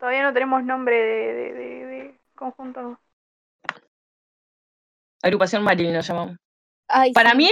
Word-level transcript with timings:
Todavía 0.00 0.22
no 0.22 0.32
tenemos 0.32 0.64
nombre 0.64 0.96
de, 0.96 1.34
de, 1.34 1.52
de, 1.52 1.86
de 1.86 2.14
conjunto. 2.34 2.98
Agrupación 5.22 5.62
Marilyn 5.62 5.92
nos 5.92 6.08
llamamos. 6.08 6.38
Ay, 6.88 7.12
Para 7.12 7.32
sí. 7.32 7.36
mí, 7.36 7.50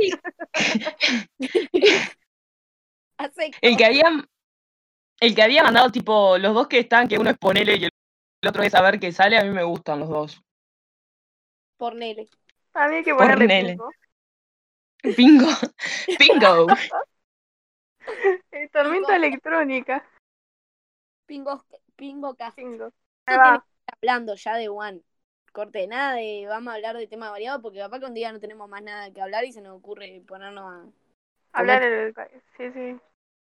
el 3.60 3.76
que 3.76 3.84
había, 3.84 4.04
el 5.20 5.34
que 5.34 5.42
había 5.42 5.62
mandado, 5.62 5.92
tipo, 5.92 6.38
los 6.38 6.54
dos 6.54 6.68
que 6.68 6.78
están, 6.78 7.06
que 7.06 7.18
uno 7.18 7.28
es 7.28 7.38
ponele 7.38 7.76
y 7.76 7.84
el 7.84 7.90
otro 8.48 8.62
es 8.62 8.72
saber 8.72 8.98
qué 8.98 9.12
sale, 9.12 9.36
a 9.36 9.44
mí 9.44 9.50
me 9.50 9.64
gustan 9.64 10.00
los 10.00 10.08
dos. 10.08 10.42
por 11.76 11.94
Nele. 11.94 12.30
A 12.72 12.88
mí 12.88 12.96
hay 12.96 13.04
que 13.04 13.14
ponerle. 13.14 13.76
Bingo, 15.16 15.48
bingo. 16.18 16.66
Eh, 18.52 18.68
tormenta 18.72 19.16
electrónica. 19.16 20.02
Pingo, 21.26 21.62
pingo 21.98 22.34
cast. 22.34 22.56
Bingo. 22.56 22.86
Esto 22.86 22.94
Ahí 23.26 23.36
tiene 23.36 23.58
va. 23.58 23.58
que 23.58 23.80
estar 23.80 23.98
hablando 24.00 24.34
ya 24.36 24.56
de 24.56 24.68
One. 24.70 25.02
Corte, 25.52 25.86
nada 25.88 26.14
de 26.14 26.46
vamos 26.48 26.70
a 26.72 26.76
hablar 26.76 26.96
de 26.96 27.06
tema 27.08 27.30
variado 27.30 27.60
porque 27.60 27.78
capaz 27.80 27.98
que 28.00 28.06
un 28.06 28.14
día 28.14 28.30
no 28.32 28.38
tenemos 28.38 28.68
más 28.68 28.82
nada 28.82 29.10
que 29.12 29.20
hablar 29.20 29.44
y 29.44 29.52
se 29.52 29.60
nos 29.60 29.76
ocurre 29.76 30.22
ponernos 30.26 30.64
a. 30.64 30.86
Hablar 31.52 31.82
el. 31.82 32.14
Sí, 32.56 32.70
sí. 32.72 32.96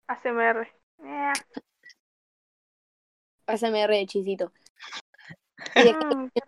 ASMR. 0.08 0.68
Eh, 1.04 1.34
ASMR 3.48 3.94
de 3.96 4.06
chisito. 4.06 4.52
Y 5.76 5.84
de 5.84 5.94
mm, 5.94 6.30
sí. 6.34 6.42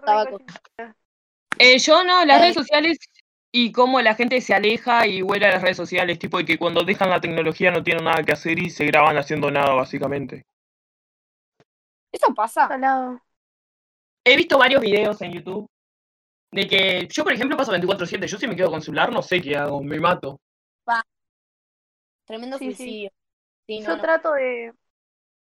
Eh, 1.60 1.78
yo 1.80 2.04
no, 2.04 2.26
las 2.26 2.38
Eh. 2.38 2.42
redes 2.44 2.56
sociales 2.56 2.98
y 3.52 3.72
cómo 3.74 4.02
la 4.02 4.16
gente 4.16 4.40
se 4.40 4.54
aleja 4.54 5.06
y 5.06 5.22
vuela 5.22 5.50
a 5.50 5.52
las 5.52 5.62
redes 5.62 5.78
sociales, 5.78 6.18
tipo 6.18 6.38
de 6.38 6.46
que 6.46 6.58
cuando 6.58 6.84
dejan 6.84 7.10
la 7.10 7.20
tecnología 7.20 7.72
no 7.72 7.84
tienen 7.84 8.06
nada 8.06 8.24
que 8.24 8.32
hacer 8.32 8.58
y 8.58 8.70
se 8.70 8.86
graban 8.86 9.18
haciendo 9.18 9.52
nada, 9.52 9.74
básicamente. 9.74 10.46
Eso 12.12 12.34
pasa. 12.34 12.68
Salado. 12.68 13.22
He 14.24 14.36
visto 14.38 14.58
varios 14.58 14.82
videos 14.82 15.22
en 15.22 15.34
YouTube 15.34 15.68
de 16.52 16.68
que 16.68 17.08
yo, 17.12 17.24
por 17.24 17.34
ejemplo, 17.34 17.58
paso 17.58 17.72
24/7, 17.72 18.28
yo 18.28 18.38
si 18.38 18.48
me 18.48 18.56
quedo 18.56 18.72
con 18.72 18.82
celular 18.82 19.12
no 19.12 19.22
sé 19.22 19.42
qué 19.42 19.58
hago, 19.58 19.82
me 19.84 20.00
mato. 20.00 20.40
Tremendo 22.26 22.58
Sí, 22.58 22.66
suicidio. 22.66 23.12
Sí, 23.68 23.82
Yo 23.82 23.96
no. 23.96 24.02
trato 24.02 24.32
de. 24.34 24.72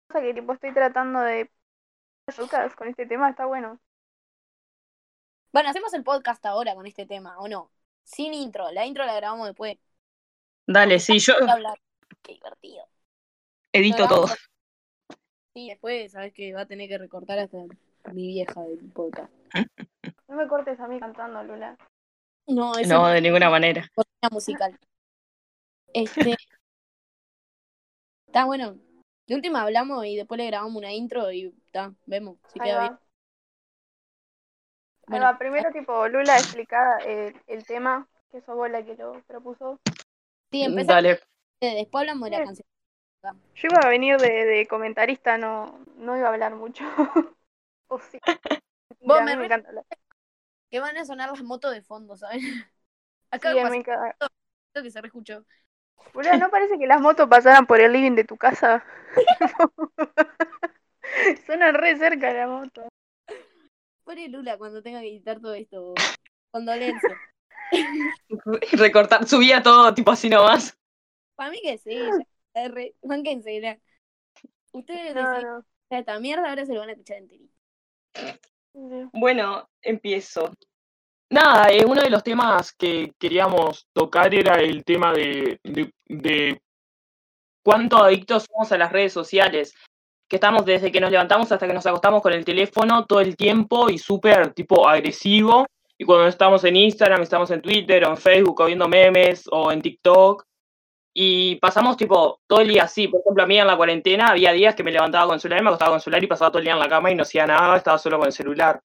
O 0.09 0.13
sea, 0.13 0.21
que 0.21 0.33
tipo 0.33 0.53
estoy 0.53 0.73
tratando 0.73 1.19
de. 1.21 1.49
Lucas, 2.37 2.75
con 2.75 2.87
este 2.87 3.05
tema 3.05 3.29
está 3.29 3.45
bueno. 3.45 3.79
Bueno, 5.51 5.69
hacemos 5.69 5.93
el 5.93 6.03
podcast 6.03 6.45
ahora 6.45 6.75
con 6.75 6.85
este 6.85 7.05
tema, 7.05 7.37
¿o 7.39 7.47
no? 7.47 7.71
Sin 8.03 8.33
intro. 8.33 8.71
La 8.71 8.85
intro 8.85 9.05
la 9.05 9.15
grabamos 9.15 9.47
después. 9.47 9.77
Dale, 10.67 10.99
sí, 10.99 11.19
yo. 11.19 11.33
Qué 12.21 12.33
divertido. 12.33 12.85
edito 13.73 14.07
todo. 14.07 14.27
Sí, 15.53 15.69
después 15.69 16.11
sabes 16.11 16.33
que 16.33 16.53
va 16.53 16.61
a 16.61 16.65
tener 16.67 16.87
que 16.87 16.97
recortar 16.97 17.39
hasta 17.39 17.57
mi 18.13 18.27
vieja 18.27 18.61
del 18.61 18.91
podcast. 18.91 19.31
No 20.27 20.35
me 20.35 20.47
cortes 20.47 20.79
a 20.79 20.87
mí 20.87 20.99
cantando, 20.99 21.43
Lula. 21.43 21.75
No, 22.47 22.77
eso 22.77 22.93
No, 22.93 23.07
de 23.07 23.19
ninguna 23.19 23.49
manera. 23.49 23.87
musical. 24.31 24.77
Este. 25.91 26.35
Está 28.27 28.45
bueno. 28.45 28.77
De 29.27 29.35
última 29.35 29.63
hablamos 29.63 30.05
y 30.05 30.15
después 30.15 30.37
le 30.37 30.45
grabamos 30.45 30.75
una 30.75 30.93
intro 30.93 31.31
y 31.31 31.53
está, 31.65 31.93
vemos 32.05 32.37
si 32.53 32.59
Ahí 32.59 32.67
queda 32.69 32.77
va. 32.77 32.87
bien. 32.89 32.99
Bueno, 35.07 35.25
va. 35.25 35.37
Primero, 35.39 35.71
tipo, 35.71 36.07
Lula 36.07 36.37
explica 36.37 36.97
el, 36.99 37.35
el 37.47 37.65
tema, 37.65 38.07
que 38.31 38.41
sos 38.41 38.55
vos 38.55 38.69
la 38.69 38.83
que 38.85 38.95
lo 38.95 39.21
propuso. 39.23 39.79
sí, 40.51 40.63
empezamos. 40.63 40.87
Dale. 41.03 41.19
Después 41.59 42.01
hablamos 42.01 42.29
de 42.29 42.37
la 42.37 42.43
canción. 42.45 42.67
Yo 43.21 43.67
iba 43.69 43.79
a 43.81 43.89
venir 43.89 44.17
de, 44.17 44.45
de 44.45 44.67
comentarista, 44.67 45.37
no, 45.37 45.79
no 45.97 46.17
iba 46.17 46.29
a 46.29 46.33
hablar 46.33 46.55
mucho. 46.55 46.83
o 47.87 47.99
sí. 47.99 48.19
Vos 49.01 49.21
me 49.23 49.35
me 49.35 49.45
encanta 49.45 49.69
hablar. 49.69 49.85
Que 50.69 50.79
van 50.79 50.97
a 50.97 51.05
sonar 51.05 51.29
las 51.31 51.43
motos 51.43 51.73
de 51.73 51.81
fondo, 51.81 52.15
¿sabes? 52.15 52.41
Acá 53.31 53.51
Sí, 53.51 53.59
me 53.63 53.77
encanta. 53.77 54.15
que 54.73 54.91
se 54.91 55.01
reescuchó. 55.01 55.43
Boluda, 56.13 56.37
¿no 56.37 56.49
parece 56.49 56.77
que 56.79 56.87
las 56.87 57.01
motos 57.01 57.27
pasaran 57.27 57.67
por 57.67 57.79
el 57.79 57.91
living 57.91 58.15
de 58.15 58.23
tu 58.23 58.37
casa? 58.37 58.83
Suena 61.45 61.71
re 61.71 61.97
cerca 61.97 62.31
la 62.33 62.47
moto. 62.47 62.87
Pone 64.03 64.27
Lula 64.29 64.57
cuando 64.57 64.81
tenga 64.81 65.01
que 65.01 65.09
editar 65.09 65.39
todo 65.39 65.53
esto. 65.53 65.93
Condolencias. 66.51 67.17
Recortar, 68.71 69.27
subía 69.27 69.61
todo 69.61 69.93
tipo 69.93 70.11
así 70.11 70.29
nomás. 70.29 70.75
Para 71.35 71.51
mí 71.51 71.59
que 71.61 71.77
sí, 71.77 71.95
ya, 71.95 72.25
R, 72.53 72.95
mánquense, 73.03 73.59
la- 73.61 73.79
Ustedes 74.71 75.15
No, 75.15 75.65
esta 75.89 76.19
mierda 76.19 76.49
ahora 76.49 76.65
se 76.65 76.73
lo 76.73 76.79
van 76.81 76.89
a 76.89 76.91
escuchar 76.91 77.17
enterito. 77.17 77.53
Bueno, 79.13 79.67
empiezo. 79.81 80.53
Nada, 81.31 81.69
eh, 81.71 81.85
uno 81.85 82.01
de 82.01 82.09
los 82.09 82.23
temas 82.23 82.71
que 82.73 83.13
queríamos 83.19 83.87
tocar 83.93 84.33
era 84.33 84.55
el 84.55 84.83
tema 84.83 85.13
de, 85.13 85.59
de, 85.63 85.91
de 86.05 86.61
cuánto 87.63 87.97
adictos 87.97 88.45
somos 88.51 88.71
a 88.71 88.77
las 88.77 88.91
redes 88.91 89.13
sociales. 89.13 89.73
Que 90.27 90.35
estamos 90.35 90.63
desde 90.65 90.91
que 90.91 90.99
nos 91.01 91.09
levantamos 91.11 91.51
hasta 91.51 91.67
que 91.67 91.73
nos 91.73 91.85
acostamos 91.87 92.21
con 92.21 92.33
el 92.33 92.45
teléfono 92.45 93.05
todo 93.05 93.19
el 93.21 93.35
tiempo 93.35 93.89
y 93.89 93.97
súper 93.97 94.53
tipo 94.53 94.87
agresivo. 94.87 95.65
Y 95.97 96.05
cuando 96.05 96.27
estamos 96.27 96.63
en 96.63 96.75
Instagram, 96.75 97.23
estamos 97.23 97.49
en 97.51 97.61
Twitter 97.61 98.05
o 98.05 98.11
en 98.11 98.17
Facebook 98.17 98.61
o 98.61 98.65
viendo 98.65 98.87
memes 98.87 99.45
o 99.51 99.71
en 99.71 99.81
TikTok. 99.81 100.45
Y 101.13 101.55
pasamos 101.55 101.97
tipo 101.97 102.39
todo 102.47 102.61
el 102.61 102.67
día 102.69 102.83
así. 102.83 103.07
Por 103.07 103.21
ejemplo, 103.21 103.43
a 103.43 103.47
mí 103.47 103.59
en 103.59 103.67
la 103.67 103.77
cuarentena 103.77 104.27
había 104.29 104.51
días 104.51 104.75
que 104.75 104.83
me 104.83 104.91
levantaba 104.91 105.25
con 105.25 105.35
el 105.35 105.41
celular, 105.41 105.63
me 105.63 105.69
acostaba 105.69 105.91
con 105.91 105.97
el 105.97 106.01
celular 106.01 106.23
y 106.23 106.27
pasaba 106.27 106.51
todo 106.51 106.59
el 106.59 106.65
día 106.65 106.73
en 106.73 106.79
la 106.79 106.89
cama 106.89 107.11
y 107.11 107.15
no 107.15 107.23
hacía 107.23 107.45
nada, 107.45 107.77
estaba 107.77 107.97
solo 107.97 108.17
con 108.17 108.27
el 108.27 108.33
celular. 108.33 108.81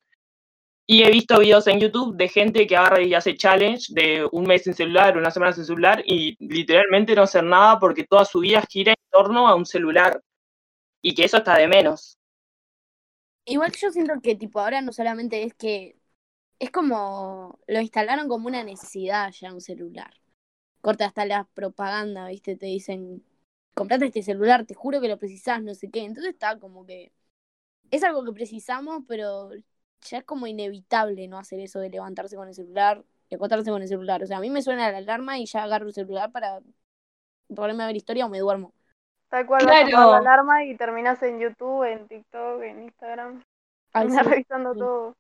Y 0.86 1.02
he 1.02 1.10
visto 1.10 1.38
videos 1.38 1.66
en 1.66 1.80
YouTube 1.80 2.16
de 2.16 2.28
gente 2.28 2.66
que 2.66 2.76
agarra 2.76 3.02
y 3.02 3.14
hace 3.14 3.36
challenge 3.36 3.86
de 3.94 4.28
un 4.32 4.44
mes 4.44 4.64
sin 4.64 4.74
celular, 4.74 5.16
una 5.16 5.30
semana 5.30 5.52
sin 5.52 5.64
celular 5.64 6.02
y 6.04 6.36
literalmente 6.46 7.14
no 7.14 7.22
hacer 7.22 7.42
nada 7.42 7.78
porque 7.78 8.04
toda 8.04 8.26
su 8.26 8.40
vida 8.40 8.62
gira 8.68 8.92
en 8.92 9.10
torno 9.10 9.48
a 9.48 9.54
un 9.54 9.64
celular. 9.64 10.20
Y 11.00 11.14
que 11.14 11.24
eso 11.24 11.38
está 11.38 11.56
de 11.56 11.68
menos. 11.68 12.18
Igual 13.46 13.72
yo 13.72 13.90
siento 13.90 14.14
que 14.22 14.34
tipo 14.36 14.60
ahora 14.60 14.80
no 14.80 14.92
solamente 14.92 15.42
es 15.42 15.54
que 15.54 15.96
es 16.58 16.70
como 16.70 17.58
lo 17.66 17.80
instalaron 17.80 18.28
como 18.28 18.46
una 18.46 18.62
necesidad 18.62 19.30
ya 19.32 19.52
un 19.52 19.60
celular. 19.60 20.12
Corta 20.84 21.06
hasta 21.06 21.24
la 21.24 21.44
propaganda, 21.54 22.28
¿viste? 22.28 22.56
Te 22.56 22.66
dicen, 22.66 23.24
comprate 23.74 24.04
este 24.04 24.22
celular, 24.22 24.66
te 24.66 24.74
juro 24.74 25.00
que 25.00 25.08
lo 25.08 25.18
precisás, 25.18 25.62
no 25.62 25.74
sé 25.74 25.90
qué. 25.90 26.04
Entonces 26.04 26.34
está 26.34 26.58
como 26.58 26.84
que 26.84 27.10
es 27.90 28.04
algo 28.04 28.22
que 28.22 28.32
precisamos, 28.32 29.02
pero 29.08 29.48
ya 30.02 30.18
es 30.18 30.24
como 30.24 30.46
inevitable 30.46 31.26
no 31.26 31.38
hacer 31.38 31.60
eso 31.60 31.80
de 31.80 31.88
levantarse 31.88 32.36
con 32.36 32.48
el 32.48 32.54
celular 32.54 33.02
y 33.30 33.34
acostarse 33.34 33.70
con 33.70 33.80
el 33.80 33.88
celular. 33.88 34.22
O 34.22 34.26
sea, 34.26 34.36
a 34.36 34.40
mí 34.40 34.50
me 34.50 34.60
suena 34.60 34.92
la 34.92 34.98
alarma 34.98 35.38
y 35.38 35.46
ya 35.46 35.62
agarro 35.62 35.86
el 35.86 35.94
celular 35.94 36.30
para 36.30 36.60
ponerme 37.56 37.84
a 37.84 37.86
ver 37.86 37.96
historia 37.96 38.26
o 38.26 38.28
me 38.28 38.40
duermo. 38.40 38.74
Tal 39.30 39.46
cual 39.46 39.64
vas 39.64 39.84
a 39.84 39.86
Claro. 39.86 40.10
la 40.10 40.18
alarma 40.18 40.64
y 40.64 40.76
terminás 40.76 41.22
en 41.22 41.40
YouTube, 41.40 41.84
en 41.84 42.06
TikTok, 42.08 42.60
en 42.62 42.82
Instagram. 42.82 43.42
Sí. 43.94 44.18
revisando 44.18 44.74
sí. 44.74 44.80
todo. 44.80 45.16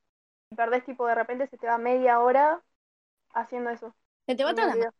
Y 0.50 0.56
perdés 0.56 0.84
tipo 0.84 1.06
de 1.06 1.14
repente 1.14 1.46
se 1.46 1.56
te 1.56 1.66
va 1.66 1.78
media 1.78 2.20
hora 2.20 2.60
haciendo 3.32 3.70
eso. 3.70 3.94
Se 4.26 4.34
te 4.34 4.44
va 4.44 4.54
toda 4.54 4.74
la, 4.74 4.92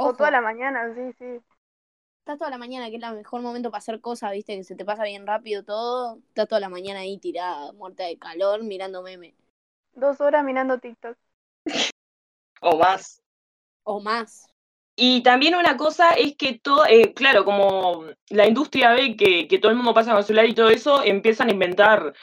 O 0.00 0.14
toda 0.14 0.30
la 0.30 0.40
mañana, 0.40 0.94
sí, 0.94 1.12
sí. 1.18 1.40
estás 2.20 2.38
toda 2.38 2.50
la 2.50 2.58
mañana, 2.58 2.88
que 2.88 2.96
es 2.96 3.02
el 3.02 3.14
mejor 3.16 3.42
momento 3.42 3.72
para 3.72 3.78
hacer 3.78 4.00
cosas, 4.00 4.30
viste, 4.30 4.56
que 4.56 4.62
se 4.62 4.76
te 4.76 4.84
pasa 4.84 5.02
bien 5.02 5.26
rápido 5.26 5.64
todo. 5.64 6.18
Estás 6.28 6.46
toda 6.46 6.60
la 6.60 6.68
mañana 6.68 7.00
ahí 7.00 7.18
tirada, 7.18 7.72
muerta 7.72 8.04
de 8.04 8.16
calor, 8.16 8.62
mirando 8.62 9.02
meme. 9.02 9.34
Dos 9.94 10.20
horas 10.20 10.44
mirando 10.44 10.78
TikTok. 10.78 11.16
O 12.60 12.76
más. 12.76 13.22
O 13.84 14.00
más. 14.00 14.48
Y 14.96 15.22
también 15.22 15.54
una 15.54 15.76
cosa 15.76 16.10
es 16.10 16.36
que 16.36 16.58
todo, 16.58 16.84
eh, 16.86 17.14
claro, 17.14 17.44
como 17.44 18.04
la 18.30 18.48
industria 18.48 18.94
ve 18.94 19.16
que, 19.16 19.46
que 19.46 19.60
todo 19.60 19.70
el 19.70 19.76
mundo 19.76 19.94
pasa 19.94 20.10
con 20.10 20.18
el 20.18 20.24
celular 20.24 20.46
y 20.46 20.56
todo 20.56 20.70
eso, 20.70 21.04
empiezan 21.04 21.48
a 21.48 21.52
inventar 21.52 22.14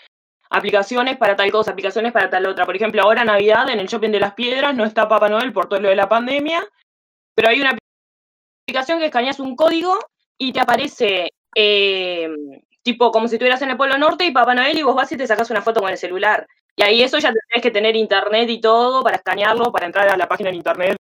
aplicaciones 0.50 1.16
para 1.16 1.38
tal 1.38 1.52
cosa, 1.52 1.72
aplicaciones 1.72 2.12
para 2.12 2.30
tal 2.30 2.46
otra. 2.48 2.66
Por 2.66 2.76
ejemplo, 2.76 3.02
ahora 3.02 3.24
Navidad 3.24 3.70
en 3.70 3.80
el 3.80 3.88
Shopping 3.88 4.12
de 4.12 4.20
las 4.20 4.34
Piedras 4.34 4.76
no 4.76 4.84
está 4.84 5.08
Papá 5.08 5.30
Noel 5.30 5.54
por 5.54 5.70
todo 5.70 5.80
lo 5.80 5.88
de 5.88 5.96
la 5.96 6.10
pandemia, 6.10 6.68
pero 7.36 7.50
hay 7.50 7.62
una 7.62 7.78
aplicación 8.68 9.00
que 9.00 9.06
escaneas 9.06 9.40
un 9.40 9.56
código 9.56 9.98
y 10.38 10.52
te 10.54 10.60
aparece 10.60 11.32
eh, 11.56 12.30
tipo 12.82 13.12
como 13.12 13.28
si 13.28 13.36
estuvieras 13.36 13.62
en 13.62 13.72
el 13.72 13.78
Polo 13.78 13.98
Norte 13.98 14.26
y 14.26 14.32
Papá 14.32 14.54
Noel 14.56 14.78
y 14.78 14.84
vos 14.84 14.96
vas 14.96 15.12
y 15.12 15.18
te 15.18 15.28
sacas 15.28 15.50
una 15.50 15.62
foto 15.62 15.82
con 15.82 15.90
el 15.92 15.98
celular. 15.98 16.48
Y 16.76 16.84
ahí 16.84 17.04
eso 17.04 17.18
ya 17.20 17.32
tenés 17.32 17.64
que 17.64 17.72
tener 17.72 17.96
internet 17.96 18.50
y 18.50 18.60
todo 18.60 19.02
para 19.04 19.16
escanearlo, 19.18 19.72
para 19.72 19.86
entrar 19.86 20.10
a 20.10 20.18
la 20.18 20.28
página 20.28 20.50
en 20.50 20.56
internet, 20.56 20.98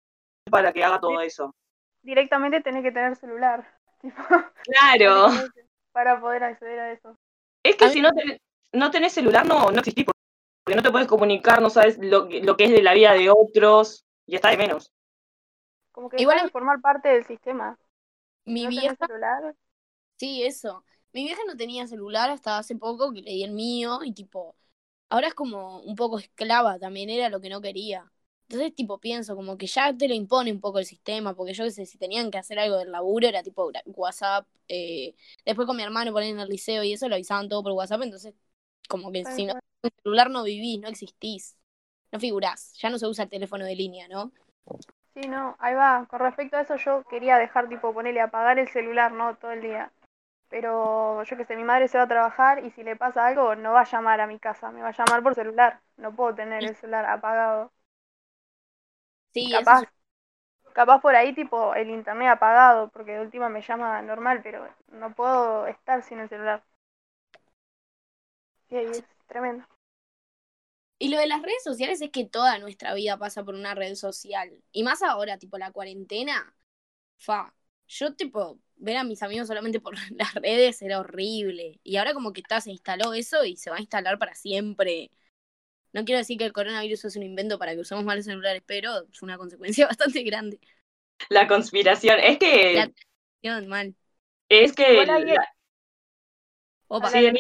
para 0.50 0.73
que 0.73 0.82
haga 0.82 0.99
todo 1.00 1.21
eso. 1.21 1.55
Directamente 2.03 2.61
tenés 2.61 2.83
que 2.83 2.93
tener 2.93 3.15
celular. 3.17 3.67
Tipo, 4.00 4.17
Claro. 4.65 5.29
para 5.93 6.21
poder 6.21 6.43
acceder 6.44 6.81
a 6.81 6.93
eso. 6.93 7.15
Es 7.62 7.76
que 7.76 7.91
si 7.91 8.00
no 8.00 8.11
tenés, 8.12 8.38
no 8.73 8.91
tenés 8.91 9.12
celular, 9.12 9.44
no, 9.47 9.71
no 9.71 9.79
existís, 9.81 10.06
porque 10.65 10.76
no 10.76 10.83
te 10.83 10.91
puedes 10.91 11.06
comunicar, 11.06 11.61
no 11.61 11.69
sabes 11.71 11.99
lo, 12.00 12.26
que- 12.29 12.43
lo 12.43 12.56
que 12.56 12.65
es 12.65 12.71
de 12.71 12.83
la 12.83 12.94
vida 12.94 13.12
de 13.12 13.29
otros, 13.31 14.05
y 14.26 14.35
está 14.37 14.49
de 14.50 14.56
menos. 14.56 14.91
Como 15.93 16.09
que 16.11 16.23
Igual 16.23 16.39
a- 16.39 16.51
formar 16.51 16.81
parte 16.81 17.09
del 17.11 17.25
sistema. 17.25 17.79
Mi 18.45 18.67
no 18.67 18.69
vieja, 18.69 18.97
celular. 18.99 19.55
sí, 20.17 20.43
eso. 20.45 20.85
mi 21.13 21.25
vieja 21.25 21.41
no 21.47 21.57
tenía 21.57 21.87
celular 21.87 22.31
hasta 22.31 22.59
hace 22.59 22.77
poco 22.77 23.13
que 23.13 23.23
le 23.23 23.31
di 23.33 23.45
el 23.45 23.53
mío 23.53 24.01
y 24.05 24.13
tipo, 24.13 24.57
ahora 25.11 25.29
es 25.29 25.35
como 25.35 25.81
un 25.81 25.97
poco 25.97 26.19
esclava, 26.19 26.79
también 26.79 27.11
era 27.11 27.29
lo 27.31 27.41
que 27.41 27.51
no 27.51 27.61
quería. 27.61 28.11
Entonces, 28.49 28.75
tipo, 28.75 28.99
pienso 28.99 29.37
como 29.37 29.57
que 29.59 29.67
ya 29.69 29.97
te 29.97 30.09
lo 30.09 30.15
impone 30.15 30.53
un 30.53 30.61
poco 30.61 30.79
el 30.81 30.87
sistema, 30.87 31.35
porque 31.37 31.55
yo 31.55 31.65
qué 31.65 31.71
sé, 31.71 31.87
si 31.87 31.99
tenían 31.99 32.31
que 32.33 32.39
hacer 32.39 32.59
algo 32.59 32.79
del 32.79 32.91
laburo, 32.93 33.29
era 33.29 33.43
tipo 33.45 33.71
WhatsApp. 33.87 34.47
Eh, 34.69 35.15
después 35.45 35.67
con 35.67 35.77
mi 35.77 35.83
hermano 35.85 36.13
ponen 36.13 36.31
en 36.33 36.41
el 36.41 36.49
liceo 36.49 36.83
y 36.85 36.93
eso 36.93 37.09
lo 37.09 37.15
avisaban 37.17 37.49
todo 37.49 37.63
por 37.63 37.73
WhatsApp, 37.73 38.03
entonces, 38.03 38.35
como 38.89 39.13
que 39.13 39.25
si 39.27 39.47
no 39.47 39.55
el 39.83 39.93
celular 40.03 40.31
no 40.31 40.43
vivís, 40.45 40.81
no 40.81 40.89
existís, 40.89 41.57
no 42.13 42.21
figurás, 42.21 42.75
ya 42.81 42.91
no 42.91 42.99
se 42.99 43.07
usa 43.09 43.25
el 43.25 43.31
teléfono 43.31 43.65
de 43.67 43.77
línea, 43.77 44.09
¿no? 44.09 44.33
Sí, 45.15 45.29
no, 45.29 45.57
ahí 45.61 45.75
va. 45.75 46.07
Con 46.09 46.21
respecto 46.21 46.57
a 46.57 46.62
eso, 46.62 46.77
yo 46.77 47.05
quería 47.05 47.39
dejar, 47.39 47.69
tipo, 47.69 47.93
ponerle 47.95 48.21
apagar 48.21 48.59
el 48.59 48.69
celular, 48.69 49.12
¿no? 49.12 49.37
Todo 49.37 49.53
el 49.53 49.61
día. 49.62 49.93
Pero 50.51 51.23
yo 51.25 51.37
qué 51.37 51.45
sé, 51.47 51.57
mi 51.57 51.65
madre 51.65 51.89
se 51.89 51.99
va 51.99 52.05
a 52.05 52.09
trabajar 52.09 52.65
y 52.65 52.71
si 52.73 52.83
le 52.85 52.97
pasa 52.97 53.27
algo, 53.27 53.57
no 53.57 53.73
va 53.73 53.83
a 53.83 53.85
llamar 53.85 54.21
a 54.21 54.27
mi 54.29 54.39
casa, 54.41 54.71
me 54.73 54.83
va 54.83 54.89
a 54.91 54.93
llamar 54.93 55.23
por 55.23 55.35
celular. 55.35 55.81
No 55.97 56.15
puedo 56.17 56.35
tener 56.35 56.65
el 56.65 56.77
celular 56.77 57.07
apagado. 57.07 57.73
Sí, 59.33 59.49
capaz, 59.51 59.85
capaz 60.75 61.01
por 61.01 61.15
ahí, 61.17 61.35
tipo, 61.35 61.75
el 61.75 61.91
internet 61.91 62.31
apagado, 62.31 62.91
porque 62.91 63.12
de 63.15 63.21
última 63.23 63.49
me 63.51 63.62
llama 63.62 64.03
normal, 64.03 64.41
pero 64.43 64.69
no 64.93 65.15
puedo 65.15 65.67
estar 65.69 66.03
sin 66.03 66.21
el 66.21 66.29
celular. 66.31 66.65
Y 68.71 68.77
ahí 68.77 68.87
es 68.87 69.05
tremendo. 69.27 69.67
Y 71.02 71.08
lo 71.08 71.19
de 71.19 71.26
las 71.26 71.41
redes 71.41 71.64
sociales 71.64 72.02
es 72.02 72.11
que 72.11 72.26
toda 72.26 72.58
nuestra 72.58 72.93
vida 72.93 73.17
pasa 73.17 73.43
por 73.43 73.55
una 73.55 73.75
red 73.75 73.94
social. 73.94 74.62
Y 74.70 74.82
más 74.82 75.02
ahora, 75.02 75.38
tipo 75.38 75.56
la 75.56 75.73
cuarentena. 75.73 76.55
Fa. 77.17 77.55
Yo, 77.88 78.14
tipo, 78.14 78.61
ver 78.76 78.99
a 78.99 79.05
mis 79.05 79.23
amigos 79.23 79.49
solamente 79.49 79.81
por 79.81 79.94
las 80.19 80.35
redes 80.35 80.82
era 80.82 81.00
horrible. 81.00 81.81
Y 81.82 81.97
ahora 81.97 82.12
como 82.12 82.35
que 82.35 82.43
está, 82.43 82.61
se 82.61 82.70
instaló 82.70 83.14
eso 83.14 83.47
y 83.47 83.56
se 83.56 83.70
va 83.70 83.76
a 83.76 83.81
instalar 83.81 84.19
para 84.19 84.35
siempre. 84.35 85.11
No 85.94 86.05
quiero 86.05 86.19
decir 86.19 86.37
que 86.37 86.44
el 86.44 86.52
coronavirus 86.52 87.06
es 87.06 87.17
un 87.17 87.23
invento 87.23 87.58
para 87.58 87.73
que 87.73 87.81
usemos 87.81 88.05
malos 88.05 88.26
celulares, 88.26 88.62
pero 88.67 89.08
es 89.11 89.23
una 89.23 89.38
consecuencia 89.38 89.87
bastante 89.88 90.23
grande. 90.23 90.61
La 91.31 91.49
conspiración. 91.49 92.20
Es 92.20 92.38
que. 92.38 92.75
La 92.75 92.91
conspiración, 92.91 93.69
mal. 93.69 93.94
Es 94.50 94.75
que. 94.75 95.02
Opa. 96.88 97.08
Sí. 97.08 97.31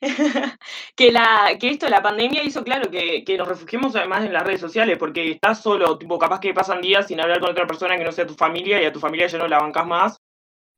que 0.94 1.10
la 1.10 1.56
que 1.58 1.70
esto 1.70 1.88
la 1.88 2.02
pandemia 2.02 2.44
hizo 2.44 2.62
claro 2.62 2.88
que, 2.90 3.24
que 3.24 3.36
nos 3.36 3.48
refugiemos 3.48 3.96
además 3.96 4.24
en 4.24 4.32
las 4.32 4.44
redes 4.44 4.60
sociales 4.60 4.96
porque 4.96 5.32
estás 5.32 5.60
solo 5.60 5.98
tipo 5.98 6.18
capaz 6.18 6.38
que 6.38 6.54
pasan 6.54 6.80
días 6.80 7.08
sin 7.08 7.20
hablar 7.20 7.40
con 7.40 7.50
otra 7.50 7.66
persona 7.66 7.96
que 7.96 8.04
no 8.04 8.12
sea 8.12 8.26
tu 8.26 8.34
familia 8.34 8.80
y 8.80 8.84
a 8.84 8.92
tu 8.92 9.00
familia 9.00 9.26
ya 9.26 9.38
no 9.38 9.48
la 9.48 9.58
bancas 9.58 9.86
más 9.86 10.18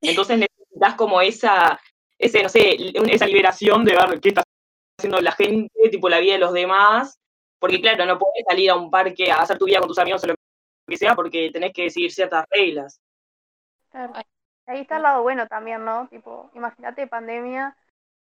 entonces 0.00 0.38
necesitas 0.38 0.94
como 0.94 1.20
esa 1.20 1.78
ese 2.18 2.42
no 2.42 2.48
sé 2.48 2.76
esa 3.10 3.26
liberación 3.26 3.84
de 3.84 3.92
ver 3.92 4.20
qué 4.20 4.30
está 4.30 4.42
haciendo 4.98 5.20
la 5.20 5.32
gente 5.32 5.90
tipo 5.90 6.08
la 6.08 6.20
vida 6.20 6.34
de 6.34 6.38
los 6.38 6.54
demás 6.54 7.18
porque 7.58 7.80
claro 7.80 8.06
no 8.06 8.18
puedes 8.18 8.44
salir 8.48 8.70
a 8.70 8.76
un 8.76 8.90
parque 8.90 9.30
a 9.30 9.42
hacer 9.42 9.58
tu 9.58 9.66
vida 9.66 9.80
con 9.80 9.88
tus 9.88 9.98
amigos 9.98 10.24
o 10.24 10.28
lo 10.28 10.34
que 10.88 10.96
sea 10.96 11.14
porque 11.14 11.50
tenés 11.52 11.72
que 11.74 11.90
seguir 11.90 12.10
ciertas 12.10 12.46
reglas 12.50 13.00
Claro. 13.90 14.12
Ahí 14.66 14.82
está 14.82 14.96
el 14.96 15.02
lado 15.02 15.22
bueno 15.22 15.46
también, 15.48 15.84
¿no? 15.84 16.06
Tipo, 16.08 16.50
imagínate 16.54 17.06
pandemia, 17.06 17.76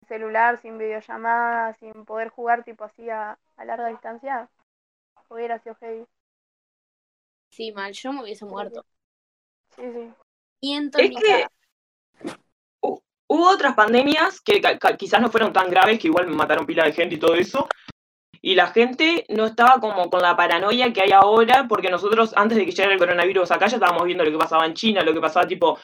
celular, 0.08 0.60
sin 0.62 0.78
videollamadas, 0.78 1.78
sin 1.78 2.06
poder 2.06 2.30
jugar 2.30 2.64
tipo 2.64 2.84
así 2.84 3.10
a, 3.10 3.38
a 3.58 3.66
larga 3.66 3.88
distancia. 3.88 4.50
Hubiera 5.30 5.60
sido 5.60 5.76
heavy. 5.76 6.06
Sí, 7.50 7.72
mal, 7.72 7.94
yo 7.94 8.14
me 8.14 8.22
hubiese 8.22 8.46
muerto. 8.46 8.86
Sí, 9.76 9.84
sí. 9.92 10.14
Siento 10.62 11.00
en 11.00 11.12
Es 11.12 11.24
que 11.24 11.48
hubo 13.28 13.50
otras 13.50 13.76
pandemias 13.76 14.40
que 14.42 14.62
quizás 14.98 15.22
no 15.22 15.30
fueron 15.30 15.52
tan 15.52 15.70
graves, 15.70 16.00
que 16.00 16.08
igual 16.08 16.28
mataron 16.28 16.66
pila 16.66 16.86
de 16.86 16.94
gente 16.94 17.16
y 17.16 17.20
todo 17.20 17.36
eso, 17.36 17.68
y 18.42 18.56
la 18.56 18.68
gente 18.68 19.26
no 19.30 19.46
estaba 19.46 19.80
como 19.80 20.10
con 20.10 20.22
la 20.22 20.36
paranoia 20.36 20.94
que 20.94 21.02
hay 21.02 21.12
ahora, 21.12 21.66
porque 21.68 21.90
nosotros 21.90 22.34
antes 22.36 22.58
de 22.58 22.66
que 22.66 22.72
llegara 22.72 22.94
el 22.94 23.00
coronavirus 23.00 23.52
acá 23.52 23.68
ya 23.68 23.78
estábamos 23.78 24.06
viendo 24.06 24.24
lo 24.24 24.32
que 24.32 24.38
pasaba 24.38 24.66
en 24.66 24.76
China, 24.76 25.02
lo 25.02 25.14
que 25.14 25.22
pasaba 25.22 25.48
tipo 25.48 25.80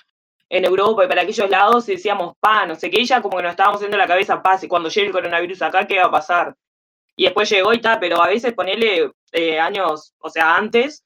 en 0.51 0.65
Europa 0.65 1.05
y 1.05 1.07
para 1.09 1.23
aquellos 1.23 1.49
lados 1.49 1.89
y 1.89 1.93
decíamos, 1.93 2.35
pa, 2.39 2.65
no 2.67 2.75
sé 2.75 2.89
qué, 2.91 3.03
ya 3.05 3.21
como 3.21 3.37
que 3.37 3.43
nos 3.43 3.51
estábamos 3.51 3.77
haciendo 3.77 3.97
la 3.97 4.07
cabeza, 4.07 4.41
pa, 4.43 4.57
si 4.59 4.67
cuando 4.67 4.89
llegue 4.89 5.07
el 5.07 5.13
coronavirus 5.13 5.61
acá, 5.63 5.87
¿qué 5.87 5.99
va 5.99 6.07
a 6.07 6.11
pasar? 6.11 6.55
Y 7.15 7.25
después 7.25 7.49
llegó 7.49 7.73
y 7.73 7.81
tal, 7.81 7.99
pero 7.99 8.21
a 8.21 8.27
veces 8.27 8.53
ponele 8.53 9.11
eh, 9.33 9.59
años, 9.59 10.13
o 10.19 10.29
sea, 10.29 10.55
antes, 10.57 11.05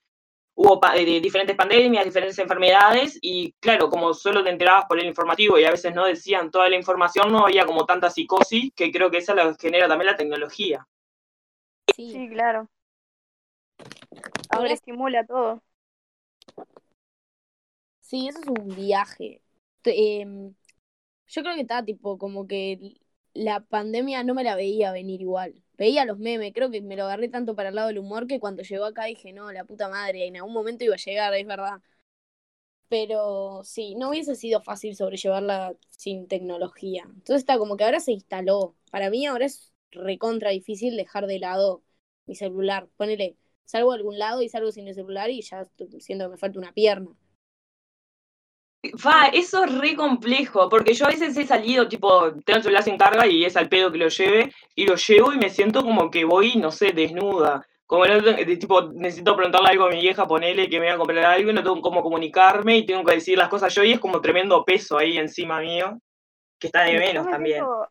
hubo 0.55 0.79
pa- 0.79 0.95
eh, 0.97 1.05
diferentes 1.21 1.55
pandemias, 1.55 2.05
diferentes 2.05 2.39
enfermedades, 2.39 3.19
y 3.21 3.53
claro, 3.61 3.89
como 3.89 4.13
solo 4.13 4.43
te 4.43 4.49
enterabas 4.51 4.85
por 4.87 4.99
el 4.99 5.05
informativo 5.07 5.59
y 5.59 5.65
a 5.65 5.71
veces 5.71 5.93
no 5.95 6.05
decían 6.05 6.51
toda 6.51 6.69
la 6.69 6.77
información, 6.77 7.31
no 7.31 7.45
había 7.45 7.65
como 7.65 7.85
tanta 7.85 8.09
psicosis, 8.09 8.71
que 8.75 8.91
creo 8.91 9.11
que 9.11 9.19
esa 9.19 9.35
que 9.35 9.55
genera 9.59 9.87
también 9.87 10.11
la 10.11 10.17
tecnología. 10.17 10.87
Sí, 11.95 12.11
Sí, 12.11 12.29
claro. 12.29 12.69
ahora 14.49 14.73
estimula 14.73 15.23
todo. 15.25 15.61
Sí, 18.05 18.27
eso 18.27 18.39
es 18.41 18.47
un 18.47 18.67
viaje. 18.75 19.41
Em, 19.83 20.53
yo 21.27 21.41
creo 21.43 21.55
que 21.55 21.61
está 21.61 21.83
tipo 21.85 22.17
como 22.17 22.47
que 22.47 22.95
la 23.33 23.61
pandemia 23.61 24.23
no 24.23 24.33
me 24.35 24.43
la 24.43 24.55
veía 24.55 24.91
venir 24.91 25.21
igual. 25.21 25.63
Veía 25.77 26.05
los 26.05 26.19
memes, 26.19 26.53
creo 26.53 26.71
que 26.71 26.81
me 26.81 26.95
lo 26.97 27.05
agarré 27.05 27.29
tanto 27.29 27.55
para 27.55 27.69
el 27.69 27.75
lado 27.75 27.87
del 27.89 27.99
humor 27.99 28.27
que 28.27 28.39
cuando 28.39 28.63
llegó 28.63 28.85
acá 28.85 29.05
dije, 29.05 29.33
no, 29.33 29.51
la 29.51 29.65
puta 29.65 29.89
madre, 29.89 30.27
en 30.27 30.37
algún 30.37 30.53
momento 30.53 30.83
iba 30.85 30.95
a 30.95 30.97
llegar, 30.97 31.33
es 31.35 31.47
verdad. 31.47 31.81
Pero 32.87 33.61
sí, 33.63 33.95
no 33.95 34.09
hubiese 34.09 34.35
sido 34.35 34.61
fácil 34.61 34.95
sobrellevarla 34.95 35.75
sin 35.89 36.27
tecnología. 36.27 37.03
Entonces 37.07 37.37
está 37.37 37.57
como 37.57 37.77
que 37.77 37.83
ahora 37.83 37.99
se 37.99 38.11
instaló. 38.11 38.75
Para 38.91 39.09
mí 39.09 39.25
ahora 39.25 39.45
es 39.45 39.73
recontra 39.91 40.51
difícil 40.51 40.95
dejar 40.95 41.25
de 41.27 41.39
lado 41.39 41.83
mi 42.25 42.35
celular. 42.35 42.87
Ponele, 42.97 43.37
salgo 43.65 43.91
a 43.91 43.95
algún 43.95 44.19
lado 44.19 44.41
y 44.41 44.49
salgo 44.49 44.71
sin 44.71 44.87
el 44.87 44.95
celular 44.95 45.29
y 45.31 45.41
ya 45.41 45.65
siento 45.99 46.25
que 46.25 46.31
me 46.31 46.37
falta 46.37 46.59
una 46.59 46.73
pierna. 46.73 47.09
Fa, 48.97 49.27
eso 49.27 49.63
es 49.63 49.77
re 49.79 49.95
complejo, 49.95 50.69
porque 50.69 50.93
yo 50.93 51.05
a 51.05 51.09
veces 51.09 51.35
he 51.37 51.45
salido, 51.45 51.87
tipo, 51.87 52.31
tengo 52.43 52.57
el 52.57 52.63
celular 52.63 52.83
sin 52.83 52.97
carga 52.97 53.27
y 53.27 53.45
es 53.45 53.55
al 53.57 53.69
pedo 53.69 53.91
que 53.91 53.97
lo 53.97 54.07
lleve, 54.07 54.53
y 54.75 54.85
lo 54.85 54.95
llevo 54.95 55.33
y 55.33 55.37
me 55.37 55.49
siento 55.49 55.83
como 55.83 56.09
que 56.09 56.25
voy, 56.25 56.55
no 56.55 56.71
sé, 56.71 56.91
desnuda. 56.91 57.65
Como 57.87 58.05
no, 58.05 58.35
tipo, 58.57 58.81
necesito 58.93 59.35
preguntarle 59.35 59.69
algo 59.69 59.85
a 59.85 59.89
mi 59.89 60.01
vieja, 60.01 60.27
ponele 60.27 60.69
que 60.69 60.79
me 60.79 60.87
voy 60.87 60.95
a 60.95 60.97
comprar 60.97 61.25
algo 61.25 61.51
y 61.51 61.53
no 61.53 61.63
tengo 61.63 61.81
cómo 61.81 62.01
comunicarme 62.01 62.77
y 62.77 62.85
tengo 62.85 63.03
que 63.03 63.15
decir 63.15 63.37
las 63.37 63.49
cosas 63.49 63.73
yo 63.75 63.83
y 63.83 63.91
es 63.91 63.99
como 63.99 64.21
tremendo 64.21 64.65
peso 64.65 64.97
ahí 64.97 65.17
encima 65.17 65.59
mío, 65.59 65.99
que 66.59 66.67
está 66.67 66.83
de 66.83 66.97
menos 66.97 67.25
me 67.25 67.31
también. 67.31 67.57
siento, 67.57 67.89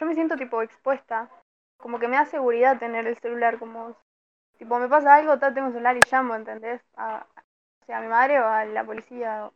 yo 0.00 0.06
me 0.06 0.14
siento 0.14 0.36
tipo 0.36 0.62
expuesta. 0.62 1.28
Como 1.76 1.98
que 1.98 2.08
me 2.08 2.16
da 2.16 2.24
seguridad 2.24 2.78
tener 2.78 3.06
el 3.06 3.18
celular 3.18 3.58
como 3.58 3.94
tipo 4.56 4.78
me 4.78 4.88
pasa 4.88 5.14
algo, 5.16 5.38
tengo 5.38 5.66
un 5.66 5.72
celular 5.72 5.96
y 5.96 6.02
llamo, 6.10 6.34
¿entendés? 6.34 6.80
A, 6.96 7.26
o 7.82 7.84
sea, 7.84 7.98
a 7.98 8.00
mi 8.00 8.08
madre 8.08 8.40
o 8.40 8.46
a 8.46 8.64
la 8.64 8.84
policía. 8.84 9.46
O 9.46 9.52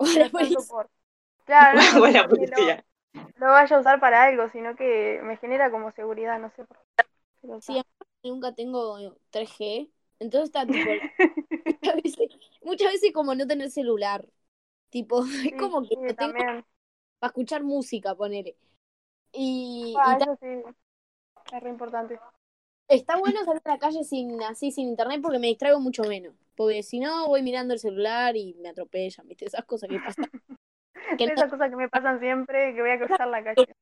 No 0.00 0.12
la 0.18 0.30
policía. 0.30 0.76
Claro, 1.46 1.82
no 1.84 2.00
lo- 3.38 3.48
vaya 3.52 3.76
a 3.76 3.80
usar 3.80 4.00
para 4.00 4.24
algo, 4.24 4.48
sino 4.50 4.76
que 4.76 5.20
me 5.24 5.36
genera 5.38 5.70
como 5.70 5.92
seguridad, 5.92 6.38
no 6.40 6.50
sé 6.50 6.64
por 6.64 6.78
qué. 6.78 6.84
Pero 7.42 7.60
Sí, 7.60 7.80
nunca 8.22 8.54
tengo 8.54 9.16
3G. 9.30 9.90
Entonces 10.18 10.48
está 10.50 10.68
tipo. 10.68 10.98
muchas, 11.82 11.96
veces, 12.02 12.28
muchas 12.62 12.92
veces 12.92 13.12
como 13.14 13.34
no 13.34 13.46
tener 13.46 13.70
celular. 13.72 14.26
Tipo, 14.90 15.24
es 15.44 15.56
como 15.56 15.86
que 15.88 15.94
sí, 15.94 16.00
lo 16.08 16.16
tengo 16.16 16.34
también. 16.34 16.64
para 17.20 17.30
escuchar 17.30 17.64
música, 17.64 18.14
ponele. 18.16 18.56
Y, 19.32 20.02
Ah, 20.02 20.12
y 20.12 20.16
ta- 20.18 20.26
eso 20.26 20.34
sí, 20.40 20.46
es 21.52 21.62
re 21.62 21.68
importante. 21.70 22.20
está 22.88 23.16
bueno 23.16 23.42
salir 23.46 23.62
a 23.64 23.70
la 23.70 23.78
calle 23.78 24.04
sin 24.04 24.42
así, 24.42 24.70
sin 24.72 24.88
internet, 24.88 25.20
porque 25.22 25.38
me 25.38 25.46
distraigo 25.48 25.80
mucho 25.80 26.02
menos. 26.04 26.34
Porque 26.58 26.84
si 26.84 27.00
no, 27.00 27.28
voy 27.28 27.42
mirando 27.42 27.74
el 27.74 27.80
celular 27.80 28.36
y 28.36 28.54
me 28.56 28.70
atropellan, 28.70 29.28
¿viste? 29.28 29.46
Esas 29.46 29.66
cosas 29.66 29.90
que 29.90 30.00
pasan. 30.00 30.30
Que 31.18 31.26
no- 31.26 31.32
Esas 31.34 31.50
cosas 31.50 31.70
que 31.70 31.76
me 31.76 31.88
pasan 31.88 32.18
siempre, 32.20 32.74
que 32.74 32.80
voy 32.82 32.90
a 32.90 32.98
cruzar 32.98 33.28
la 33.28 33.44
calle. 33.44 33.74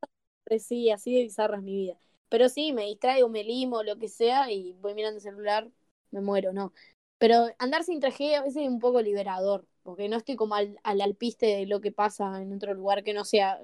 Sí, 0.60 0.90
así 0.90 1.14
de 1.14 1.22
bizarra 1.22 1.56
es 1.58 1.62
mi 1.62 1.74
vida. 1.76 1.98
Pero 2.28 2.48
sí, 2.48 2.72
me 2.72 2.84
distraigo, 2.86 3.28
me 3.28 3.44
limo, 3.44 3.82
lo 3.82 3.98
que 3.98 4.08
sea, 4.08 4.50
y 4.50 4.72
voy 4.80 4.94
mirando 4.94 5.16
el 5.18 5.22
celular, 5.22 5.70
me 6.10 6.20
muero, 6.20 6.52
¿no? 6.52 6.72
Pero 7.18 7.46
andar 7.58 7.82
sin 7.84 8.00
3G 8.00 8.34
a 8.36 8.42
veces 8.42 8.62
es 8.62 8.68
un 8.68 8.78
poco 8.80 9.00
liberador, 9.02 9.66
porque 9.82 10.08
no 10.08 10.16
estoy 10.16 10.36
como 10.36 10.54
al, 10.54 10.78
al 10.82 11.00
alpiste 11.00 11.46
de 11.46 11.66
lo 11.66 11.80
que 11.80 11.92
pasa 11.92 12.40
en 12.42 12.52
otro 12.52 12.74
lugar 12.74 13.02
que 13.04 13.14
no 13.14 13.24
sea 13.24 13.60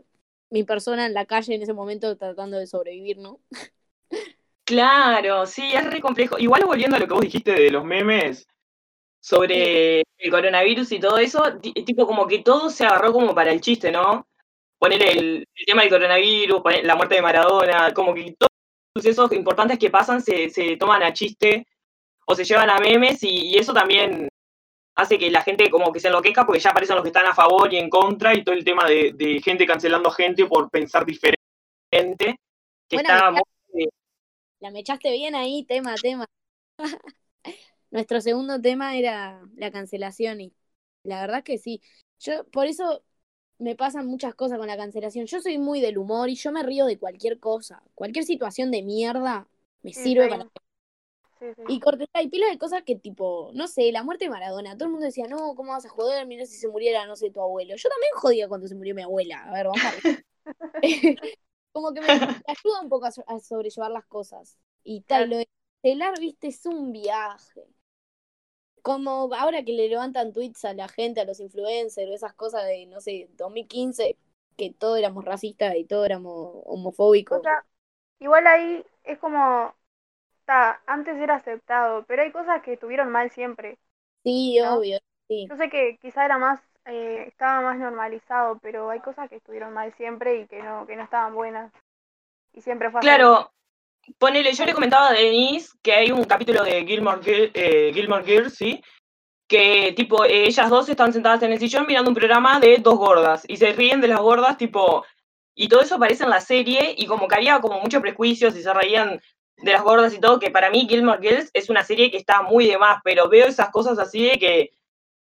mi 0.50 0.64
persona 0.64 1.07
en 1.07 1.14
la 1.14 1.26
calle 1.26 1.54
en 1.54 1.62
ese 1.62 1.73
momento 1.73 2.16
tratando 2.16 2.57
de 2.59 2.66
sobrevivir, 2.66 3.19
¿no? 3.19 3.40
Claro, 4.64 5.47
sí, 5.47 5.62
es 5.75 5.85
re 5.90 6.00
complejo. 6.00 6.38
Igual 6.38 6.64
volviendo 6.64 6.97
a 6.97 7.00
lo 7.00 7.07
que 7.07 7.14
vos 7.14 7.23
dijiste 7.23 7.52
de 7.52 7.71
los 7.71 7.85
memes 7.85 8.47
sobre 9.22 10.00
el 10.18 10.30
coronavirus 10.30 10.90
y 10.92 10.98
todo 11.00 11.18
eso, 11.18 11.58
ti- 11.60 11.72
tipo 11.72 12.06
como 12.06 12.26
que 12.26 12.40
todo 12.40 12.68
se 12.70 12.84
agarró 12.84 13.12
como 13.12 13.34
para 13.34 13.52
el 13.52 13.60
chiste, 13.60 13.92
¿no? 13.92 14.26
Poner 14.78 15.00
el, 15.02 15.46
el 15.54 15.64
tema 15.66 15.82
del 15.82 15.90
coronavirus, 15.90 16.60
poner 16.60 16.84
la 16.84 16.96
muerte 16.96 17.14
de 17.14 17.22
Maradona, 17.22 17.94
como 17.94 18.12
que 18.14 18.34
todos 18.36 18.48
los 18.94 19.02
sucesos 19.04 19.32
importantes 19.32 19.78
que 19.78 19.90
pasan 19.90 20.20
se, 20.20 20.50
se 20.50 20.76
toman 20.76 21.04
a 21.04 21.12
chiste 21.12 21.66
o 22.26 22.34
se 22.34 22.44
llevan 22.44 22.68
a 22.68 22.78
memes 22.78 23.22
y, 23.22 23.50
y 23.50 23.54
eso 23.58 23.72
también 23.72 24.28
hace 24.96 25.18
que 25.18 25.30
la 25.30 25.42
gente 25.42 25.70
como 25.70 25.92
que 25.92 26.00
se 26.00 26.08
enloquezca 26.08 26.44
porque 26.44 26.60
ya 26.60 26.70
aparecen 26.70 26.96
los 26.96 27.02
que 27.04 27.10
están 27.10 27.26
a 27.26 27.34
favor 27.34 27.72
y 27.72 27.78
en 27.78 27.88
contra 27.88 28.34
y 28.34 28.42
todo 28.42 28.56
el 28.56 28.64
tema 28.64 28.86
de, 28.88 29.12
de 29.14 29.40
gente 29.40 29.66
cancelando 29.66 30.10
gente 30.10 30.46
por 30.46 30.68
pensar 30.68 31.06
diferente. 31.06 31.36
Que 32.88 32.96
Bueno, 32.96 33.08
está 33.08 33.30
me 33.30 33.40
muy- 33.72 33.88
La 34.60 34.70
me 34.72 34.80
echaste 34.80 35.12
bien 35.12 35.34
ahí, 35.36 35.64
tema, 35.64 35.94
tema. 35.94 36.26
Nuestro 37.92 38.22
segundo 38.22 38.61
tema 38.62 38.96
era 38.99 39.42
la 39.56 39.72
cancelación 39.72 40.42
y 40.42 40.54
la 41.04 41.22
verdad 41.22 41.44
que 41.44 41.58
sí. 41.58 41.82
Yo, 42.20 42.44
por 42.52 42.66
eso 42.68 43.04
me 43.58 43.76
pasan 43.76 44.06
muchas 44.08 44.34
cosas 44.37 44.58
con 44.58 44.68
la 44.68 44.76
cancelación. 44.78 45.26
Yo 45.26 45.40
soy 45.42 45.58
muy 45.58 45.80
del 45.82 45.99
humor 45.99 46.30
y 46.30 46.37
yo 46.37 46.52
me 46.52 46.64
río 46.64 46.87
de 46.87 46.99
cualquier 47.00 47.40
cosa. 47.40 47.82
Cualquier 47.96 48.26
situación 48.26 48.70
de 48.72 48.82
mierda 48.84 49.49
me 49.82 49.94
Sí, 49.94 49.94
sirve 49.94 50.28
para... 50.28 50.44
Sí. 51.40 51.54
Y 51.66 51.80
corté, 51.80 52.06
hay 52.12 52.28
pilas 52.28 52.50
de 52.50 52.58
cosas 52.58 52.82
que 52.84 52.96
tipo, 52.96 53.50
no 53.54 53.68
sé, 53.68 53.92
la 53.92 54.02
muerte 54.02 54.25
de 54.25 54.30
Maradona. 54.30 54.75
Todo 54.76 54.87
el 54.87 54.90
mundo 54.92 55.06
decía, 55.06 55.26
no, 55.28 55.54
¿cómo 55.54 55.72
vas 55.72 55.84
a 55.87 55.88
joder? 55.88 56.26
Mira 56.26 56.44
si 56.46 56.56
se 56.56 56.68
muriera, 56.68 57.06
no 57.06 57.16
sé, 57.16 57.30
tu 57.30 57.40
abuelo. 57.40 57.76
Yo 57.76 57.88
también 57.88 58.11
jodía 58.16 58.49
cuando 58.49 58.66
se 58.68 58.75
murió 58.75 58.94
mi 58.94 59.02
abuela. 59.02 59.44
A 59.44 59.52
ver, 59.52 59.66
vamos 59.66 59.84
a 59.84 59.92
ver. 59.92 60.02
Como 61.72 61.92
que 61.94 62.00
me, 62.02 62.14
me 62.46 62.54
ayuda 62.54 62.82
un 62.82 62.88
poco 62.88 63.06
a, 63.06 63.12
so- 63.12 63.25
a 63.26 63.38
sobrellevar 63.40 63.90
las 63.90 64.06
cosas. 64.06 64.58
Y 64.84 65.02
tal, 65.02 65.28
Claro. 65.28 65.30
lo 65.30 65.38
de 65.38 65.49
cancelar, 65.82 66.18
viste, 66.20 66.49
es 66.49 66.66
un 66.66 66.92
viaje. 66.92 67.66
Como 68.82 69.32
ahora 69.34 69.64
que 69.64 69.72
le 69.72 69.88
levantan 69.88 70.32
tweets 70.32 70.64
a 70.64 70.74
la 70.74 70.88
gente, 70.88 71.20
a 71.20 71.24
los 71.24 71.40
influencers, 71.40 72.10
esas 72.10 72.34
cosas 72.34 72.64
de, 72.66 72.86
no 72.86 73.00
sé, 73.00 73.28
2015, 73.36 74.16
que 74.56 74.70
todos 74.72 74.98
éramos 74.98 75.24
racistas 75.24 75.74
y 75.76 75.84
todos 75.84 76.06
éramos 76.06 76.62
homofóbicos. 76.66 77.38
O 77.38 77.42
sea, 77.42 77.64
igual 78.20 78.46
ahí 78.46 78.84
es 79.04 79.18
como, 79.18 79.74
está, 80.40 80.82
antes 80.86 81.16
era 81.18 81.36
aceptado, 81.36 82.04
pero 82.06 82.22
hay 82.22 82.32
cosas 82.32 82.62
que 82.62 82.74
estuvieron 82.74 83.10
mal 83.10 83.30
siempre. 83.30 83.78
sí, 84.24 84.58
¿no? 84.62 84.76
obvio, 84.78 84.98
sí. 85.28 85.48
Yo 85.50 85.56
sé 85.56 85.70
que 85.70 85.98
quizá 86.00 86.24
era 86.24 86.38
más, 86.38 86.60
eh, 86.86 87.24
estaba 87.28 87.60
más 87.62 87.78
normalizado, 87.78 88.58
pero 88.60 88.90
hay 88.90 89.00
cosas 89.00 89.28
que 89.28 89.36
estuvieron 89.36 89.72
mal 89.72 89.92
siempre 89.94 90.36
y 90.40 90.46
que 90.46 90.62
no, 90.62 90.86
que 90.86 90.96
no 90.96 91.02
estaban 91.04 91.34
buenas. 91.34 91.72
Y 92.54 92.62
siempre 92.62 92.90
fue 92.90 93.02
así. 93.02 93.34
Ponele, 94.18 94.52
yo 94.52 94.64
le 94.64 94.75
comentaba 94.75 95.09
a 95.09 95.12
Denise 95.12 95.71
que 95.82 95.92
hay 95.92 96.11
un 96.11 96.25
capítulo 96.25 96.64
de 96.64 96.85
Gilmore, 96.85 97.21
eh, 97.54 97.92
Gilmore 97.94 98.25
Girls, 98.25 98.54
¿sí? 98.54 98.82
Que 99.49 99.92
tipo, 99.97 100.25
eh, 100.25 100.47
ellas 100.47 100.71
dos 100.71 100.88
están 100.88 101.12
sentadas 101.12 101.42
en 101.42 101.52
el 101.52 101.59
sillón 101.59 101.87
mirando 101.87 102.11
un 102.11 102.14
programa 102.16 102.61
de 102.61 102.78
dos 102.78 102.97
gordas 102.97 103.44
y 103.49 103.56
se 103.59 103.73
ríen 103.73 104.00
de 104.00 104.09
las 104.09 104.21
gordas, 104.21 104.56
tipo, 104.59 105.04
y 105.54 105.68
todo 105.68 105.82
eso 105.82 105.97
aparece 105.97 106.25
en 106.25 106.30
la 106.30 106.40
serie 106.40 106.94
y 106.97 107.06
como 107.06 107.28
que 107.28 107.37
había 107.37 107.61
como 107.61 107.80
muchos 107.80 108.02
prejuicios 108.02 108.56
y 108.56 108.62
se 108.62 108.75
reían 108.75 109.21
de 109.59 109.73
las 109.73 109.82
gordas 109.82 110.14
y 110.14 110.21
todo, 110.21 110.40
que 110.40 110.50
para 110.50 110.71
mí 110.71 110.87
Gilmore 110.88 111.21
Girls 111.23 111.50
es 111.54 111.71
una 111.71 111.85
serie 111.85 112.11
que 112.11 112.16
está 112.18 112.42
muy 112.42 112.66
de 112.66 112.78
más, 112.78 113.00
pero 113.04 113.28
veo 113.28 113.47
esas 113.47 113.71
cosas 113.71 113.99
así 113.99 114.25
de 114.26 114.38
que 114.38 114.71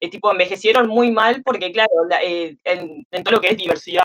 eh, 0.00 0.11
tipo 0.11 0.30
envejecieron 0.30 0.88
muy 0.88 1.11
mal 1.12 1.42
porque 1.45 1.73
claro, 1.73 1.92
la- 2.09 2.23
eh, 2.23 2.59
en, 2.64 3.06
en 3.11 3.25
todo 3.25 3.37
lo 3.37 3.40
que 3.40 3.49
es 3.50 3.56
diversidad, 3.56 4.02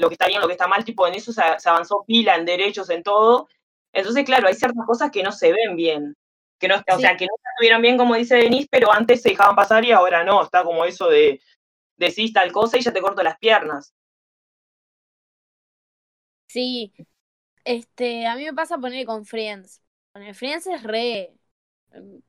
lo 0.00 0.08
que 0.08 0.14
está 0.14 0.26
bien, 0.28 0.40
lo 0.40 0.46
que 0.46 0.54
está 0.54 0.68
mal, 0.68 0.84
tipo 0.84 1.06
en 1.06 1.14
eso 1.14 1.32
se, 1.32 1.42
se 1.58 1.68
avanzó 1.68 2.04
pila, 2.06 2.36
en 2.36 2.44
derechos, 2.46 2.90
en 2.90 3.02
todo. 3.02 3.48
Entonces, 3.92 4.24
claro, 4.24 4.48
hay 4.48 4.54
ciertas 4.54 4.86
cosas 4.86 5.10
que 5.10 5.22
no 5.22 5.32
se 5.32 5.52
ven 5.52 5.76
bien, 5.76 6.16
que 6.58 6.68
no, 6.68 6.76
o 6.76 6.96
Sí. 6.96 7.02
sea, 7.02 7.16
que 7.16 7.26
no 7.26 7.32
estuvieran 7.52 7.82
bien 7.82 7.96
como 7.98 8.14
dice 8.14 8.36
Denise, 8.36 8.68
pero 8.70 8.92
antes 8.92 9.22
se 9.22 9.30
dejaban 9.30 9.56
pasar 9.56 9.84
y 9.84 9.92
ahora 9.92 10.24
no, 10.24 10.42
está 10.42 10.64
como 10.64 10.84
eso 10.84 11.08
de 11.08 11.40
decís 11.96 12.32
tal 12.32 12.52
cosa 12.52 12.78
y 12.78 12.82
ya 12.82 12.92
te 12.92 13.00
corto 13.00 13.22
las 13.22 13.38
piernas. 13.38 13.94
Sí, 16.46 16.92
este, 17.64 18.26
a 18.26 18.36
mí 18.36 18.44
me 18.44 18.54
pasa 18.54 18.78
poner 18.78 19.06
con 19.06 19.24
Friends. 19.24 19.82
Con 20.12 20.34
Friends 20.34 20.66
es 20.66 20.82
re 20.82 21.32
em, 21.92 22.22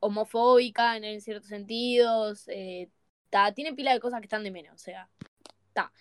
homofóbica 0.00 0.96
en, 0.96 1.04
en 1.04 1.20
ciertos 1.20 1.48
sentidos, 1.48 2.48
eh, 2.48 2.90
ta, 3.30 3.52
tiene 3.54 3.74
pila 3.74 3.92
de 3.92 4.00
cosas 4.00 4.20
que 4.20 4.26
están 4.26 4.44
de 4.44 4.50
menos, 4.50 4.74
o 4.74 4.78
sea, 4.78 5.08
está. 5.68 5.92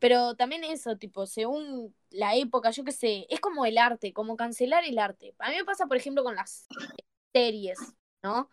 Pero 0.00 0.34
también 0.36 0.64
eso, 0.64 0.96
tipo, 0.98 1.26
según 1.26 1.94
la 2.14 2.36
época, 2.36 2.70
yo 2.70 2.84
qué 2.84 2.92
sé, 2.92 3.26
es 3.28 3.40
como 3.40 3.66
el 3.66 3.76
arte, 3.76 4.12
como 4.12 4.36
cancelar 4.36 4.84
el 4.84 4.98
arte. 4.98 5.34
A 5.38 5.50
mí 5.50 5.56
me 5.56 5.64
pasa, 5.64 5.86
por 5.86 5.96
ejemplo, 5.96 6.22
con 6.22 6.36
las 6.36 6.66
series, 7.32 7.78
¿no? 8.22 8.50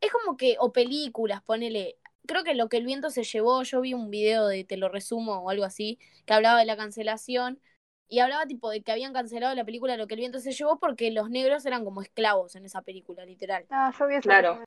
Es 0.00 0.12
como 0.12 0.36
que, 0.36 0.56
o 0.60 0.72
películas, 0.72 1.42
ponele, 1.42 1.98
creo 2.24 2.44
que 2.44 2.54
lo 2.54 2.68
que 2.68 2.76
el 2.76 2.86
viento 2.86 3.10
se 3.10 3.24
llevó, 3.24 3.64
yo 3.64 3.80
vi 3.80 3.94
un 3.94 4.10
video 4.10 4.46
de 4.46 4.62
Te 4.62 4.76
lo 4.76 4.88
resumo 4.88 5.38
o 5.38 5.50
algo 5.50 5.64
así, 5.64 5.98
que 6.24 6.34
hablaba 6.34 6.60
de 6.60 6.66
la 6.66 6.76
cancelación 6.76 7.60
y 8.06 8.20
hablaba 8.20 8.46
tipo 8.46 8.70
de 8.70 8.82
que 8.82 8.92
habían 8.92 9.12
cancelado 9.12 9.54
la 9.56 9.64
película 9.64 9.96
Lo 9.96 10.06
que 10.06 10.14
el 10.14 10.20
viento 10.20 10.38
se 10.38 10.52
llevó 10.52 10.78
porque 10.78 11.10
los 11.10 11.30
negros 11.30 11.66
eran 11.66 11.84
como 11.84 12.00
esclavos 12.00 12.54
en 12.54 12.64
esa 12.64 12.82
película, 12.82 13.26
literal. 13.26 13.66
Ah, 13.70 13.92
yo 13.98 14.06
vi 14.06 14.14
esa 14.14 14.22
Claro. 14.22 14.62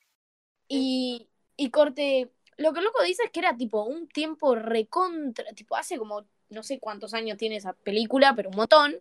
Y, 0.67 1.29
y 1.55 1.71
corte, 1.71 2.29
lo 2.57 2.73
que 2.73 2.79
el 2.79 2.85
loco 2.85 3.03
dice 3.03 3.23
es 3.23 3.31
que 3.31 3.39
era 3.39 3.55
tipo 3.55 3.83
un 3.83 4.09
tiempo 4.09 4.53
recontra, 4.55 5.53
tipo 5.53 5.77
hace 5.77 5.97
como 5.97 6.25
no 6.51 6.63
sé 6.63 6.79
cuántos 6.79 7.13
años 7.13 7.37
tiene 7.37 7.55
esa 7.55 7.73
película, 7.73 8.35
pero 8.35 8.49
un 8.49 8.55
montón, 8.55 8.95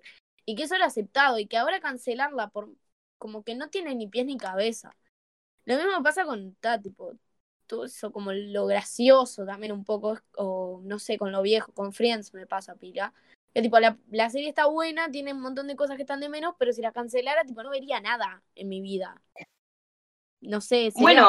y 0.46 0.54
que 0.54 0.62
eso 0.62 0.74
era 0.74 0.86
aceptado 0.86 1.38
y 1.38 1.46
que 1.46 1.58
ahora 1.58 1.80
cancelarla 1.80 2.48
por 2.48 2.70
como 3.18 3.42
que 3.44 3.54
no 3.54 3.68
tiene 3.68 3.94
ni 3.94 4.06
pies 4.06 4.24
ni 4.24 4.38
cabeza. 4.38 4.96
Lo 5.66 5.76
mismo 5.76 6.02
pasa 6.02 6.24
con, 6.24 6.54
ta, 6.54 6.80
tipo, 6.80 7.12
todo 7.66 7.84
eso 7.84 8.10
como 8.10 8.32
lo 8.32 8.66
gracioso 8.66 9.44
también 9.44 9.72
un 9.72 9.84
poco, 9.84 10.18
o 10.36 10.80
no 10.82 10.98
sé, 10.98 11.18
con 11.18 11.30
lo 11.30 11.42
viejo, 11.42 11.72
con 11.72 11.92
Friends 11.92 12.32
me 12.32 12.46
pasa 12.46 12.74
pila. 12.76 13.12
Que 13.52 13.62
tipo, 13.62 13.78
la, 13.78 13.98
la 14.10 14.30
serie 14.30 14.48
está 14.48 14.66
buena, 14.66 15.10
tiene 15.10 15.32
un 15.32 15.40
montón 15.40 15.66
de 15.66 15.76
cosas 15.76 15.96
que 15.96 16.02
están 16.02 16.20
de 16.20 16.28
menos, 16.28 16.54
pero 16.58 16.72
si 16.72 16.80
la 16.82 16.92
cancelara, 16.92 17.44
tipo, 17.44 17.62
no 17.62 17.70
vería 17.70 18.00
nada 18.00 18.42
en 18.54 18.68
mi 18.68 18.80
vida. 18.80 19.20
No 20.40 20.60
sé, 20.60 20.90
sería- 20.90 21.02
Bueno, 21.02 21.28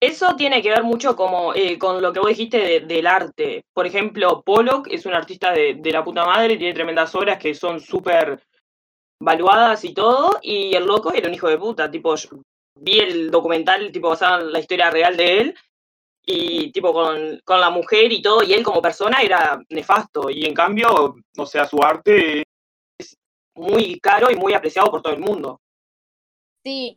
eso 0.00 0.36
tiene 0.36 0.62
que 0.62 0.70
ver 0.70 0.82
mucho 0.84 1.16
como, 1.16 1.54
eh, 1.54 1.78
con 1.78 2.00
lo 2.00 2.12
que 2.12 2.20
vos 2.20 2.28
dijiste 2.28 2.58
de- 2.58 2.80
del 2.80 3.06
arte. 3.06 3.64
Por 3.72 3.86
ejemplo, 3.86 4.42
Pollock 4.42 4.88
es 4.90 5.06
un 5.06 5.14
artista 5.14 5.52
de, 5.52 5.74
de 5.74 5.92
la 5.92 6.04
puta 6.04 6.24
madre, 6.24 6.56
tiene 6.56 6.74
tremendas 6.74 7.14
obras 7.14 7.38
que 7.38 7.54
son 7.54 7.80
súper 7.80 8.40
valuadas 9.20 9.84
y 9.84 9.92
todo, 9.94 10.38
y 10.42 10.74
el 10.74 10.86
loco 10.86 11.12
era 11.12 11.28
un 11.28 11.34
hijo 11.34 11.48
de 11.48 11.58
puta, 11.58 11.90
tipo, 11.90 12.14
yo 12.14 12.28
vi 12.80 13.00
el 13.00 13.30
documental 13.30 13.90
tipo 13.90 14.08
basado 14.10 14.42
en 14.42 14.52
la 14.52 14.60
historia 14.60 14.90
real 14.90 15.16
de 15.16 15.38
él, 15.38 15.54
y 16.24 16.70
tipo 16.72 16.92
con, 16.92 17.40
con 17.44 17.60
la 17.60 17.70
mujer 17.70 18.12
y 18.12 18.22
todo, 18.22 18.42
y 18.44 18.52
él 18.52 18.62
como 18.62 18.82
persona 18.82 19.20
era 19.22 19.60
nefasto, 19.70 20.30
y 20.30 20.44
en 20.44 20.54
cambio, 20.54 21.16
o 21.36 21.46
sea, 21.46 21.64
su 21.64 21.82
arte 21.82 22.44
es 22.98 23.16
muy 23.56 23.98
caro 23.98 24.30
y 24.30 24.36
muy 24.36 24.54
apreciado 24.54 24.90
por 24.90 25.02
todo 25.02 25.14
el 25.14 25.20
mundo. 25.20 25.58
Sí, 26.62 26.96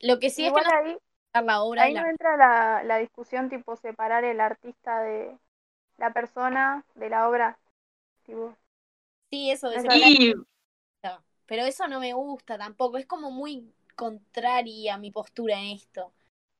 lo 0.00 0.18
que 0.18 0.30
sí 0.30 0.44
Igual 0.44 0.64
es 0.64 0.68
que 0.68 0.74
no 0.74 0.90
ahí, 0.90 0.96
la 1.34 1.62
obra 1.62 1.86
ahí 1.86 1.94
no 1.94 2.06
la... 2.06 2.08
entra 2.08 2.36
la, 2.36 2.82
la 2.84 2.98
discusión 2.98 3.48
tipo 3.50 3.76
separar 3.76 4.24
el 4.24 4.40
artista 4.40 5.00
de 5.02 5.38
la 5.98 6.12
persona 6.12 6.84
de 6.96 7.10
la 7.10 7.28
obra. 7.28 7.58
Tipo, 8.24 8.56
Sí, 9.30 9.50
eso 9.50 9.70
de 9.70 9.80
separar, 9.80 10.12
Y 10.18 10.32
pero 11.46 11.64
eso 11.64 11.86
no 11.88 12.00
me 12.00 12.12
gusta 12.14 12.58
tampoco, 12.58 12.98
es 12.98 13.06
como 13.06 13.30
muy 13.30 13.72
contraria 13.96 14.94
a 14.94 14.98
mi 14.98 15.10
postura 15.12 15.58
en 15.60 15.76
esto. 15.76 16.12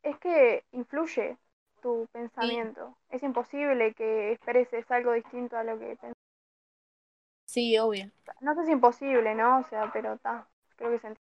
es 0.04 0.16
que 0.18 0.64
influye 0.70 1.36
tu 1.80 2.06
pensamiento. 2.12 2.96
Es 3.10 3.24
imposible 3.24 3.94
que 3.94 4.30
expreses 4.30 4.88
algo 4.92 5.12
distinto 5.12 5.56
a 5.56 5.64
lo 5.64 5.76
que 5.76 5.96
pensás. 5.96 6.12
Sí, 7.44 7.78
obvio. 7.78 8.10
No 8.42 8.54
sé 8.54 8.66
si 8.66 8.72
imposible, 8.72 9.34
¿no? 9.34 9.60
O 9.60 9.64
sea, 9.64 9.90
pero 9.90 10.12
está. 10.12 10.46
Creo 10.76 10.90
que 10.90 10.98
se. 10.98 11.16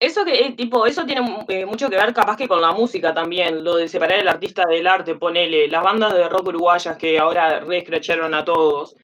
Eso 0.00 0.24
que, 0.24 0.46
eh, 0.46 0.52
tipo, 0.56 0.86
eso 0.86 1.04
tiene 1.04 1.44
eh, 1.48 1.66
mucho 1.66 1.90
que 1.90 1.96
ver 1.96 2.14
capaz 2.14 2.36
que 2.36 2.48
con 2.48 2.62
la 2.62 2.72
música 2.72 3.12
también, 3.12 3.62
lo 3.62 3.76
de 3.76 3.86
separar 3.88 4.18
el 4.18 4.28
artista 4.28 4.66
del 4.66 4.86
arte, 4.86 5.14
ponele, 5.14 5.68
las 5.68 5.82
bandas 5.84 6.14
de 6.14 6.26
rock 6.28 6.48
uruguayas 6.48 6.96
que 6.96 7.18
ahora 7.18 7.60
reescracharon 7.60 8.32
a 8.34 8.44
todos, 8.44 8.96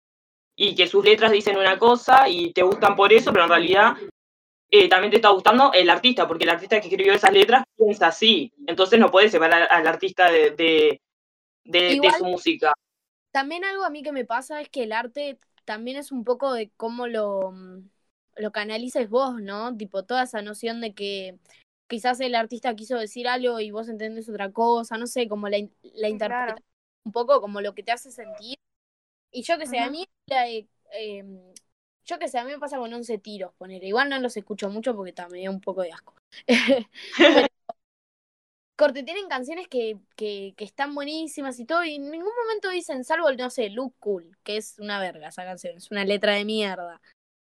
y 0.57 0.75
que 0.75 0.87
sus 0.89 1.05
letras 1.05 1.33
dicen 1.33 1.59
una 1.59 1.79
cosa 1.79 2.29
y 2.29 2.53
te 2.53 2.63
gustan 2.63 2.97
por 2.97 3.13
eso, 3.13 3.33
pero 3.33 3.45
en 3.45 3.51
realidad 3.51 3.95
eh, 4.71 4.89
también 4.89 5.11
te 5.11 5.17
está 5.17 5.31
gustando 5.31 5.73
el 5.75 5.91
artista, 5.91 6.29
porque 6.29 6.45
el 6.45 6.51
artista 6.51 6.81
que 6.81 6.89
escribió 6.89 7.13
esas 7.15 7.33
letras 7.33 7.65
piensa 7.77 8.09
así, 8.09 8.53
entonces 8.67 8.99
no 9.01 9.11
puedes 9.11 9.33
separar 9.33 9.69
al 9.71 9.87
artista 9.87 10.31
de, 10.31 10.51
de, 10.53 11.01
de- 11.65 12.13
su 12.13 12.25
música. 12.25 12.73
También 13.33 13.65
algo 13.65 13.85
a 13.85 13.91
mí 13.91 14.03
que 14.03 14.13
me 14.13 14.25
pasa 14.25 14.61
es 14.61 14.69
que 14.71 14.85
el 14.85 14.93
arte 14.93 15.39
también 15.65 15.97
es 15.99 16.11
un 16.13 16.25
poco 16.25 16.53
de 16.55 16.71
cómo 16.77 17.07
lo, 17.07 17.53
mm, 17.53 17.91
lo 18.37 18.53
canalices 18.53 19.09
vos, 19.11 19.41
¿no? 19.41 19.77
Tipo, 19.77 20.05
toda 20.05 20.25
esa 20.25 20.43
noción 20.43 20.81
de 20.81 20.95
que 20.95 21.39
quizás 21.89 22.21
el 22.21 22.35
artista 22.35 22.75
quiso 22.77 22.99
decir 22.99 23.29
algo 23.29 23.61
y 23.61 23.71
vos 23.71 23.89
entendés 23.89 24.29
otra 24.29 24.53
cosa, 24.53 24.99
no 24.99 25.07
sé, 25.07 25.29
como 25.29 25.49
la, 25.49 25.59
la 25.83 26.09
Sí, 26.09 26.15
interpretación, 26.15 26.57
claro. 26.57 26.63
un 27.05 27.13
poco 27.13 27.41
como 27.41 27.61
lo 27.61 27.75
que 27.75 27.83
te 27.83 27.93
hace 27.93 28.11
sentir. 28.11 28.57
Y 29.31 29.43
yo 29.43 29.59
que 29.59 29.67
sé, 29.67 29.79
a 29.81 29.91
mí, 29.91 30.07
la, 30.29 30.49
eh, 30.49 30.69
em, 30.93 31.41
yo 32.07 32.19
que 32.19 32.29
sé, 32.29 32.39
a 32.39 32.45
mí 32.45 32.53
me 32.53 32.59
pasa 32.59 32.79
con 32.79 32.93
11 32.93 33.19
tiros, 33.19 33.55
poner. 33.57 33.85
Igual 33.85 34.09
no 34.11 34.19
los 34.21 34.37
escucho 34.37 34.71
mucho 34.71 34.95
porque 34.97 35.13
también 35.13 35.43
me 35.43 35.47
da 35.47 35.51
un 35.53 35.61
poco 35.61 35.83
de 35.83 35.93
asco. 35.93 36.15
Pero, 37.33 37.49
corte, 38.77 39.03
tienen 39.03 39.29
canciones 39.29 39.69
que, 39.69 39.99
que, 40.17 40.55
que 40.57 40.65
están 40.65 40.95
buenísimas 40.95 41.59
y 41.61 41.65
todo, 41.67 41.85
y 41.85 41.95
en 41.97 42.11
ningún 42.11 42.33
momento 42.45 42.69
dicen, 42.71 43.05
salvo, 43.05 43.31
no 43.33 43.51
sé, 43.51 43.71
Look 43.71 43.95
Cool, 43.99 44.37
que 44.45 44.57
es 44.59 44.79
una 44.79 45.01
verga 45.01 45.29
esa 45.29 45.45
canción, 45.45 45.77
es 45.77 45.91
una 45.91 46.05
letra 46.05 46.35
de 46.35 46.45
mierda, 46.45 47.01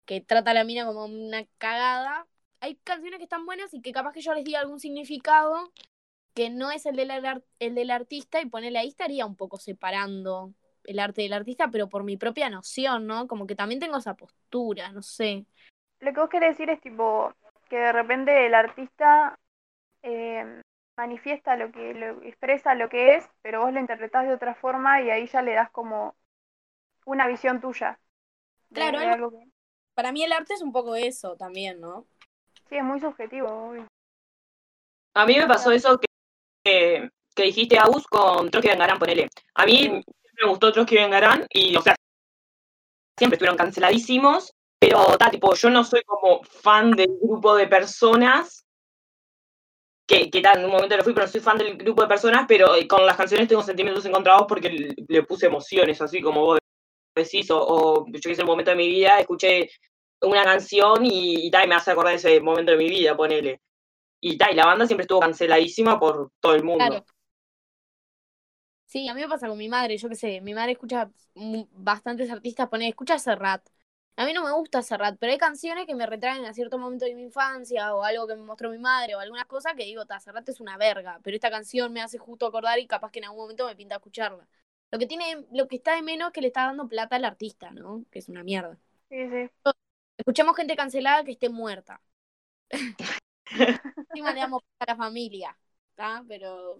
que 0.06 0.22
trata 0.22 0.52
a 0.52 0.54
la 0.54 0.64
mina 0.64 0.86
como 0.86 1.06
una 1.06 1.46
cagada. 1.58 2.28
hay 2.62 2.76
canciones 2.78 3.18
que 3.20 3.24
están 3.26 3.46
buenas 3.46 3.74
y 3.74 3.82
que 3.82 3.92
capaz 3.92 4.14
que 4.14 4.22
yo 4.22 4.34
les 4.34 4.44
diga 4.46 4.60
algún 4.60 4.80
significado 4.80 5.72
que 6.34 6.50
no 6.50 6.72
es 6.72 6.86
el 6.86 6.96
del, 6.96 7.12
el 7.60 7.76
del 7.76 7.92
artista 7.92 8.42
y 8.42 8.48
ponerle 8.48 8.80
ahí 8.80 8.90
estaría 8.90 9.26
un 9.26 9.36
poco 9.36 9.58
separando 9.58 10.54
el 10.84 11.00
arte 11.00 11.22
del 11.24 11.34
artista, 11.34 11.70
pero 11.72 11.90
por 11.90 12.04
mi 12.04 12.18
propia 12.18 12.50
noción, 12.50 13.08
¿no? 13.08 13.28
Como 13.28 13.48
que 13.48 13.56
también 13.56 13.80
tengo 13.80 13.98
esa 13.98 14.16
postura, 14.16 14.92
no 14.92 15.02
sé. 15.02 15.46
Lo 16.00 16.14
que 16.14 16.20
vos 16.20 16.30
querés 16.30 16.50
decir 16.58 16.70
es 16.70 16.82
tipo 16.82 17.34
que 17.70 17.78
de 17.78 17.92
repente 17.92 18.46
el 18.46 18.54
artista 18.54 19.38
eh, 20.04 20.62
manifiesta 20.98 21.56
lo 21.58 21.72
que 21.72 21.94
lo 21.94 22.22
expresa 22.24 22.76
lo 22.76 22.90
que 22.90 23.16
es, 23.16 23.30
pero 23.42 23.62
vos 23.62 23.74
lo 23.74 23.80
interpretás 23.80 24.28
de 24.28 24.34
otra 24.34 24.56
forma 24.56 25.02
y 25.02 25.10
ahí 25.10 25.28
ya 25.28 25.42
le 25.42 25.54
das 25.54 25.72
como 25.72 26.16
una 27.06 27.28
visión 27.28 27.62
tuya. 27.62 28.00
Claro, 28.74 29.00
algo- 29.00 29.14
algo 29.14 29.32
que 29.32 29.50
Para 29.96 30.12
mí 30.12 30.24
el 30.24 30.34
arte 30.34 30.54
es 30.54 30.62
un 30.62 30.72
poco 30.72 30.96
eso 30.96 31.36
también, 31.36 31.80
¿no? 31.80 32.06
sí 32.70 32.76
es 32.78 32.84
muy 32.84 33.00
subjetivo, 33.00 33.48
obvio. 33.48 33.88
A 35.16 35.26
mí 35.26 35.38
me 35.38 35.48
pasó 35.48 35.72
eso 35.72 35.98
que, 36.00 36.08
que, 36.64 37.10
que 37.36 37.44
dijiste, 37.44 37.78
Agus, 37.78 38.06
con 38.08 38.50
Trotsky 38.50 38.70
Vengarán, 38.70 39.00
ponele. 39.00 39.30
A 39.54 39.66
mí 39.66 39.78
Sí. 39.78 40.02
me 40.44 40.50
gustó 40.50 40.72
Trotsky 40.74 40.96
Vengarán 40.96 41.46
y, 41.50 41.76
o 41.78 41.82
sea, 41.82 41.96
siempre 43.18 43.36
estuvieron 43.36 43.56
canceladísimos, 43.58 44.52
pero, 44.80 45.18
ta, 45.18 45.30
tipo, 45.30 45.54
yo 45.54 45.70
no 45.70 45.84
soy 45.84 46.02
como 46.04 46.44
fan 46.44 46.92
del 46.92 47.18
grupo 47.22 47.56
de 47.56 47.68
personas 47.68 48.66
que, 50.08 50.30
que 50.30 50.42
tal, 50.42 50.60
en 50.60 50.66
un 50.66 50.72
momento 50.72 50.98
lo 50.98 51.04
fui, 51.04 51.14
pero 51.14 51.26
no 51.28 51.32
soy 51.32 51.42
fan 51.42 51.58
del 51.58 51.78
grupo 51.78 52.02
de 52.02 52.08
personas, 52.08 52.46
pero 52.48 52.76
eh, 52.76 52.88
con 52.88 53.06
las 53.06 53.16
canciones 53.16 53.48
tengo 53.48 53.62
sentimientos 53.64 54.06
encontrados 54.06 54.46
porque 54.48 54.70
le, 54.70 54.96
le 55.08 55.24
puse 55.24 55.46
emociones, 55.46 56.02
así 56.02 56.22
como 56.22 56.42
vos 56.42 56.60
decís, 57.24 57.48
o, 57.52 58.06
yo 58.08 58.20
que 58.22 58.36
sé, 58.36 58.42
un 58.42 58.48
momento 58.48 58.72
de 58.72 58.78
mi 58.78 58.88
vida 58.88 59.20
escuché 59.20 59.70
una 60.22 60.44
canción 60.44 61.06
y, 61.06 61.48
y 61.48 61.48
y 61.48 61.68
me 61.68 61.76
hace 61.76 61.92
acordar 61.92 62.16
ese 62.16 62.40
momento 62.42 62.72
de 62.72 62.78
mi 62.78 62.90
vida, 62.90 63.16
ponele. 63.16 63.62
Y 64.22 64.38
tal, 64.38 64.54
y 64.54 64.56
la 64.56 64.66
banda 64.66 64.88
siempre 64.88 65.04
estuvo 65.04 65.20
canceladísima 65.20 66.00
por 66.00 66.32
todo 66.40 66.56
el 66.56 66.64
mundo. 66.64 67.06
Sí, 68.86 69.08
a 69.10 69.14
mí 69.14 69.22
me 69.22 69.28
pasa 69.28 69.48
con 69.48 69.58
mi 69.58 69.68
madre, 69.68 69.98
yo 69.98 70.08
qué 70.10 70.16
sé, 70.16 70.42
mi 70.42 70.54
madre 70.54 70.74
escucha 70.74 71.10
bastantes 71.74 72.32
artistas, 72.32 72.70
pone, 72.70 72.88
escucha 72.88 73.20
Serrat. 73.20 73.68
A 74.18 74.26
mí 74.26 74.32
no 74.32 74.44
me 74.44 74.52
gusta 74.54 74.82
Serrat, 74.82 75.18
pero 75.20 75.34
hay 75.34 75.38
canciones 75.38 75.86
que 75.86 75.96
me 75.96 76.06
retraen 76.06 76.46
a 76.46 76.54
cierto 76.54 76.78
momento 76.78 77.04
de 77.04 77.14
mi 77.14 77.24
infancia 77.24 77.94
o 77.94 78.04
algo 78.04 78.26
que 78.28 78.36
me 78.36 78.44
mostró 78.44 78.70
mi 78.70 78.78
madre 78.78 79.16
o 79.16 79.20
algunas 79.20 79.46
cosas 79.46 79.74
que 79.76 79.84
digo, 79.84 80.06
ta, 80.06 80.20
Serrat 80.20 80.48
es 80.48 80.62
una 80.62 80.78
verga, 80.78 81.20
pero 81.24 81.36
esta 81.36 81.52
canción 81.52 81.92
me 81.92 82.02
hace 82.02 82.18
justo 82.18 82.46
acordar 82.46 82.80
y 82.80 82.88
capaz 82.88 83.12
que 83.12 83.20
en 83.20 83.26
algún 83.26 83.42
momento 83.42 83.68
me 83.68 83.76
pinta 83.76 83.96
escucharla. 83.96 84.48
Lo 84.96 85.00
que 85.00 85.08
tiene, 85.08 85.46
lo 85.52 85.68
que 85.68 85.76
está 85.76 85.94
de 85.96 86.02
menos 86.02 86.28
es 86.28 86.34
que 86.34 86.40
le 86.40 86.48
está 86.48 86.68
dando 86.68 86.88
plata 86.88 87.18
al 87.18 87.26
artista, 87.26 87.70
¿no? 87.70 88.06
Que 88.12 88.20
es 88.20 88.30
una 88.30 88.46
mierda. 88.46 88.78
Sí, 89.10 89.30
sí. 89.30 89.50
Escuchemos 90.16 90.56
gente 90.56 90.78
cancelada 90.78 91.26
que 91.26 91.34
esté 91.34 91.50
muerta. 91.50 92.00
Encima 93.50 94.32
le 94.32 94.40
damos 94.40 94.64
plata 94.64 94.94
a 94.94 94.96
la 94.96 95.04
familia, 95.04 95.58
¿está? 95.90 96.24
Pero 96.30 96.80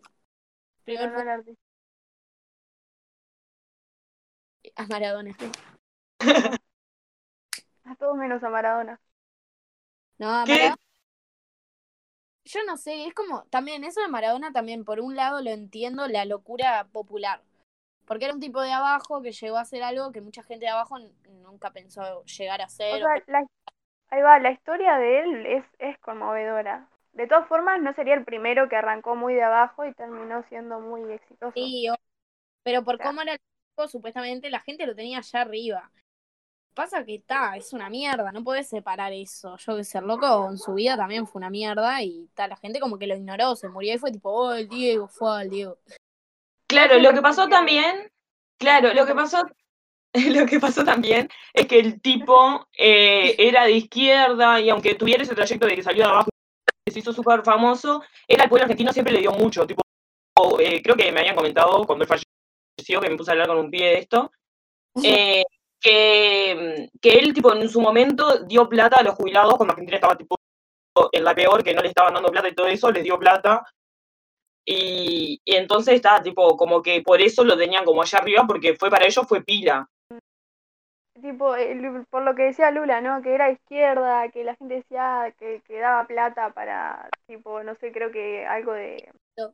primero 0.86 1.12
no 1.12 1.20
el 1.20 1.28
artista. 1.28 1.62
a 4.78 4.88
Maradona. 4.88 5.36
A 7.84 7.96
todos 7.98 8.16
menos 8.16 8.42
a 8.42 8.50
Maradona. 8.50 9.02
No, 10.20 10.30
a 10.34 10.46
¿Qué? 10.46 10.54
Maradona. 10.54 10.78
Yo 12.46 12.64
no 12.66 12.78
sé, 12.78 13.08
es 13.08 13.14
como, 13.14 13.44
también 13.50 13.84
eso 13.84 14.00
de 14.00 14.08
Maradona 14.08 14.54
también, 14.54 14.86
por 14.86 15.02
un 15.02 15.18
lado 15.18 15.42
lo 15.42 15.50
entiendo, 15.50 16.08
la 16.08 16.24
locura 16.24 16.88
popular. 16.94 17.42
Porque 18.08 18.26
era 18.26 18.34
un 18.34 18.40
tipo 18.40 18.62
de 18.62 18.72
abajo 18.72 19.22
que 19.22 19.32
llegó 19.32 19.58
a 19.58 19.62
hacer 19.62 19.84
algo 19.84 20.12
que 20.12 20.22
mucha 20.22 20.44
gente 20.44 20.66
de 20.66 20.72
abajo 20.72 20.98
nunca 21.42 21.72
pensó 21.72 22.24
llegar 22.26 22.62
a 22.62 22.66
O 22.66 22.66
hacer. 22.66 23.04
la- 23.28 23.46
ahí 24.10 24.22
va, 24.22 24.40
la 24.40 24.52
historia 24.52 24.98
de 24.98 25.20
él 25.22 25.46
es, 25.46 25.66
es 25.80 25.98
conmovedora. 26.00 26.88
De 27.14 27.28
todas 27.28 27.48
formas, 27.48 27.82
no 27.82 27.94
sería 27.94 28.16
el 28.16 28.26
primero 28.26 28.70
que 28.70 28.76
arrancó 28.76 29.16
muy 29.16 29.34
de 29.36 29.44
abajo 29.44 29.86
y 29.86 29.94
terminó 29.94 30.44
siendo 30.50 30.80
muy 30.80 31.12
exitoso. 31.14 31.54
Sí, 31.54 31.88
pero 32.64 32.84
por 32.84 33.02
cómo 33.02 33.22
era 33.22 33.34
el 33.34 33.40
tipo, 33.40 33.88
supuestamente 33.88 34.50
la 34.50 34.62
gente 34.62 34.86
lo 34.88 34.96
tenía 34.96 35.20
allá 35.20 35.42
arriba. 35.42 35.92
Pasa 36.76 37.06
que 37.06 37.16
está, 37.16 37.56
es 37.58 37.74
una 37.74 37.90
mierda, 37.90 38.32
no 38.32 38.44
podés 38.44 38.70
separar 38.70 39.14
eso. 39.14 39.58
Yo 39.58 39.78
que 39.78 39.84
ser 39.84 40.04
loco 40.04 40.50
en 40.50 40.58
su 40.58 40.74
vida 40.76 40.98
también 40.98 41.28
fue 41.28 41.40
una 41.40 41.50
mierda 41.50 42.02
y 42.04 42.30
tal, 42.36 42.52
la 42.52 42.58
gente 42.58 42.80
como 42.80 43.00
que 43.00 43.08
lo 43.08 43.16
ignoró, 43.16 43.56
se 43.56 43.70
murió 43.70 43.96
y 43.96 43.98
fue 43.98 44.12
tipo, 44.12 44.32
oh, 44.32 44.54
el 44.54 44.70
Diego, 44.70 45.08
fue 45.08 45.42
al 45.42 45.50
Diego. 45.50 45.78
Claro, 46.76 47.00
lo 47.00 47.14
que 47.14 47.22
pasó 47.22 47.48
también, 47.48 48.12
claro, 48.60 48.94
lo 48.94 49.06
que 49.06 49.16
pasó, 49.16 49.42
lo 50.14 50.46
que 50.46 50.60
pasó 50.60 50.84
también 50.84 51.30
es 51.54 51.68
que 51.68 51.80
el 51.80 52.02
tipo 52.02 52.68
eh, 52.78 53.34
era 53.38 53.64
de 53.64 53.72
izquierda 53.72 54.60
y 54.60 54.70
aunque 54.70 54.96
tuviera 54.96 55.24
ese 55.24 55.36
trayecto 55.36 55.68
de 55.68 55.76
que 55.78 55.84
salió 55.84 56.04
de 56.04 56.10
abajo 56.10 56.30
y 56.86 56.92
se 56.92 57.00
hizo 57.00 57.14
súper 57.14 57.46
famoso, 57.46 58.04
era 58.28 58.44
el 58.44 58.50
pueblo 58.50 58.66
argentino 58.66 58.92
siempre 58.92 59.14
le 59.14 59.22
dio 59.22 59.32
mucho, 59.32 59.66
tipo, 59.66 59.82
eh, 60.60 60.82
creo 60.84 60.98
que 60.98 61.14
me 61.14 61.22
habían 61.22 61.38
comentado 61.38 61.86
cuando 61.86 62.04
él 62.04 62.10
falleció, 62.10 63.00
que 63.00 63.10
me 63.10 63.16
puse 63.16 63.32
a 63.32 63.36
hablar 63.36 63.48
con 63.48 63.58
un 63.60 63.72
pie 63.72 63.86
de 63.86 63.98
esto, 64.00 64.30
eh, 65.02 65.44
que, 65.80 66.90
que 67.02 67.10
él, 67.14 67.34
tipo, 67.34 67.54
en 67.56 67.70
su 67.70 67.80
momento 67.80 68.44
dio 68.44 68.68
plata 68.68 68.98
a 68.98 69.04
los 69.04 69.16
jubilados 69.16 69.56
cuando 69.56 69.72
Argentina 69.72 69.96
estaba, 69.96 70.18
tipo, 70.18 70.36
en 71.10 71.24
la 71.24 71.34
peor, 71.34 71.64
que 71.64 71.74
no 71.74 71.82
le 71.82 71.88
estaban 71.88 72.16
dando 72.16 72.32
plata 72.32 72.50
y 72.50 72.54
todo 72.54 72.68
eso, 72.68 72.92
les 72.92 73.04
dio 73.06 73.18
plata. 73.18 73.64
Y, 74.68 75.40
y 75.46 75.56
entonces 75.56 75.96
está, 75.96 76.22
tipo, 76.24 76.58
como 76.58 76.82
que 76.82 77.02
por 77.02 77.22
eso 77.22 77.44
lo 77.44 77.58
tenían 77.58 77.86
como 77.86 78.02
allá 78.02 78.20
arriba, 78.20 78.46
porque 78.48 78.76
fue 78.76 78.90
para 78.90 79.06
ellos 79.06 79.28
fue 79.28 79.44
pila. 79.44 79.88
Tipo, 81.22 81.56
el- 81.56 82.06
por 82.10 82.24
lo 82.24 82.36
que 82.36 82.44
decía 82.44 82.72
Lula, 82.72 83.00
¿no? 83.02 83.22
Que 83.22 83.36
era 83.36 83.50
izquierda, 83.50 84.30
que 84.32 84.44
la 84.44 84.56
gente 84.56 84.76
decía 84.76 85.34
que, 85.40 85.62
que 85.66 85.80
daba 85.80 86.06
plata 86.08 86.52
para, 86.54 87.10
tipo, 87.28 87.64
no 87.64 87.76
sé, 87.76 87.92
creo 87.92 88.12
que 88.12 88.46
algo 88.46 88.74
de... 88.74 89.12
No. 89.38 89.54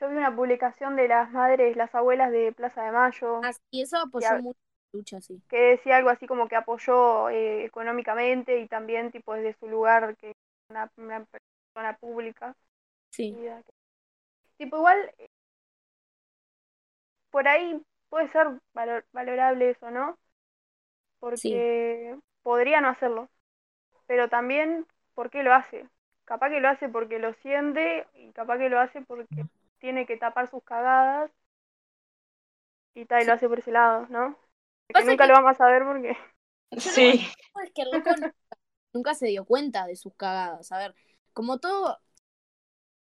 Yo 0.00 0.08
vi 0.08 0.16
una 0.16 0.34
publicación 0.34 0.96
de 0.96 1.08
las 1.08 1.30
madres, 1.32 1.76
las 1.76 1.94
abuelas 1.94 2.30
de 2.30 2.52
Plaza 2.52 2.84
de 2.84 2.92
Mayo, 2.92 3.40
Ah, 3.42 3.52
y 3.70 3.82
eso 3.82 3.98
apoyó 3.98 4.40
mucho 4.40 4.58
la 4.92 4.98
lucha, 4.98 5.20
sí. 5.20 5.40
que 5.48 5.56
decía 5.58 5.96
algo 5.96 6.10
así 6.10 6.26
como 6.26 6.48
que 6.48 6.56
apoyó 6.56 7.28
eh, 7.30 7.64
económicamente 7.64 8.60
y 8.60 8.68
también, 8.68 9.10
tipo, 9.10 9.34
desde 9.34 9.58
su 9.58 9.68
lugar, 9.68 10.16
que 10.16 10.30
es 10.30 10.36
una, 10.70 10.90
una 10.96 11.26
persona 11.26 11.96
pública. 11.98 12.54
Sí. 13.10 13.32
que- 13.32 13.62
Tipo, 14.58 14.76
igual, 14.76 14.98
eh, 15.18 15.30
por 17.30 17.48
ahí 17.48 17.80
puede 18.10 18.28
ser 18.28 18.48
valor- 18.74 19.06
valorable 19.12 19.70
eso, 19.70 19.90
¿no? 19.90 20.18
Porque 21.20 22.16
podría 22.42 22.80
no 22.80 22.88
hacerlo. 22.88 23.28
Pero 24.06 24.28
también, 24.28 24.86
¿por 25.14 25.30
qué 25.30 25.42
lo 25.44 25.54
hace? 25.54 25.88
Capaz 26.24 26.50
que 26.50 26.60
lo 26.60 26.68
hace 26.70 26.88
porque 26.88 27.18
lo 27.18 27.34
siente 27.34 28.06
y 28.14 28.32
capaz 28.32 28.58
que 28.58 28.70
lo 28.70 28.80
hace 28.80 29.02
porque 29.02 29.46
tiene 29.80 30.06
que 30.06 30.16
tapar 30.18 30.48
sus 30.50 30.64
cagadas 30.64 31.30
y 32.94 33.04
tal, 33.06 33.22
y 33.22 33.26
lo 33.26 33.32
hace 33.34 33.48
por 33.48 33.58
ese 33.60 33.72
lado, 33.72 34.06
¿no? 34.10 34.36
Que 34.94 35.04
nunca 35.04 35.26
que- 35.26 35.28
lo 35.28 35.34
vamos 35.34 35.52
a 35.52 35.54
saber 35.54 35.84
porque... 35.84 36.16
Sí, 36.76 37.20
No, 37.54 37.62
es 37.62 37.72
que 37.74 37.82
el 37.82 37.90
loco 37.90 38.16
nunca, 38.16 38.36
nunca 38.92 39.14
se 39.14 39.26
dio 39.28 39.44
cuenta 39.44 39.86
de 39.86 39.96
sus 39.96 40.14
cagadas. 40.14 40.72
A 40.72 40.78
ver, 40.78 40.94
como 41.32 41.58
todo, 41.60 41.98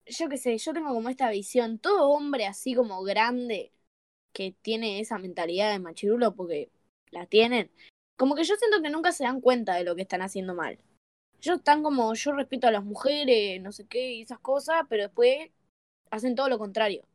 yo 0.05 0.29
qué 0.29 0.37
sé, 0.37 0.57
yo 0.57 0.73
tengo 0.73 0.93
como 0.93 1.09
esta 1.09 1.29
visión, 1.29 1.79
todo 1.79 2.09
hombre 2.09 2.45
así 2.45 2.75
como 2.75 3.03
grande 3.03 3.71
que 4.33 4.55
tiene 4.61 4.99
esa 4.99 5.17
mentalidad 5.17 5.71
de 5.71 5.79
machirulo 5.79 6.35
porque 6.35 6.71
la 7.11 7.25
tienen, 7.25 7.71
como 8.17 8.35
que 8.35 8.43
yo 8.43 8.55
siento 8.55 8.81
que 8.81 8.89
nunca 8.89 9.11
se 9.11 9.23
dan 9.23 9.41
cuenta 9.41 9.75
de 9.75 9.83
lo 9.83 9.95
que 9.95 10.03
están 10.03 10.21
haciendo 10.21 10.55
mal. 10.55 10.79
Ellos 11.41 11.57
están 11.57 11.83
como, 11.83 12.13
yo 12.13 12.33
respeto 12.33 12.67
a 12.67 12.71
las 12.71 12.83
mujeres, 12.83 13.61
no 13.61 13.71
sé 13.71 13.87
qué, 13.87 14.13
y 14.13 14.21
esas 14.23 14.39
cosas, 14.39 14.83
pero 14.89 15.03
después 15.03 15.49
hacen 16.11 16.35
todo 16.35 16.49
lo 16.49 16.59
contrario. 16.59 17.07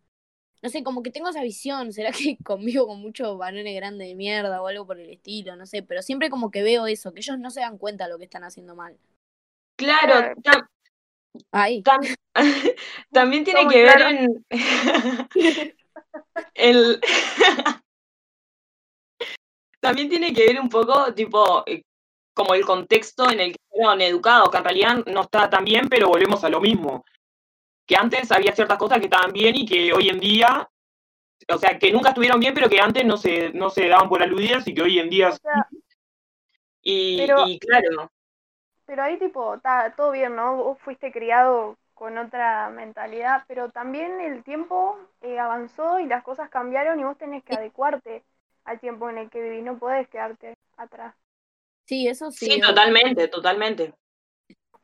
No 0.62 0.70
sé, 0.70 0.82
como 0.82 1.02
que 1.02 1.10
tengo 1.12 1.28
esa 1.28 1.42
visión, 1.42 1.92
¿será 1.92 2.10
que 2.12 2.38
convivo 2.44 2.86
con 2.86 3.00
muchos 3.00 3.38
varones 3.38 3.76
grandes 3.76 4.08
de 4.08 4.14
mierda 4.16 4.60
o 4.60 4.66
algo 4.66 4.86
por 4.86 4.98
el 4.98 5.10
estilo? 5.10 5.54
No 5.56 5.66
sé, 5.66 5.82
pero 5.82 6.02
siempre 6.02 6.30
como 6.30 6.50
que 6.50 6.62
veo 6.62 6.86
eso, 6.86 7.12
que 7.12 7.20
ellos 7.20 7.38
no 7.38 7.50
se 7.50 7.60
dan 7.60 7.78
cuenta 7.78 8.04
de 8.06 8.12
lo 8.12 8.18
que 8.18 8.24
están 8.24 8.44
haciendo 8.44 8.74
mal. 8.74 8.98
claro, 9.76 10.34
Ahí. 11.52 11.82
tam- 11.82 12.16
también 13.12 13.44
tiene 13.44 13.66
que 13.68 13.82
ver 13.84 13.96
claro. 13.96 14.16
en 14.16 14.44
el 16.54 17.00
también 19.80 20.08
tiene 20.08 20.32
que 20.32 20.46
ver 20.46 20.60
un 20.60 20.68
poco, 20.68 21.12
tipo, 21.14 21.62
eh, 21.66 21.82
como 22.34 22.54
el 22.54 22.64
contexto 22.64 23.30
en 23.30 23.40
el 23.40 23.52
que 23.52 23.58
fueron 23.70 24.00
educados, 24.00 24.50
que 24.50 24.58
en 24.58 24.64
realidad 24.64 25.04
no 25.06 25.22
está 25.22 25.48
tan 25.48 25.64
bien, 25.64 25.88
pero 25.88 26.08
volvemos 26.08 26.42
a 26.44 26.48
lo 26.48 26.60
mismo. 26.60 27.04
Que 27.86 27.96
antes 27.96 28.32
había 28.32 28.52
ciertas 28.54 28.78
cosas 28.78 28.98
que 28.98 29.04
estaban 29.04 29.32
bien 29.32 29.56
y 29.56 29.64
que 29.64 29.92
hoy 29.92 30.08
en 30.08 30.18
día, 30.18 30.68
o 31.48 31.58
sea, 31.58 31.78
que 31.78 31.92
nunca 31.92 32.08
estuvieron 32.08 32.40
bien, 32.40 32.52
pero 32.52 32.68
que 32.68 32.80
antes 32.80 33.04
no 33.04 33.16
se, 33.16 33.50
no 33.52 33.70
se 33.70 33.86
daban 33.88 34.08
por 34.08 34.22
aludidas 34.22 34.66
y 34.66 34.74
que 34.74 34.82
hoy 34.82 34.98
en 34.98 35.08
día 35.08 35.28
O 35.28 35.32
sea, 35.36 35.66
sí. 35.70 35.78
Y, 36.82 37.18
pero- 37.18 37.46
y 37.46 37.58
claro, 37.58 38.10
Pero 38.86 39.02
ahí 39.02 39.18
tipo, 39.18 39.54
está 39.54 39.92
todo 39.96 40.12
bien, 40.12 40.36
¿no? 40.36 40.56
Vos 40.56 40.78
fuiste 40.80 41.12
criado 41.12 41.76
con 41.94 42.18
otra 42.18 42.70
mentalidad, 42.70 43.44
pero 43.48 43.70
también 43.70 44.20
el 44.20 44.44
tiempo 44.44 44.98
eh, 45.22 45.38
avanzó 45.38 45.98
y 45.98 46.06
las 46.06 46.22
cosas 46.22 46.50
cambiaron 46.50 47.00
y 47.00 47.04
vos 47.04 47.16
tenés 47.16 47.42
que 47.42 47.54
adecuarte 47.54 48.22
al 48.64 48.78
tiempo 48.80 49.08
en 49.08 49.18
el 49.18 49.30
que 49.30 49.40
vivís, 49.40 49.64
no 49.64 49.78
podés 49.78 50.06
quedarte 50.08 50.56
atrás. 50.76 51.14
Sí, 51.86 52.06
eso 52.06 52.30
sí. 52.30 52.46
sí, 52.46 52.60
totalmente, 52.60 53.28
totalmente. 53.28 53.94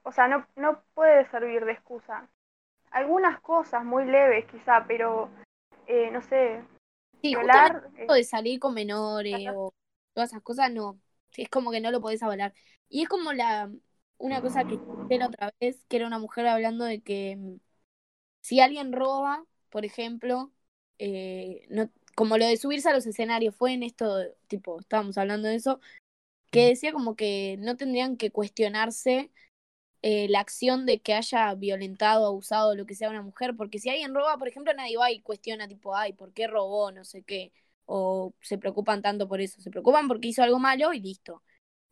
o 0.05 0.13
sea, 0.13 0.29
no, 0.29 0.47
no 0.57 0.83
puede 0.95 1.29
servir 1.31 1.65
de 1.65 1.73
excusa. 1.73 2.29
Algunas 2.91 3.41
cosas 3.41 3.85
muy 3.85 4.05
leves 4.05 4.47
quizá, 4.47 4.85
pero 4.87 5.29
eh, 5.87 6.11
no 6.11 6.23
sé, 6.23 6.63
Sí, 7.21 7.35
justamente 7.35 8.05
eh, 8.05 8.15
de 8.15 8.25
salir 8.25 8.59
con 8.59 8.75
menores 8.75 9.49
o 9.55 9.73
todas 10.13 10.31
esas 10.31 10.43
cosas, 10.43 10.73
no. 10.73 10.99
Es 11.37 11.49
como 11.49 11.71
que 11.71 11.81
no 11.81 11.91
lo 11.91 12.01
podés 12.01 12.23
avalar. 12.23 12.53
Y 12.89 13.03
es 13.03 13.09
como 13.09 13.33
la 13.33 13.71
una 14.19 14.41
cosa 14.41 14.65
que 14.65 14.75
escuché 14.75 15.19
la 15.19 15.27
otra 15.29 15.53
vez, 15.61 15.85
que 15.89 15.97
era 15.97 16.07
una 16.07 16.19
mujer 16.19 16.47
hablando 16.47 16.85
de 16.85 17.01
que 17.01 17.37
mm, 17.37 17.57
si 18.43 18.61
alguien 18.61 18.93
roba, 18.93 19.45
por 19.71 19.85
ejemplo, 19.85 20.53
eh, 20.99 21.67
no, 21.71 21.91
como 22.17 22.39
lo 22.39 22.47
de 22.47 22.57
subirse 22.57 22.89
a 22.91 22.95
los 22.95 23.07
escenarios, 23.07 23.57
fue 23.57 23.73
en 23.75 23.83
esto, 23.83 24.07
tipo, 24.49 24.81
estábamos 24.81 25.19
hablando 25.19 25.49
de 25.49 25.57
eso, 25.57 25.81
que 26.51 26.67
decía 26.69 26.93
como 26.93 27.17
que 27.17 27.57
no 27.61 27.77
tendrían 27.77 28.17
que 28.17 28.31
cuestionarse 28.31 29.31
eh, 30.03 30.29
la 30.29 30.41
acción 30.41 30.87
de 30.87 31.01
que 31.01 31.15
haya 31.15 31.55
violentado, 31.55 32.27
abusado, 32.27 32.75
lo 32.75 32.87
que 32.87 32.95
sea 32.95 33.11
una 33.11 33.23
mujer, 33.23 33.57
porque 33.57 33.79
si 33.79 33.89
alguien 33.91 34.15
roba, 34.15 34.37
por 34.39 34.49
ejemplo, 34.49 34.75
nadie 34.75 34.97
va 34.99 35.13
y 35.13 35.21
cuestiona 35.21 35.69
tipo, 35.69 35.97
ay, 35.97 36.13
¿por 36.13 36.33
qué 36.33 36.47
robó? 36.49 36.93
No 36.93 37.05
sé 37.05 37.23
qué, 37.23 37.53
o 37.87 38.35
se 38.41 38.59
preocupan 38.59 39.03
tanto 39.03 39.29
por 39.29 39.41
eso, 39.41 39.61
se 39.61 39.71
preocupan 39.71 40.09
porque 40.09 40.29
hizo 40.29 40.43
algo 40.43 40.59
malo 40.59 40.93
y 40.93 41.01
listo. 41.01 41.43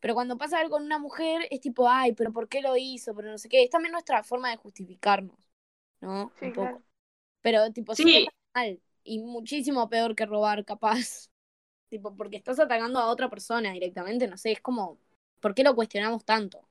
Pero 0.00 0.14
cuando 0.14 0.38
pasa 0.38 0.58
algo 0.60 0.72
con 0.76 0.84
una 0.84 0.98
mujer 0.98 1.46
es 1.50 1.60
tipo, 1.60 1.88
ay, 1.88 2.12
pero 2.14 2.32
¿por 2.32 2.48
qué 2.48 2.62
lo 2.62 2.76
hizo? 2.76 3.14
Pero 3.14 3.30
no 3.30 3.38
sé 3.38 3.48
qué, 3.48 3.62
es 3.64 3.70
también 3.70 3.92
nuestra 3.92 4.22
forma 4.22 4.50
de 4.50 4.56
justificarnos, 4.56 5.36
¿no? 6.00 6.34
Sí, 6.40 6.50
Un 6.50 6.52
poco. 6.52 6.70
claro. 6.70 6.82
Pero 7.42 7.72
tipo, 7.72 7.94
sí, 7.96 8.04
Sí. 8.04 8.28
está 8.28 8.32
mal 8.54 8.80
y 9.04 9.20
muchísimo 9.20 9.88
peor 9.90 10.14
que 10.16 10.26
robar, 10.26 10.64
capaz. 10.64 11.30
Tipo, 11.90 12.16
porque 12.16 12.36
estás 12.38 12.60
atacando 12.60 12.98
a 13.00 13.10
otra 13.10 13.30
persona 13.30 13.72
directamente, 13.72 14.28
no 14.28 14.36
sé, 14.38 14.52
es 14.52 14.60
como, 14.62 14.98
¿por 15.40 15.54
qué 15.54 15.64
lo 15.64 15.74
cuestionamos 15.76 16.24
tanto? 16.24 16.68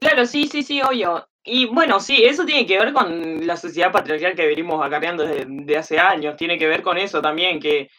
Claro, 0.00 0.26
sí, 0.26 0.46
sí, 0.46 0.62
sí, 0.62 0.80
obvio. 0.82 1.28
Y 1.44 1.66
bueno, 1.66 1.98
sí, 2.00 2.22
eso 2.22 2.44
tiene 2.44 2.66
que 2.66 2.78
ver 2.78 2.92
con 2.92 3.46
la 3.46 3.56
sociedad 3.56 3.90
patriarcal 3.90 4.34
que 4.36 4.46
venimos 4.46 4.84
acarreando 4.84 5.24
desde, 5.24 5.46
de 5.48 5.76
hace 5.76 5.98
años. 5.98 6.36
Tiene 6.36 6.58
que 6.58 6.68
ver 6.68 6.82
con 6.82 6.98
eso 6.98 7.20
también, 7.20 7.58
que 7.58 7.90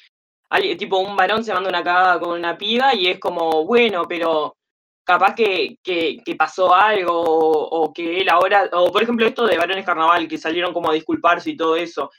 hay, 0.50 0.76
tipo 0.78 0.98
un 1.00 1.16
varón 1.16 1.44
se 1.44 1.54
manda 1.54 1.70
una 1.70 1.84
cagada 1.84 2.20
con 2.20 2.32
una 2.38 2.58
piba 2.58 2.94
y 2.96 3.08
es 3.08 3.20
como, 3.20 3.66
bueno, 3.66 4.04
pero 4.08 4.56
capaz 5.04 5.34
que, 5.36 5.78
que, 5.84 6.18
que 6.24 6.36
pasó 6.36 6.74
algo 6.74 7.14
o, 7.14 7.84
o 7.84 7.94
que 7.94 8.20
él 8.20 8.30
ahora, 8.30 8.70
o 8.74 8.92
por 8.92 9.02
ejemplo 9.04 9.26
esto 9.26 9.46
de 9.48 9.58
varones 9.58 9.86
carnaval, 9.86 10.28
que 10.28 10.38
salieron 10.38 10.74
como 10.74 10.90
a 10.90 10.94
disculparse 10.94 11.52
y 11.52 11.58
todo 11.58 11.76
eso. 11.76 12.12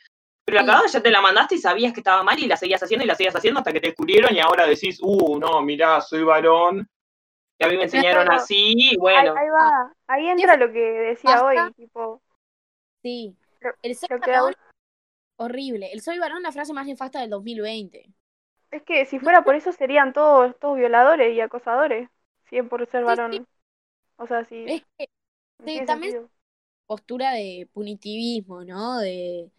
Pero 0.44 0.60
la 0.60 0.66
cagada 0.66 0.86
ya 0.88 1.00
te 1.02 1.10
la 1.10 1.20
mandaste 1.20 1.54
y 1.54 1.58
sabías 1.58 1.92
que 1.92 2.00
estaba 2.00 2.22
mal 2.24 2.38
y 2.38 2.46
la 2.46 2.56
seguías 2.56 2.82
haciendo 2.82 3.04
y 3.04 3.06
la 3.08 3.14
seguías 3.14 3.36
haciendo 3.36 3.60
hasta 3.60 3.72
que 3.72 3.80
te 3.80 3.88
descubrieron 3.88 4.34
y 4.34 4.40
ahora 4.40 4.66
decís, 4.66 4.98
uh, 5.02 5.38
no, 5.38 5.60
mirá, 5.62 6.00
soy 6.00 6.24
varón. 6.24 6.88
Y 7.58 7.64
a 7.64 7.68
mí 7.68 7.76
me 7.76 7.84
enseñaron 7.84 8.24
Claro. 8.24 8.40
así 8.40 8.72
y 8.76 8.96
bueno. 8.96 9.34
ahí 9.36 9.48
va, 9.50 9.92
ahí 10.08 10.28
entra 10.28 10.56
lo 10.56 10.72
que 10.72 10.80
decía 10.80 11.44
hoy, 11.44 11.56
tipo, 11.76 12.22
Sí. 13.02 13.36
Lo- 13.60 13.74
El 13.82 13.94
soy 13.94 14.08
que 14.08 14.30
varón, 14.30 14.54
horrible. 15.36 15.92
El 15.92 16.00
soy 16.00 16.18
varón, 16.18 16.42
la 16.42 16.52
frase 16.52 16.72
más 16.72 16.86
nefasta 16.86 17.20
del 17.20 17.30
2020. 17.30 18.06
Es 18.70 18.83
que 18.83 19.04
si 19.06 19.18
fuera 19.18 19.42
por 19.44 19.54
eso 19.54 19.72
serían 19.72 20.12
todos, 20.12 20.59
todos 20.59 20.76
violadores 20.76 21.35
y 21.35 21.40
acosadores, 21.40 22.09
si 22.48 22.62
por 22.62 22.87
ser 22.87 23.04
varón. 23.04 23.33
sí. 23.33 23.44
O 24.16 24.26
sea, 24.26 24.44
sí, 24.44 24.64
Es 24.66 24.83
que 24.98 25.09
sí, 25.64 25.87
también- 25.87 26.12
sentido. 26.12 26.30
postura 26.87 27.33
de 27.33 27.68
punitivismo, 27.72 28.64
¿no? 28.64 28.98
De, 28.98 29.50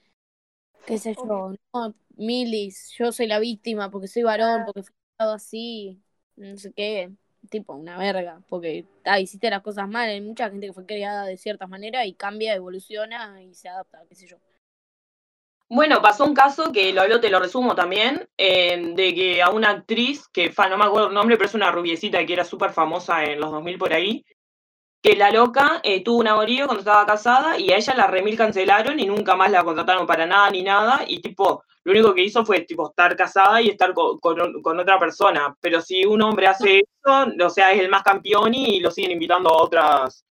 qué 0.85 0.97
sé 0.97 1.15
yo, 1.15 1.53
no, 1.73 1.95
milis, 2.17 2.91
yo 2.97 3.11
soy 3.11 3.27
la 3.27 3.39
víctima 3.39 3.89
porque 3.91 4.07
soy 4.07 4.23
varón, 4.23 4.61
Ah. 4.61 4.65
porque 4.65 4.83
fui 4.83 4.93
criado 5.17 5.33
así, 5.33 6.01
no 6.35 6.57
sé 6.57 6.71
qué, 6.73 7.11
tipo 7.49 7.73
una 7.75 7.97
verga, 7.97 8.41
porque 8.49 8.85
ah, 9.05 9.19
hiciste 9.19 9.49
las 9.49 9.61
cosas 9.61 9.87
mal, 9.89 10.09
hay 10.09 10.21
mucha 10.21 10.49
gente 10.49 10.67
que 10.67 10.73
fue 10.73 10.85
criada 10.85 11.25
de 11.25 11.37
cierta 11.37 11.67
manera 11.67 12.05
y 12.05 12.13
cambia, 12.13 12.53
evoluciona 12.55 13.41
y 13.41 13.53
se 13.55 13.69
adapta, 13.69 14.03
qué 14.09 14.15
sé 14.15 14.27
yo. 14.27 14.37
Bueno, 15.73 16.01
pasó 16.01 16.25
un 16.25 16.33
caso 16.33 16.71
que 16.73 16.91
lo 16.91 17.21
te 17.21 17.29
lo 17.29 17.39
resumo 17.39 17.75
también, 17.75 18.27
de 18.95 19.13
que 19.15 19.41
a 19.41 19.49
una 19.51 19.69
actriz, 19.69 20.27
que 20.33 20.53
no 20.69 20.77
me 20.77 20.83
acuerdo 20.83 21.07
el 21.07 21.13
nombre, 21.13 21.37
pero 21.37 21.47
es 21.47 21.55
una 21.55 21.71
rubiecita 21.71 22.25
que 22.25 22.33
era 22.33 22.43
súper 22.43 22.71
famosa 22.71 23.23
en 23.23 23.39
los 23.39 23.51
2000 23.51 23.77
por 23.77 23.93
ahí, 23.93 24.25
que 25.03 25.15
la 25.15 25.31
loca 25.31 25.81
eh, 25.83 26.03
tuvo 26.03 26.19
un 26.19 26.27
amorío 26.29 26.65
cuando 26.67 26.81
estaba 26.81 27.05
casada 27.05 27.59
y 27.59 27.71
a 27.71 27.77
ella 27.77 27.95
la 27.95 28.07
remil 28.07 28.37
cancelaron 28.37 28.99
y 28.99 29.05
nunca 29.07 29.35
más 29.35 29.51
la 29.51 29.63
contrataron 29.63 30.07
para 30.07 30.25
nada 30.27 30.49
ni 30.51 30.63
nada 30.63 31.03
y 31.07 31.21
tipo, 31.21 31.63
lo 31.85 31.91
único 31.93 32.13
que 32.15 32.23
hizo 32.23 32.45
fue 32.45 32.61
tipo 32.61 32.89
estar 32.89 33.15
casada 33.15 33.61
y 33.61 33.69
estar 33.69 33.93
co- 33.93 34.19
con, 34.19 34.61
con 34.63 34.79
otra 34.79 34.99
persona. 34.99 35.55
Pero 35.61 35.81
si 35.81 36.05
un 36.05 36.21
hombre 36.23 36.47
hace 36.47 36.79
eso, 36.81 37.27
o 37.45 37.49
sea, 37.51 37.73
es 37.73 37.79
el 37.81 37.89
más 37.89 38.03
campeón 38.03 38.53
y 38.55 38.79
lo 38.81 38.91
siguen 38.91 39.11
invitando 39.11 39.49
a 39.51 39.63
otras, 39.63 40.25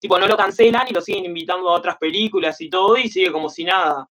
tipo, 0.00 0.18
no 0.18 0.26
lo 0.28 0.36
cancelan 0.36 0.88
y 0.88 0.94
lo 0.94 1.00
siguen 1.02 1.26
invitando 1.26 1.68
a 1.70 1.74
otras 1.74 1.98
películas 1.98 2.60
y 2.62 2.70
todo 2.70 2.96
y 2.98 3.08
sigue 3.10 3.32
como 3.32 3.48
si 3.50 3.64
nada. 3.64 4.08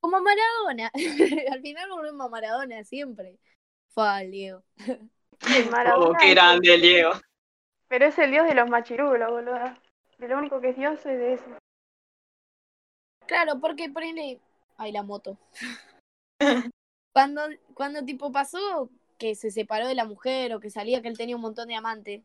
Como 0.00 0.20
Maradona, 0.20 0.90
al 1.52 1.60
final 1.60 1.90
volvemos 1.90 2.26
a 2.26 2.30
Maradona 2.30 2.84
siempre. 2.84 3.38
Fue 3.88 4.08
al 4.08 4.30
Diego. 4.30 4.62
Oh, 5.96 6.12
qué 6.18 6.30
grande 6.30 6.74
el 6.74 6.80
Diego. 6.82 7.12
Pero 7.88 8.06
es 8.06 8.18
el 8.18 8.30
dios 8.30 8.46
de 8.46 8.54
los 8.54 8.68
machirulos, 8.68 9.30
boludo. 9.30 9.58
De 10.18 10.28
lo 10.28 10.38
único 10.38 10.60
que 10.60 10.70
es 10.70 10.76
dios 10.76 10.98
es 11.00 11.18
de 11.18 11.32
eso. 11.34 11.44
Claro, 13.26 13.60
porque 13.60 13.90
ponele. 13.90 14.40
Ay, 14.76 14.92
la 14.92 15.02
moto. 15.02 15.38
cuando, 17.12 17.42
cuando 17.74 18.04
tipo 18.04 18.30
pasó 18.32 18.90
que 19.18 19.34
se 19.34 19.50
separó 19.50 19.88
de 19.88 19.94
la 19.94 20.04
mujer 20.04 20.54
o 20.54 20.60
que 20.60 20.70
salía 20.70 21.00
que 21.00 21.08
él 21.08 21.16
tenía 21.16 21.36
un 21.36 21.42
montón 21.42 21.68
de 21.68 21.74
amantes, 21.74 22.22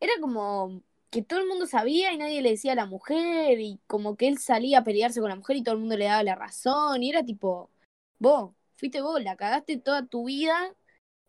era 0.00 0.12
como 0.20 0.82
que 1.12 1.22
todo 1.22 1.40
el 1.40 1.46
mundo 1.46 1.66
sabía 1.66 2.10
y 2.14 2.16
nadie 2.16 2.40
le 2.40 2.50
decía 2.52 2.72
a 2.72 2.74
la 2.74 2.86
mujer 2.86 3.60
y 3.60 3.78
como 3.86 4.16
que 4.16 4.28
él 4.28 4.38
salía 4.38 4.78
a 4.78 4.84
pelearse 4.84 5.20
con 5.20 5.28
la 5.28 5.36
mujer 5.36 5.56
y 5.56 5.62
todo 5.62 5.74
el 5.74 5.80
mundo 5.80 5.94
le 5.98 6.06
daba 6.06 6.22
la 6.22 6.34
razón 6.34 7.02
y 7.02 7.10
era 7.10 7.22
tipo, 7.22 7.70
vos, 8.18 8.54
fuiste 8.76 9.02
vos, 9.02 9.22
la 9.22 9.36
cagaste 9.36 9.76
toda 9.76 10.06
tu 10.06 10.24
vida 10.24 10.74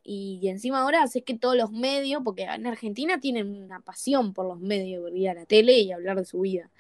y, 0.02 0.40
y 0.42 0.48
encima 0.48 0.82
ahora 0.82 1.04
haces 1.04 1.24
que 1.26 1.38
todos 1.38 1.58
los 1.58 1.74
medios, 1.74 2.22
porque 2.24 2.44
en 2.44 2.66
Argentina 2.66 3.20
tienen 3.20 3.62
una 3.62 3.82
pasión 3.82 4.34
por 4.34 4.48
los 4.48 4.58
medios, 4.62 5.04
por 5.04 5.18
ir 5.18 5.30
a 5.30 5.34
la 5.34 5.46
tele 5.46 5.78
y 5.80 5.92
hablar 5.92 6.18
de 6.18 6.26
su 6.26 6.40
vida. 6.40 6.72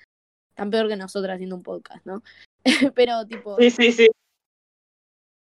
Tan 0.56 0.70
peor 0.70 0.88
que 0.88 0.96
nosotras 0.96 1.36
haciendo 1.36 1.58
un 1.58 1.63
podcast, 1.63 2.06
¿no? 2.06 2.24
Pero 2.96 3.28
tipo, 3.28 3.58
Sí, 3.58 3.70
sí, 3.70 3.92
sí. 3.92 4.08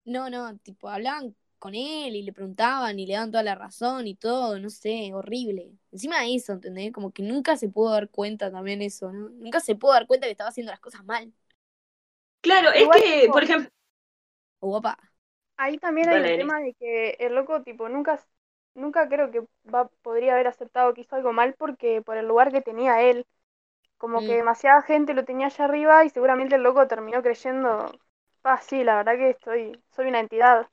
no, 0.03 0.29
no, 0.29 0.57
tipo, 0.57 0.89
hablaban 0.89 1.33
con 1.63 1.75
él 1.75 2.15
y 2.15 2.23
le 2.23 2.33
preguntaban 2.33 2.99
y 2.99 3.05
le 3.07 3.13
daban 3.15 3.31
toda 3.31 3.43
la 3.43 3.55
razón 3.55 4.07
y 4.07 4.15
todo, 4.15 4.59
no 4.59 4.69
sé, 4.69 5.11
horrible. 5.13 5.71
Encima 5.91 6.21
de 6.21 6.35
eso, 6.35 6.53
¿entendés? 6.53 6.91
Como 6.93 7.11
que 7.13 7.23
nunca 7.23 7.57
se 7.57 7.69
pudo 7.69 7.91
dar 7.91 8.09
cuenta 8.09 8.51
también 8.51 8.81
eso, 8.81 9.11
¿no? 9.13 9.29
Nunca 9.29 9.59
se 9.61 9.75
pudo 9.75 9.93
dar 9.93 10.07
cuenta 10.07 10.27
que 10.27 10.31
estaba 10.31 10.49
haciendo 10.49 10.71
las 10.71 10.81
cosas 10.81 11.05
mal. 11.05 11.33
Claro, 12.41 12.71
es 12.71 12.89
Igual, 12.89 13.01
que, 13.01 13.29
tipo, 13.29 13.33
por 13.33 13.43
ejemplo, 13.43 13.69
O 14.61 14.67
guapa. 14.69 14.97
Ahí 15.57 15.77
también 15.77 16.09
hay 16.09 16.27
Denis. 16.27 16.31
tema 16.31 16.59
de 16.59 16.73
que 16.75 17.11
el 17.19 17.35
loco, 17.35 17.61
tipo, 17.63 17.87
nunca, 17.89 18.19
nunca 18.75 19.07
creo 19.07 19.31
que 19.31 19.41
va, 19.73 19.87
podría 20.01 20.33
haber 20.33 20.47
aceptado 20.47 20.93
que 20.93 21.01
hizo 21.01 21.15
algo 21.15 21.31
mal 21.33 21.53
porque 21.57 22.01
por 22.01 22.17
el 22.17 22.27
lugar 22.27 22.51
que 22.51 22.61
tenía 22.61 23.01
él. 23.01 23.25
Como 23.97 24.23
que 24.25 24.33
Mm. 24.33 24.37
demasiada 24.37 24.81
gente 24.83 25.13
lo 25.15 25.25
tenía 25.25 25.47
allá 25.47 25.65
arriba 25.65 26.05
y 26.05 26.09
seguramente 26.11 26.55
el 26.55 26.63
loco 26.63 26.87
terminó 26.87 27.21
creyendo, 27.23 27.91
ah, 28.43 28.61
sí, 28.61 28.83
la 28.83 28.97
verdad 28.97 29.17
que 29.17 29.31
estoy, 29.31 29.83
soy 29.95 30.07
una 30.09 30.19
entidad. 30.21 30.67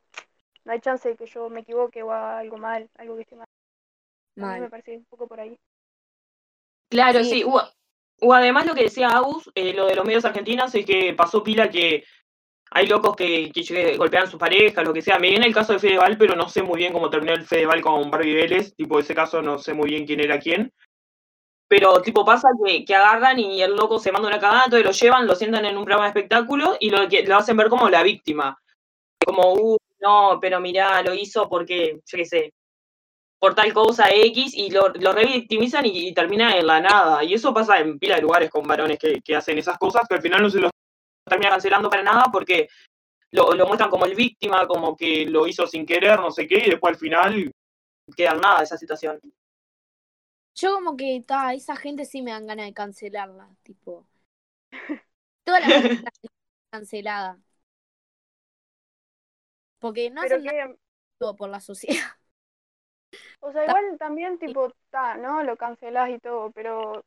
No 0.64 0.72
hay 0.72 0.80
chance 0.80 1.08
de 1.08 1.16
que 1.16 1.26
yo 1.26 1.48
me 1.48 1.60
equivoque 1.60 2.02
o 2.02 2.12
haga 2.12 2.38
algo 2.38 2.56
mal, 2.58 2.88
algo 2.98 3.16
que 3.16 3.22
esté 3.22 3.36
mal. 3.36 3.46
A 4.38 4.54
mí 4.54 4.60
me 4.60 4.70
parece 4.70 4.96
un 4.96 5.04
poco 5.06 5.26
por 5.26 5.40
ahí. 5.40 5.56
claro, 6.90 7.22
Sí. 7.24 7.30
sí. 7.30 7.44
O, 7.44 7.60
o 8.22 8.34
además 8.34 8.66
lo 8.66 8.74
que 8.74 8.84
decía 8.84 9.08
Agus, 9.08 9.50
eh, 9.54 9.72
lo 9.74 9.86
de 9.86 9.94
los 9.96 10.04
medios 10.04 10.24
argentinos, 10.24 10.74
es 10.74 10.84
que 10.84 11.14
pasó 11.14 11.42
pila 11.42 11.70
que 11.70 12.04
hay 12.72 12.86
locos 12.86 13.16
que, 13.16 13.50
que 13.52 13.96
golpean 13.96 14.24
a 14.24 14.30
sus 14.30 14.38
parejas, 14.38 14.84
lo 14.84 14.92
que 14.92 15.02
sea. 15.02 15.18
Me 15.18 15.30
viene 15.30 15.46
el 15.46 15.54
caso 15.54 15.72
de 15.72 15.78
Fedeval, 15.78 16.16
pero 16.18 16.36
no 16.36 16.48
sé 16.48 16.62
muy 16.62 16.78
bien 16.78 16.92
cómo 16.92 17.10
terminó 17.10 17.32
el 17.32 17.44
Fedeval 17.46 17.80
con 17.80 18.10
Barbie 18.10 18.34
Vélez. 18.34 18.74
Tipo, 18.76 18.98
ese 19.00 19.14
caso 19.14 19.42
no 19.42 19.58
sé 19.58 19.74
muy 19.74 19.90
bien 19.90 20.06
quién 20.06 20.20
era 20.20 20.38
quién. 20.38 20.72
Pero, 21.68 22.00
tipo, 22.02 22.24
pasa 22.24 22.48
que, 22.64 22.84
que 22.84 22.94
agarran 22.94 23.38
y 23.38 23.62
el 23.62 23.76
loco 23.76 23.98
se 23.98 24.10
manda 24.12 24.28
una 24.28 24.40
cagada, 24.40 24.64
entonces 24.64 24.84
lo 24.84 24.92
llevan, 24.92 25.26
lo 25.26 25.34
sientan 25.36 25.64
en 25.64 25.76
un 25.78 25.84
programa 25.84 26.04
de 26.04 26.08
espectáculo 26.20 26.76
y 26.80 26.90
lo, 26.90 27.08
que- 27.08 27.24
lo 27.24 27.36
hacen 27.36 27.56
ver 27.56 27.68
como 27.68 27.88
la 27.88 28.02
víctima. 28.02 28.60
Como, 29.24 29.54
uh, 29.54 29.76
no, 30.00 30.38
pero 30.40 30.60
mirá, 30.60 31.02
lo 31.02 31.14
hizo 31.14 31.48
porque, 31.48 32.00
yo 32.04 32.16
qué 32.16 32.24
sé, 32.24 32.52
por 33.38 33.54
tal 33.54 33.72
cosa 33.72 34.10
X 34.10 34.52
y 34.54 34.70
lo, 34.70 34.88
lo 34.90 35.12
revictimizan 35.12 35.86
y, 35.86 36.12
termina 36.12 36.56
en 36.56 36.66
la 36.66 36.80
nada. 36.80 37.24
Y 37.24 37.34
eso 37.34 37.54
pasa 37.54 37.78
en 37.78 37.98
pila 37.98 38.16
de 38.16 38.22
lugares 38.22 38.50
con 38.50 38.66
varones 38.66 38.98
que, 38.98 39.20
que 39.22 39.36
hacen 39.36 39.58
esas 39.58 39.78
cosas 39.78 40.02
que 40.08 40.14
al 40.14 40.22
final 40.22 40.42
no 40.42 40.50
se 40.50 40.60
los 40.60 40.70
termina 41.24 41.50
cancelando 41.50 41.88
para 41.88 42.02
nada 42.02 42.24
porque 42.30 42.68
lo, 43.30 43.52
lo 43.52 43.66
muestran 43.66 43.90
como 43.90 44.04
el 44.06 44.14
víctima, 44.14 44.66
como 44.66 44.96
que 44.96 45.26
lo 45.26 45.46
hizo 45.46 45.66
sin 45.66 45.86
querer, 45.86 46.20
no 46.20 46.30
sé 46.30 46.46
qué, 46.46 46.66
y 46.66 46.70
después 46.70 46.94
al 46.94 47.00
final 47.00 47.52
queda 48.16 48.34
nada 48.34 48.58
de 48.58 48.64
esa 48.64 48.76
situación. 48.76 49.20
Yo 50.54 50.74
como 50.74 50.96
que, 50.96 51.22
ta, 51.26 51.54
esa 51.54 51.76
gente 51.76 52.04
sí 52.04 52.22
me 52.22 52.32
dan 52.32 52.46
ganas 52.46 52.66
de 52.66 52.74
cancelarla, 52.74 53.48
tipo. 53.62 54.06
Toda 55.44 55.60
la 55.60 55.66
gente 55.66 55.92
está 55.94 56.10
cancelada. 56.70 57.38
Porque 59.80 60.10
no 60.10 60.22
hacen 60.22 60.44
nada 60.44 60.76
por 61.38 61.48
la 61.48 61.60
sociedad. 61.60 62.10
o 63.40 63.52
sea, 63.52 63.64
igual 63.64 63.98
también, 63.98 64.38
tipo, 64.38 64.68
está, 64.68 65.16
¿no? 65.16 65.42
Lo 65.42 65.56
cancelás 65.56 66.10
y 66.10 66.18
todo, 66.18 66.50
pero 66.52 67.04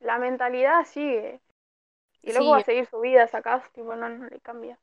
la 0.00 0.18
mentalidad 0.18 0.84
sigue. 0.84 1.40
Y 2.20 2.32
luego 2.32 2.50
va 2.50 2.58
a 2.58 2.64
seguir 2.64 2.86
su 2.86 3.00
vida, 3.00 3.26
sacás, 3.26 3.72
tipo, 3.72 3.96
no, 3.96 4.08
no 4.08 4.26
le 4.26 4.40
cambia 4.40 4.78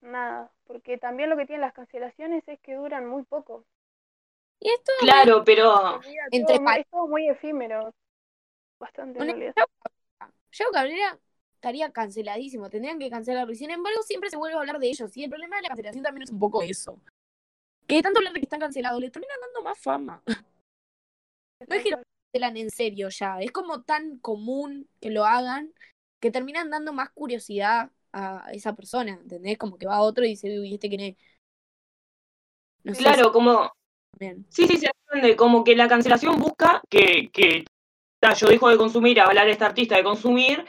nada. 0.00 0.50
Porque 0.66 0.98
también 0.98 1.30
lo 1.30 1.36
que 1.36 1.46
tienen 1.46 1.62
las 1.62 1.72
cancelaciones 1.72 2.46
es 2.46 2.60
que 2.60 2.74
duran 2.74 3.06
muy 3.06 3.22
poco. 3.24 3.64
Y 4.60 4.70
esto 4.70 4.92
Claro, 5.00 5.44
pero 5.44 6.00
Entre 6.30 6.58
todo, 6.58 6.70
es 6.72 6.86
todo 6.88 7.06
muy 7.06 7.28
efímero. 7.28 7.92
Bastante 8.78 9.18
en 9.20 9.26
realidad. 9.26 9.54
Yao 10.52 10.70
Cabrera 10.72 11.18
estaría 11.58 11.90
canceladísimo, 11.90 12.70
tendrían 12.70 13.00
que 13.00 13.10
cancelarlo. 13.10 13.52
Y 13.52 13.56
sin 13.56 13.70
embargo, 13.70 14.00
siempre 14.02 14.30
se 14.30 14.36
vuelve 14.36 14.56
a 14.56 14.60
hablar 14.60 14.78
de 14.78 14.88
ellos. 14.88 15.14
Y 15.16 15.24
el 15.24 15.30
problema 15.30 15.56
de 15.56 15.62
la 15.62 15.68
cancelación 15.68 16.04
también 16.04 16.22
es 16.22 16.30
un 16.30 16.38
poco 16.38 16.62
eso. 16.62 17.00
Que 17.88 17.96
de 17.96 18.02
tanto 18.02 18.20
hablar 18.20 18.32
de 18.32 18.40
que 18.40 18.44
están 18.44 18.60
cancelados, 18.60 19.00
les 19.00 19.10
terminan 19.10 19.36
dando 19.40 19.62
más 19.62 19.78
fama. 19.78 20.22
No 21.68 21.74
es 21.74 21.82
que 21.82 21.90
lo 21.90 21.96
cancelan 21.96 22.56
en 22.56 22.70
serio 22.70 23.08
ya. 23.08 23.40
Es 23.40 23.50
como 23.50 23.82
tan 23.82 24.18
común 24.20 24.88
que 25.00 25.10
lo 25.10 25.24
hagan 25.24 25.74
que 26.20 26.30
terminan 26.30 26.70
dando 26.70 26.92
más 26.92 27.10
curiosidad 27.10 27.90
a 28.12 28.48
esa 28.52 28.76
persona. 28.76 29.18
¿Entendés? 29.20 29.58
Como 29.58 29.76
que 29.76 29.88
va 29.88 30.00
otro 30.00 30.24
y 30.24 30.28
dice, 30.28 30.60
uy, 30.60 30.74
¿este 30.74 30.88
quién 30.88 31.00
es? 31.00 31.16
No 32.84 32.92
claro, 32.92 33.32
como 33.32 33.72
también. 34.12 34.46
Sí, 34.50 34.68
sí, 34.68 34.76
se 34.76 34.88
entiende. 35.08 35.34
Como 35.34 35.64
que 35.64 35.74
la 35.74 35.88
cancelación 35.88 36.38
busca 36.38 36.80
que, 36.88 37.28
que 37.32 37.64
yo 38.36 38.46
dejo 38.46 38.68
de 38.68 38.76
consumir, 38.76 39.20
hablar 39.20 39.48
a 39.48 39.50
esta 39.50 39.66
artista 39.66 39.96
de 39.96 40.04
consumir, 40.04 40.64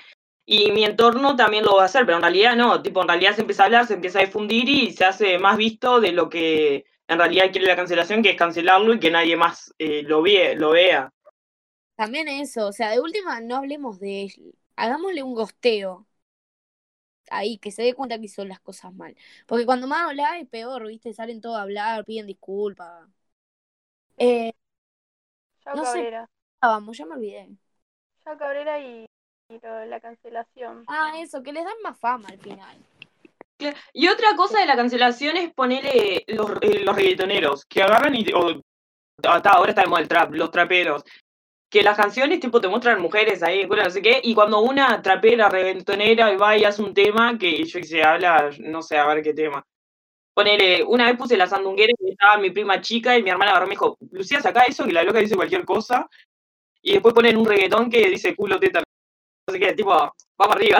y 0.51 0.71
mi 0.71 0.83
entorno 0.83 1.35
también 1.35 1.63
lo 1.63 1.75
va 1.75 1.83
a 1.83 1.85
hacer, 1.85 2.07
pero 2.07 2.17
en 2.17 2.23
realidad 2.23 2.55
no, 2.55 2.81
tipo, 2.81 3.03
en 3.03 3.07
realidad 3.07 3.35
se 3.35 3.41
empieza 3.41 3.61
a 3.61 3.65
hablar, 3.67 3.85
se 3.85 3.93
empieza 3.93 4.17
a 4.17 4.23
difundir 4.23 4.67
y 4.67 4.91
se 4.91 5.05
hace 5.05 5.37
más 5.37 5.57
visto 5.57 6.01
de 6.01 6.11
lo 6.11 6.27
que 6.27 6.85
en 7.07 7.19
realidad 7.19 7.51
quiere 7.51 7.67
la 7.67 7.75
cancelación, 7.75 8.23
que 8.23 8.31
es 8.31 8.35
cancelarlo 8.35 8.95
y 8.95 8.99
que 8.99 9.11
nadie 9.11 9.37
más 9.37 9.71
eh, 9.77 10.01
lo, 10.01 10.23
ve, 10.23 10.55
lo 10.55 10.71
vea. 10.71 11.13
También 11.95 12.27
eso, 12.29 12.65
o 12.65 12.71
sea, 12.71 12.89
de 12.89 12.99
última 12.99 13.39
no 13.41 13.57
hablemos 13.57 13.99
de 13.99 14.23
él. 14.23 14.55
Hagámosle 14.75 15.21
un 15.21 15.35
gosteo. 15.35 16.07
Ahí, 17.29 17.59
que 17.59 17.69
se 17.69 17.83
dé 17.83 17.93
cuenta 17.93 18.17
que 18.17 18.25
hizo 18.25 18.43
las 18.43 18.59
cosas 18.59 18.91
mal. 18.91 19.15
Porque 19.45 19.67
cuando 19.67 19.85
más 19.85 20.09
habla 20.09 20.39
es 20.39 20.47
peor, 20.47 20.87
¿viste? 20.87 21.13
Salen 21.13 21.41
todos 21.41 21.57
a 21.57 21.61
hablar, 21.61 22.05
piden 22.05 22.25
disculpas. 22.25 23.07
Eh, 24.17 24.51
Yao 25.63 25.75
no 25.75 25.85
sé. 25.85 25.91
Cabrera. 25.91 26.29
ah, 26.61 26.69
vamos, 26.69 26.97
ya 26.97 27.05
me 27.05 27.13
olvidé. 27.13 27.49
Yao 28.25 28.37
Cabrera 28.37 28.79
y, 28.79 29.08
lo- 29.49 29.85
la 29.85 29.99
cancelación. 29.99 30.83
Ah, 30.87 31.13
eso, 31.17 31.41
que 31.41 31.51
les 31.53 31.63
dan 31.63 31.73
más 31.83 31.97
fama 31.99 32.27
al 32.29 32.39
final. 32.39 32.77
Y 33.93 34.07
otra 34.07 34.35
cosa 34.37 34.59
de 34.59 34.65
la 34.65 34.75
cancelación 34.75 35.35
es 35.35 35.53
ponerle 35.53 36.23
los, 36.27 36.51
eh, 36.61 36.79
los 36.83 36.95
reggaetoneros, 36.95 37.65
que 37.65 37.81
agarran 37.81 38.15
y. 38.15 38.25
o- 38.33 38.61
hasta 39.21 39.49
ahora 39.49 39.71
está 39.71 39.81
de 39.81 39.89
moda 39.89 40.01
el 40.01 40.07
trap, 40.07 40.31
los 40.33 40.49
traperos. 40.49 41.03
Que 41.69 41.83
las 41.83 41.97
canciones, 41.97 42.39
tipo, 42.39 42.61
te 42.61 42.69
muestran 42.69 43.01
mujeres 43.01 43.43
ahí, 43.43 43.65
bueno, 43.65 43.83
no 43.83 43.89
sé 43.89 44.01
qué, 44.01 44.19
y 44.23 44.33
cuando 44.33 44.61
una 44.61 45.01
trapera 45.01 45.49
reggaetonera 45.49 46.35
va 46.37 46.57
y 46.57 46.63
hace 46.63 46.81
un 46.81 46.93
tema, 46.93 47.37
que 47.37 47.63
yo 47.65 47.79
que 47.79 47.85
sé, 47.85 48.01
habla, 48.01 48.49
no 48.59 48.81
sé, 48.81 48.97
a 48.97 49.05
ver 49.07 49.21
qué 49.21 49.33
tema. 49.33 49.63
Ponele, 50.33 50.83
una 50.85 51.05
vez 51.07 51.17
puse 51.17 51.35
la 51.35 51.47
sandunguera 51.47 51.91
y 51.99 52.11
estaba 52.11 52.37
mi 52.37 52.49
prima 52.51 52.79
chica 52.79 53.17
y 53.17 53.23
mi 53.23 53.29
hermana 53.29 53.51
agarró 53.51 53.65
y 53.65 53.69
me 53.69 53.73
dijo, 53.75 53.97
Lucía, 54.11 54.39
saca 54.41 54.63
eso, 54.63 54.85
que 54.85 54.93
la 54.93 55.03
loca 55.03 55.19
dice 55.19 55.35
cualquier 55.35 55.65
cosa. 55.65 56.07
Y 56.81 56.93
después 56.93 57.13
ponen 57.13 57.35
un 57.35 57.45
reggaetón 57.45 57.89
que 57.89 58.09
dice 58.09 58.35
culo, 58.35 58.57
teta, 58.57 58.81
sé 59.51 59.59
qué, 59.59 59.73
tipo, 59.73 59.91
vamos 60.37 60.55
arriba. 60.55 60.79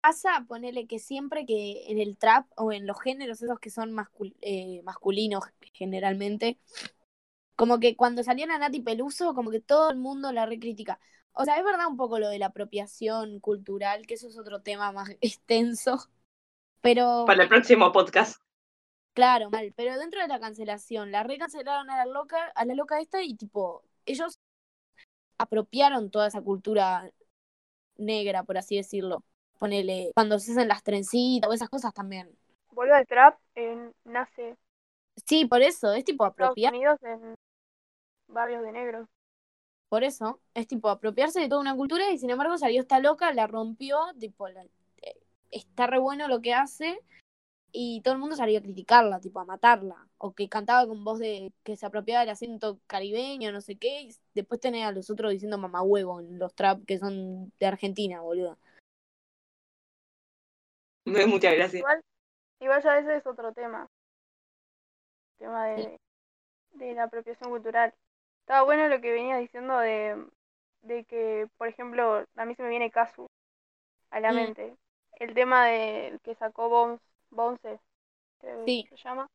Pasa, 0.00 0.44
ponele 0.48 0.86
que 0.86 0.98
siempre 1.00 1.44
que 1.46 1.90
en 1.90 1.98
el 1.98 2.16
trap 2.16 2.46
o 2.56 2.70
en 2.72 2.86
los 2.86 3.00
géneros 3.00 3.42
esos 3.42 3.58
que 3.58 3.70
son 3.70 3.92
mascul- 3.92 4.36
eh, 4.40 4.80
masculinos 4.84 5.42
generalmente, 5.72 6.60
como 7.56 7.80
que 7.80 7.96
cuando 7.96 8.22
salían 8.22 8.50
a 8.52 8.58
Nati 8.58 8.80
Peluso, 8.80 9.34
como 9.34 9.50
que 9.50 9.60
todo 9.60 9.90
el 9.90 9.96
mundo 9.98 10.32
la 10.32 10.46
recritica. 10.46 11.00
O 11.32 11.44
sea, 11.44 11.56
es 11.58 11.64
verdad 11.64 11.88
un 11.88 11.96
poco 11.96 12.18
lo 12.18 12.28
de 12.28 12.38
la 12.38 12.46
apropiación 12.46 13.40
cultural, 13.40 14.06
que 14.06 14.14
eso 14.14 14.28
es 14.28 14.38
otro 14.38 14.62
tema 14.62 14.92
más 14.92 15.10
extenso, 15.20 16.08
pero 16.82 17.26
Para 17.26 17.42
el 17.42 17.48
próximo 17.50 17.92
podcast. 17.92 18.40
claro, 19.14 19.50
mal, 19.50 19.72
pero 19.76 19.98
dentro 19.98 20.20
de 20.20 20.28
la 20.28 20.40
cancelación, 20.40 21.10
la 21.12 21.22
recancelaron 21.24 21.90
a 21.90 21.96
la 21.96 22.06
loca, 22.06 22.38
a 22.54 22.64
la 22.64 22.74
loca 22.74 23.00
esta 23.00 23.22
y 23.22 23.34
tipo, 23.34 23.82
ellos 24.04 24.38
apropiaron 25.38 26.10
toda 26.10 26.28
esa 26.28 26.42
cultura 26.42 27.10
negra, 27.98 28.44
por 28.44 28.58
así 28.58 28.76
decirlo. 28.76 29.22
Ponele, 29.58 30.10
cuando 30.14 30.38
se 30.38 30.52
hacen 30.52 30.68
las 30.68 30.82
trencitas 30.82 31.48
o 31.50 31.52
esas 31.52 31.68
cosas 31.70 31.92
también. 31.94 32.30
Vuelve 32.70 32.94
al 32.94 33.06
trap, 33.06 33.38
en, 33.54 33.92
nace 34.04 34.56
Sí, 35.26 35.44
por 35.46 35.62
eso, 35.62 35.92
es 35.92 36.04
tipo 36.04 36.24
en 36.24 36.30
Estados 36.30 36.52
apropiar, 36.52 36.72
Unidos 36.72 36.98
en 37.02 37.34
barrios 38.28 38.62
de 38.62 38.72
negros. 38.72 39.08
por 39.88 40.04
eso, 40.04 40.40
es 40.54 40.66
tipo 40.66 40.88
apropiarse 40.88 41.40
de 41.40 41.48
toda 41.48 41.60
una 41.60 41.76
cultura 41.76 42.10
y 42.10 42.18
sin 42.18 42.30
embargo 42.30 42.58
salió 42.58 42.80
esta 42.80 42.98
loca, 43.00 43.32
la 43.32 43.46
rompió, 43.46 43.98
tipo, 44.18 44.48
la- 44.48 44.64
eh, 45.02 45.16
está 45.50 45.86
re 45.86 45.98
bueno 45.98 46.28
lo 46.28 46.40
que 46.40 46.54
hace 46.54 46.98
y 47.72 48.02
todo 48.02 48.14
el 48.14 48.20
mundo 48.20 48.36
salió 48.36 48.58
a 48.58 48.62
criticarla, 48.62 49.20
tipo 49.20 49.40
a 49.40 49.44
matarla, 49.46 50.05
o 50.18 50.32
que 50.34 50.48
cantaba 50.48 50.86
con 50.86 51.04
voz 51.04 51.18
de 51.18 51.52
que 51.62 51.76
se 51.76 51.86
apropiaba 51.86 52.20
del 52.20 52.30
acento 52.30 52.78
caribeño, 52.86 53.52
no 53.52 53.60
sé 53.60 53.76
qué, 53.76 54.02
y 54.02 54.16
después 54.34 54.60
tenés 54.60 54.84
a 54.84 54.92
los 54.92 55.10
otros 55.10 55.32
diciendo 55.32 55.58
mamá 55.58 55.82
huevo 55.82 56.20
en 56.20 56.38
los 56.38 56.54
trap 56.54 56.84
que 56.86 56.98
son 56.98 57.52
de 57.58 57.66
Argentina, 57.66 58.20
boludo. 58.20 58.58
Muchas 61.04 61.54
gracias. 61.54 61.80
Igual, 61.80 62.02
igual 62.60 62.82
ya 62.82 62.98
ese 62.98 63.16
es 63.16 63.26
otro 63.26 63.52
tema. 63.52 63.88
El 65.38 65.46
tema 65.46 65.66
de, 65.66 66.00
de 66.74 66.94
la 66.94 67.04
apropiación 67.04 67.50
cultural. 67.50 67.94
Estaba 68.40 68.62
bueno 68.64 68.88
lo 68.88 69.00
que 69.00 69.12
venías 69.12 69.40
diciendo 69.40 69.78
de, 69.78 70.24
de 70.82 71.04
que, 71.04 71.48
por 71.58 71.68
ejemplo, 71.68 72.24
a 72.36 72.44
mí 72.44 72.54
se 72.54 72.62
me 72.62 72.70
viene 72.70 72.90
Casu 72.90 73.26
a 74.10 74.20
la 74.20 74.32
Mm. 74.32 74.36
mente. 74.36 74.76
El 75.18 75.34
tema 75.34 75.66
de 75.66 76.18
que 76.22 76.34
sacó 76.34 76.68
Bones, 76.68 77.00
Bones 77.30 77.60
creo 78.40 78.64
que 78.64 78.66
Sí. 78.66 78.86
se 78.88 78.96
llama. 78.96 79.26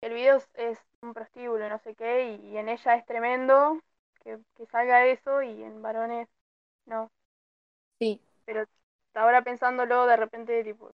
El 0.00 0.12
video 0.12 0.40
es, 0.54 0.78
un 1.00 1.14
prostíbulo, 1.14 1.68
no 1.68 1.78
sé 1.78 1.94
qué, 1.94 2.38
y, 2.42 2.56
en 2.56 2.68
ella 2.68 2.94
es 2.94 3.06
tremendo 3.06 3.80
que, 4.22 4.38
que 4.56 4.66
salga 4.66 5.06
eso 5.06 5.42
y 5.42 5.62
en 5.62 5.82
varones 5.82 6.28
no. 6.84 7.10
Sí, 7.98 8.20
Pero 8.44 8.64
ahora 9.14 9.42
pensándolo, 9.42 10.06
de 10.06 10.16
repente, 10.16 10.62
tipo, 10.64 10.90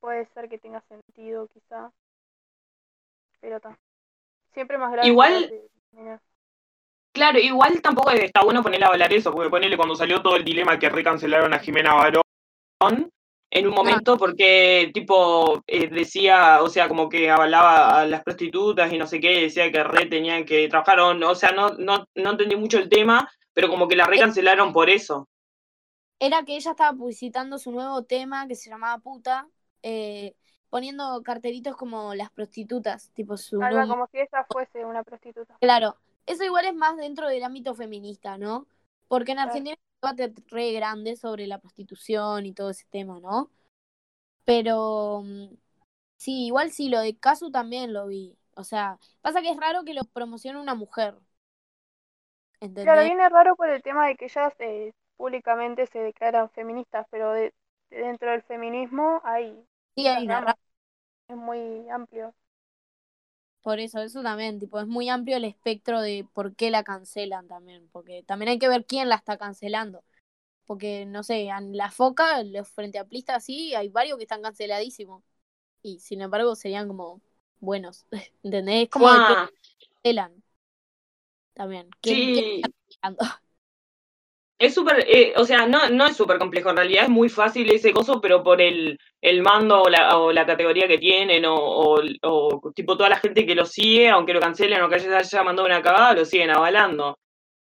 puede 0.00 0.26
ser 0.26 0.48
que 0.48 0.58
tenga 0.58 0.80
sentido, 0.82 1.48
quizá. 1.48 1.90
Pero 3.40 3.56
está. 3.56 3.78
Siempre 4.52 4.78
más 4.78 4.92
grave. 4.92 5.08
Igual- 5.08 5.48
que 5.48 5.70
Claro, 7.12 7.38
igual 7.40 7.82
tampoco 7.82 8.10
está 8.12 8.42
bueno 8.44 8.62
ponerle 8.62 8.86
a 8.86 8.90
hablar 8.90 9.12
eso, 9.12 9.32
porque 9.32 9.50
ponerle 9.50 9.76
cuando 9.76 9.96
salió 9.96 10.22
todo 10.22 10.36
el 10.36 10.44
dilema 10.44 10.78
que 10.78 10.88
recancelaron 10.88 11.52
a 11.52 11.58
Jimena 11.58 11.94
Barón 11.94 12.22
en 13.50 13.66
un 13.66 13.74
momento 13.74 14.16
porque 14.18 14.90
tipo 14.94 15.62
eh, 15.66 15.88
decía, 15.88 16.62
o 16.62 16.68
sea, 16.68 16.88
como 16.88 17.08
que 17.08 17.30
avalaba 17.30 18.00
a 18.00 18.06
las 18.06 18.22
prostitutas 18.22 18.92
y 18.92 18.98
no 18.98 19.06
sé 19.06 19.20
qué, 19.20 19.42
decía 19.42 19.70
que 19.72 19.82
re 19.84 20.06
tenían 20.06 20.44
que 20.44 20.68
trabajar, 20.68 21.00
o, 21.00 21.14
no- 21.14 21.30
o 21.30 21.34
sea, 21.34 21.50
no, 21.52 21.70
no, 21.78 22.06
no 22.14 22.30
entendí 22.30 22.56
mucho 22.56 22.78
el 22.78 22.88
tema, 22.88 23.28
pero 23.52 23.68
como 23.68 23.88
que 23.88 23.96
la 23.96 24.06
recancelaron 24.06 24.72
por 24.72 24.90
eso. 24.90 25.28
era 26.18 26.44
que 26.44 26.56
ella 26.56 26.70
estaba 26.72 26.96
publicitando 26.96 27.58
su 27.58 27.72
nuevo 27.72 28.04
tema 28.04 28.46
que 28.46 28.54
se 28.54 28.70
llamaba 28.70 28.98
Puta, 28.98 29.48
eh, 29.82 30.34
poniendo 30.68 31.22
cartelitos 31.22 31.76
como 31.76 32.14
las 32.14 32.30
prostitutas, 32.30 33.10
tipo 33.12 33.36
su 33.36 33.58
va, 33.60 33.70
nombre. 33.70 33.88
como 33.88 34.06
si 34.08 34.18
ella 34.18 34.44
fuese 34.50 34.84
una 34.84 35.02
prostituta. 35.04 35.58
Claro, 35.60 35.96
eso 36.26 36.44
igual 36.44 36.66
es 36.66 36.74
más 36.74 36.96
dentro 36.96 37.28
del 37.28 37.42
ámbito 37.44 37.74
feminista, 37.74 38.38
¿no? 38.38 38.66
Porque 39.08 39.32
en. 39.32 39.38
Argentina 39.38 39.76
debate 40.02 40.34
re 40.48 40.72
grande 40.72 41.16
sobre 41.16 41.46
la 41.46 41.58
prostitución 41.60 42.46
y 42.46 42.54
todo 42.54 42.70
ese 42.70 42.86
tema, 42.90 43.20
¿no? 43.20 43.50
Pero 44.44 45.22
mm, 45.24 45.54
sí, 46.16 46.46
igual 46.46 46.72
sí, 46.72 46.88
lo 46.90 47.00
de 47.00 47.18
Casu 47.18 47.50
también 47.50 47.92
lo 47.94 48.08
vi. 48.08 48.38
O 48.56 48.64
sea, 48.64 48.98
pasa 49.22 49.42
que 49.42 49.50
es 49.50 49.58
raro 49.58 49.84
que 49.84 49.94
lo 49.94 50.04
promocione 50.04 50.60
una 50.60 50.74
mujer. 50.76 51.16
¿Entendés? 52.60 52.84
Claro, 52.84 53.02
viene 53.04 53.28
raro 53.28 53.56
por 53.56 53.68
el 53.70 53.82
tema 53.82 54.06
de 54.06 54.16
que 54.16 54.26
ellas 54.26 54.52
eh, 54.58 54.92
públicamente 55.16 55.86
se 55.86 55.98
declaran 56.00 56.50
feministas, 56.50 57.06
pero 57.10 57.32
de, 57.32 57.54
de 57.90 57.98
dentro 57.98 58.30
del 58.30 58.42
feminismo 58.42 59.20
hay 59.24 59.66
sí, 59.96 60.06
hay 60.06 60.28
una. 60.28 60.56
Es 61.28 61.36
muy 61.36 61.88
amplio. 61.90 62.34
Por 63.62 63.78
eso, 63.78 64.00
eso 64.00 64.22
también, 64.22 64.58
tipo, 64.58 64.80
es 64.80 64.86
muy 64.86 65.08
amplio 65.08 65.36
el 65.36 65.44
espectro 65.44 66.00
de 66.00 66.26
por 66.32 66.54
qué 66.56 66.70
la 66.70 66.82
cancelan 66.82 67.46
también, 67.46 67.88
porque 67.92 68.22
también 68.22 68.50
hay 68.50 68.58
que 68.58 68.68
ver 68.68 68.86
quién 68.86 69.08
la 69.08 69.16
está 69.16 69.36
cancelando. 69.36 70.02
Porque, 70.66 71.04
no 71.04 71.22
sé, 71.22 71.48
en 71.48 71.76
la 71.76 71.90
foca, 71.90 72.42
los 72.42 72.68
frente 72.68 72.98
amplistas 72.98 73.44
sí, 73.44 73.74
hay 73.74 73.88
varios 73.88 74.16
que 74.16 74.24
están 74.24 74.42
canceladísimos. 74.42 75.22
Y 75.82 75.98
sin 75.98 76.20
embargo 76.22 76.54
serían 76.56 76.88
como 76.88 77.20
buenos, 77.58 78.06
¿entendés? 78.42 78.84
Es 78.84 78.88
como 78.90 79.06
que 79.06 79.50
cancelan 80.02 80.42
también. 81.54 81.90
¿Quién, 82.00 82.32
quién 82.32 82.44
sí, 82.44 82.54
está 82.56 82.70
cancelando? 83.02 83.49
Es 84.60 84.74
súper, 84.74 85.06
eh, 85.08 85.32
o 85.36 85.44
sea, 85.46 85.66
no, 85.66 85.88
no 85.88 86.06
es 86.06 86.16
súper 86.16 86.38
complejo, 86.38 86.68
en 86.68 86.76
realidad 86.76 87.04
es 87.04 87.08
muy 87.10 87.30
fácil 87.30 87.72
ese 87.72 87.92
coso, 87.94 88.20
pero 88.20 88.42
por 88.44 88.60
el, 88.60 88.98
el 89.22 89.42
mando 89.42 89.82
o 89.82 89.88
la, 89.88 90.18
o 90.18 90.32
la 90.32 90.44
categoría 90.44 90.86
que 90.86 90.98
tienen, 90.98 91.46
o, 91.46 91.54
o, 91.56 92.00
o 92.22 92.72
tipo 92.72 92.94
toda 92.94 93.08
la 93.08 93.16
gente 93.16 93.46
que 93.46 93.54
lo 93.54 93.64
sigue, 93.64 94.10
aunque 94.10 94.34
lo 94.34 94.40
cancelen 94.40 94.82
o 94.82 94.88
que 94.90 94.96
haya, 94.96 95.16
haya 95.16 95.42
mandado 95.42 95.66
una 95.66 95.80
cagada, 95.80 96.12
lo 96.12 96.24
siguen 96.26 96.50
avalando. 96.50 97.18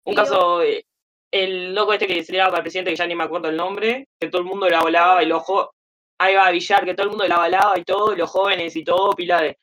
Un 0.06 0.13
caso, 0.13 0.62
eh, 0.62 0.86
el 1.32 1.74
loco 1.74 1.93
este 1.93 2.06
que 2.06 2.22
se 2.24 2.34
tiraba 2.34 2.50
para 2.50 2.60
el 2.60 2.63
presidente, 2.63 2.91
que 2.91 2.98
ya 2.98 3.08
ni 3.08 3.15
me 3.15 3.24
acuerdo 3.24 3.48
el 3.50 3.56
nombre, 3.56 4.10
que 4.19 4.28
todo 4.28 4.41
el 4.41 4.48
mundo 4.48 4.67
la 4.67 4.80
avalaba 4.80 5.24
y 5.24 5.28
los 5.28 5.41
ahí 6.19 6.36
va 6.36 6.48
a 6.48 6.52
Villar, 6.52 6.84
que 6.86 6.96
todo 6.96 7.06
el 7.06 7.12
mundo 7.12 7.28
la 7.28 7.36
avalaba 7.36 7.80
y 7.80 7.84
todo, 7.86 8.13
y 8.13 8.17
los 8.17 8.30
jóvenes 8.30 8.76
y 8.76 8.84
todo, 8.84 9.12
pila 9.12 9.41
de, 9.41 9.58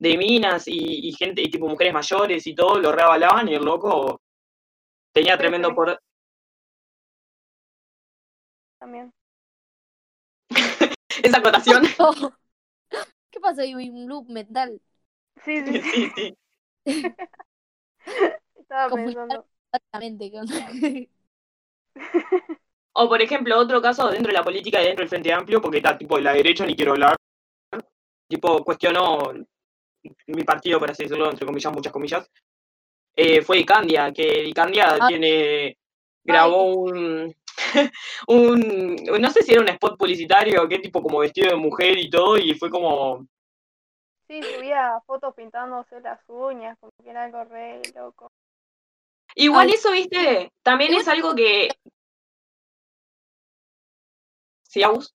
de 0.00 0.16
minas 0.18 0.66
y, 0.66 1.08
y 1.08 1.12
gente, 1.12 1.40
y 1.40 1.50
tipo 1.50 1.68
mujeres 1.68 1.94
mayores 1.94 2.44
y 2.48 2.54
todo, 2.54 2.80
lo 2.80 2.90
reavalaban 2.90 3.48
y 3.48 3.54
el 3.54 3.64
loco 3.64 4.20
tenía 5.12 5.38
tremendo 5.38 5.68
sí. 5.70 6.07
También. 8.78 9.12
esa 11.22 11.38
acotación. 11.38 11.82
¿Qué 13.30 13.40
pasó? 13.40 13.62
Hay 13.62 13.74
un 13.74 14.06
loop 14.08 14.28
mental. 14.28 14.80
Sí, 15.44 15.60
sí, 15.64 15.80
sí. 15.80 15.90
sí, 15.90 16.12
sí. 16.16 16.36
Estaba 18.56 18.94
pensando. 18.94 19.46
Exactamente. 19.72 20.30
¿qué 20.30 20.38
onda? 20.40 20.70
O 23.00 23.08
por 23.08 23.22
ejemplo, 23.22 23.56
otro 23.56 23.80
caso 23.80 24.10
dentro 24.10 24.28
de 24.28 24.38
la 24.38 24.42
política 24.42 24.80
y 24.80 24.86
dentro 24.86 25.02
del 25.02 25.08
Frente 25.08 25.32
Amplio, 25.32 25.60
porque 25.60 25.76
está 25.76 25.96
tipo 25.96 26.16
de 26.16 26.22
la 26.22 26.32
derecha, 26.32 26.66
ni 26.66 26.74
quiero 26.74 26.92
hablar, 26.92 27.16
tipo 28.28 28.64
cuestionó 28.64 29.32
mi 30.26 30.42
partido, 30.42 30.78
por 30.78 30.90
así 30.90 31.04
decirlo, 31.04 31.30
entre 31.30 31.46
comillas, 31.46 31.72
muchas 31.72 31.92
comillas, 31.92 32.28
eh, 33.14 33.42
fue 33.42 33.58
Icandia, 33.58 34.12
que 34.12 34.44
Icandia 34.44 34.96
Ah. 35.00 35.06
tiene, 35.06 35.78
grabó 36.24 36.74
un, 36.74 37.34
un, 38.28 38.96
no 39.20 39.30
sé 39.30 39.42
si 39.42 39.52
era 39.52 39.60
un 39.62 39.68
spot 39.68 39.98
publicitario, 39.98 40.62
o 40.62 40.68
qué 40.68 40.78
tipo 40.78 41.02
como 41.02 41.18
vestido 41.20 41.50
de 41.50 41.56
mujer 41.56 41.98
y 41.98 42.10
todo, 42.10 42.38
y 42.38 42.54
fue 42.54 42.70
como, 42.70 43.26
Sí, 44.28 44.40
subía 44.42 45.00
fotos 45.06 45.34
pintándose 45.34 46.00
las 46.00 46.20
uñas, 46.28 46.78
como 46.78 46.92
que 47.02 47.10
era 47.10 47.24
algo 47.24 47.44
re 47.44 47.82
loco. 47.94 48.30
igual 49.34 49.68
Ay. 49.68 49.74
eso, 49.74 49.90
viste, 49.92 50.52
también 50.62 50.94
es 50.94 51.08
algo 51.08 51.34
que... 51.34 51.68
¿Sí, 54.62 54.82
Agus? 54.84 55.14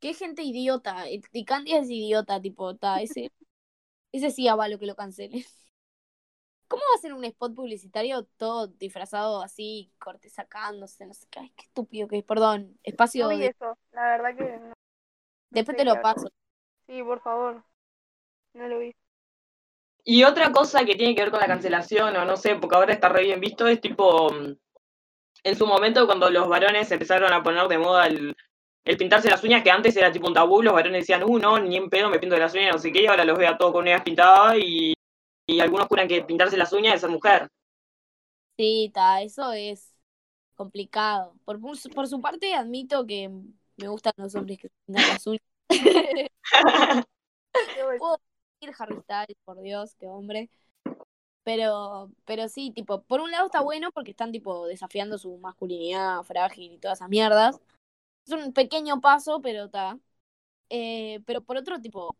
Qué 0.00 0.14
gente 0.14 0.42
idiota. 0.42 1.08
Y 1.10 1.22
y 1.32 1.44
Candia 1.44 1.80
es 1.80 1.90
idiota, 1.90 2.40
tipo, 2.40 2.76
ta, 2.76 3.00
ese. 3.02 3.30
Ese 4.12 4.30
sí 4.30 4.48
avalo 4.48 4.78
que 4.78 4.86
lo 4.86 4.96
cancele. 4.96 5.46
¿Cómo 6.68 6.82
va 6.82 6.96
a 6.96 7.00
ser 7.00 7.12
un 7.12 7.24
spot 7.24 7.54
publicitario 7.54 8.24
todo 8.36 8.66
disfrazado 8.66 9.40
así, 9.42 9.92
corte 9.98 10.28
sacándose, 10.28 11.06
no 11.06 11.14
sé 11.14 11.26
qué? 11.30 11.40
Ay, 11.40 11.52
qué 11.56 11.64
estúpido 11.64 12.08
que 12.08 12.18
es. 12.18 12.24
Perdón, 12.24 12.78
espacio 12.82 13.24
No 13.24 13.30
vi 13.30 13.38
de... 13.38 13.46
eso, 13.48 13.78
la 13.92 14.02
verdad 14.02 14.36
que 14.36 14.58
no. 14.58 14.72
Después 15.50 15.76
sé 15.76 15.84
te 15.84 15.88
lo 15.88 16.00
paso. 16.02 16.28
Sí, 16.88 17.02
por 17.02 17.20
favor. 17.20 17.62
No 18.54 18.68
lo 18.68 18.78
vi. 18.80 18.94
Y 20.04 20.24
otra 20.24 20.52
cosa 20.52 20.84
que 20.84 20.94
tiene 20.94 21.14
que 21.14 21.22
ver 21.22 21.30
con 21.30 21.40
la 21.40 21.46
cancelación, 21.46 22.16
o 22.16 22.24
no 22.24 22.36
sé, 22.36 22.56
porque 22.56 22.76
ahora 22.76 22.92
está 22.92 23.08
re 23.08 23.24
bien 23.24 23.40
visto, 23.40 23.66
es 23.66 23.80
tipo, 23.80 24.32
mm, 24.32 24.56
en 25.44 25.56
su 25.56 25.66
momento 25.66 26.06
cuando 26.06 26.30
los 26.30 26.48
varones 26.48 26.90
empezaron 26.90 27.32
a 27.32 27.42
poner 27.42 27.66
de 27.68 27.78
moda 27.78 28.06
el, 28.06 28.36
el 28.84 28.96
pintarse 28.96 29.30
las 29.30 29.42
uñas, 29.42 29.64
que 29.64 29.70
antes 29.70 29.96
era 29.96 30.12
tipo 30.12 30.28
un 30.28 30.34
tabú, 30.34 30.62
los 30.62 30.74
varones 30.74 31.02
decían, 31.02 31.24
uh, 31.24 31.38
no, 31.38 31.58
ni 31.58 31.76
en 31.76 31.90
pedo 31.90 32.08
me 32.08 32.20
pinto 32.20 32.36
las 32.36 32.54
uñas, 32.54 32.74
no 32.74 32.78
sé 32.78 32.92
qué, 32.92 33.02
y 33.02 33.06
ahora 33.06 33.24
los 33.24 33.36
veo 33.36 33.50
a 33.50 33.58
todos 33.58 33.72
con 33.72 33.82
uñas 33.82 34.02
pintadas, 34.02 34.56
y, 34.58 34.95
y 35.46 35.60
algunos 35.60 35.88
juran 35.88 36.08
que 36.08 36.22
pintarse 36.22 36.56
las 36.56 36.72
uñas 36.72 36.94
es 36.96 37.00
ser 37.02 37.10
mujer. 37.10 37.48
Sí, 38.56 38.90
ta, 38.94 39.20
eso 39.22 39.52
es 39.52 39.92
complicado. 40.56 41.36
Por, 41.44 41.60
por 41.94 42.08
su- 42.08 42.20
parte, 42.22 42.54
admito 42.54 43.06
que 43.06 43.30
me 43.76 43.88
gustan 43.88 44.14
los 44.18 44.34
hombres 44.36 44.58
que 44.60 44.70
pintan 44.86 45.08
las 45.08 45.26
uñas. 45.26 45.42
Puedo 47.96 48.18
decir 48.60 48.74
Harry 48.78 49.00
Styles, 49.02 49.36
por 49.44 49.60
Dios, 49.60 49.94
qué 49.96 50.06
hombre. 50.08 50.50
Pero, 51.44 52.10
pero 52.26 52.48
sí, 52.48 52.72
tipo, 52.72 53.02
por 53.04 53.20
un 53.20 53.30
lado 53.30 53.46
está 53.46 53.62
bueno 53.62 53.92
porque 53.92 54.12
están 54.12 54.32
tipo 54.32 54.66
desafiando 54.66 55.18
su 55.18 55.38
masculinidad 55.38 56.22
frágil 56.24 56.72
y 56.74 56.78
todas 56.78 56.98
esas 57.00 57.08
mierdas. 57.10 57.60
Es 58.26 58.32
un 58.34 58.52
pequeño 58.54 59.00
paso, 59.00 59.40
pero 59.42 59.66
está. 59.66 59.98
Eh, 60.70 61.20
pero 61.26 61.42
por 61.42 61.56
otro, 61.58 61.80
tipo, 61.80 62.16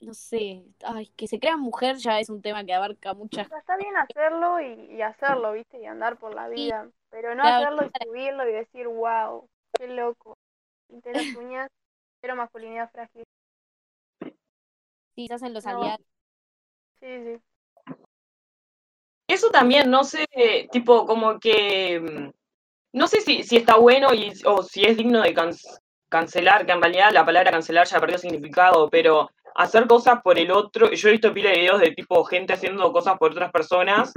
no 0.00 0.14
sé, 0.14 0.64
ay, 0.84 1.08
que 1.16 1.26
se 1.28 1.38
crea 1.40 1.56
mujer 1.56 1.96
ya 1.98 2.20
es 2.20 2.28
un 2.30 2.42
tema 2.42 2.64
que 2.64 2.74
abarca 2.74 3.14
muchas 3.14 3.46
O 3.46 3.48
sea, 3.48 3.58
está 3.58 3.76
bien 3.76 3.96
hacerlo 3.96 4.60
y, 4.60 4.96
y 4.96 5.02
hacerlo, 5.02 5.52
¿viste? 5.52 5.78
Y 5.80 5.86
andar 5.86 6.18
por 6.18 6.34
la 6.34 6.48
vida. 6.48 6.90
Pero 7.10 7.34
no 7.34 7.44
Claro, 7.44 7.66
hacerlo 7.66 7.84
y 7.84 7.90
subirlo 7.98 8.48
y 8.48 8.52
decir, 8.52 8.88
wow, 8.88 9.48
qué 9.78 9.86
loco. 9.88 10.36
Pinté 10.88 11.14
las 11.14 11.28
uñas, 11.34 11.68
pero 12.20 12.36
masculinidad 12.36 12.90
frágil. 12.90 13.24
sí, 15.14 15.26
se 15.28 15.34
hacen 15.34 15.54
los 15.54 15.66
No. 15.66 15.66
aliados. 15.66 16.06
Sí, 17.00 17.06
sí. 17.24 17.40
Eso 19.28 19.50
también, 19.50 19.90
no 19.90 20.04
sé, 20.04 20.26
tipo, 20.70 21.04
como 21.06 21.40
que, 21.40 22.00
mm, 22.00 22.30
no 22.94 23.08
sé 23.08 23.20
si, 23.22 23.42
si 23.44 23.56
está 23.56 23.76
bueno 23.76 24.14
y, 24.14 24.32
o 24.46 24.62
si 24.62 24.84
es 24.84 24.96
digno 24.96 25.22
de 25.22 25.34
can- 25.34 25.54
cancelar, 26.08 26.66
que 26.66 26.72
en 26.72 26.82
realidad 26.82 27.12
la 27.12 27.26
palabra 27.26 27.50
cancelar 27.52 27.86
ya 27.88 28.00
perdió 28.00 28.18
significado, 28.18 28.88
pero 28.90 29.30
hacer 29.56 29.86
cosas 29.86 30.20
por 30.22 30.38
el 30.38 30.50
otro, 30.50 30.90
yo 30.92 31.08
he 31.08 31.12
visto 31.12 31.32
pila 31.32 31.50
de 31.50 31.58
videos 31.58 31.80
de 31.80 31.90
tipo 31.92 32.24
gente 32.24 32.52
haciendo 32.52 32.92
cosas 32.92 33.18
por 33.18 33.32
otras 33.32 33.50
personas 33.50 34.12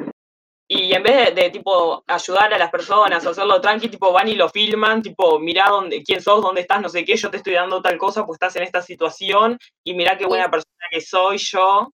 y 0.71 0.93
en 0.93 1.01
vez 1.01 1.33
de, 1.33 1.41
de, 1.41 1.49
tipo 1.49 2.03
ayudar 2.05 2.53
a 2.53 2.57
las 2.59 2.69
personas, 2.69 3.25
hacerlo 3.25 3.59
tranqui, 3.59 3.89
tipo 3.89 4.13
van 4.13 4.27
y 4.27 4.35
lo 4.35 4.49
filman, 4.49 5.01
tipo 5.01 5.39
mirá 5.39 5.67
dónde, 5.67 6.03
quién 6.03 6.21
sos, 6.21 6.43
dónde 6.43 6.61
estás, 6.61 6.79
no 6.79 6.89
sé 6.89 7.03
qué, 7.03 7.15
yo 7.15 7.31
te 7.31 7.37
estoy 7.37 7.53
dando 7.53 7.81
tal 7.81 7.97
cosa, 7.97 8.23
pues 8.23 8.35
estás 8.35 8.55
en 8.55 8.63
esta 8.63 8.81
situación 8.83 9.57
y 9.83 9.95
mirá 9.95 10.15
qué 10.15 10.27
buena 10.27 10.51
persona 10.51 10.85
que 10.91 11.01
soy 11.01 11.39
yo. 11.39 11.91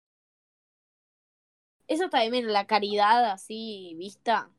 Eso 1.87 2.09
también, 2.09 2.51
la 2.51 2.67
caridad 2.67 3.31
así 3.31 3.93
vista, 3.97 4.49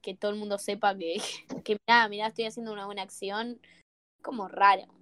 que 0.00 0.16
todo 0.16 0.32
el 0.32 0.38
mundo 0.38 0.58
sepa 0.58 0.96
que, 0.96 1.20
que 1.64 1.76
mirá, 1.86 2.08
mirá, 2.08 2.26
estoy 2.26 2.46
haciendo 2.46 2.72
una 2.72 2.86
buena 2.86 3.02
acción, 3.02 3.60
como 4.22 4.48
raro. 4.48 5.01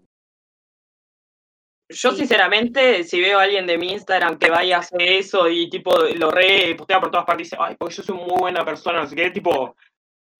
Yo 1.91 2.13
Sí. 2.13 2.19
sinceramente, 2.19 3.05
si 3.05 3.21
veo 3.21 3.39
a 3.39 3.43
alguien 3.43 3.67
de 3.67 3.77
mi 3.77 3.93
Instagram 3.93 4.39
que 4.39 4.49
vaya 4.49 4.77
a 4.77 4.81
hacer 4.81 5.03
eso 5.03 5.49
y 5.49 5.69
tipo 5.69 5.93
lo 6.17 6.31
re 6.31 6.75
postea 6.77 7.01
por 7.01 7.11
todas 7.11 7.27
partes 7.27 7.49
y 7.49 7.51
dice, 7.51 7.57
ay, 7.59 7.75
porque 7.77 7.95
yo 7.97 8.03
soy 8.03 8.17
muy 8.17 8.39
buena 8.39 8.65
persona, 8.65 9.01
no 9.01 9.07
sé 9.09 9.17
qué, 9.17 9.31
tipo, 9.31 9.77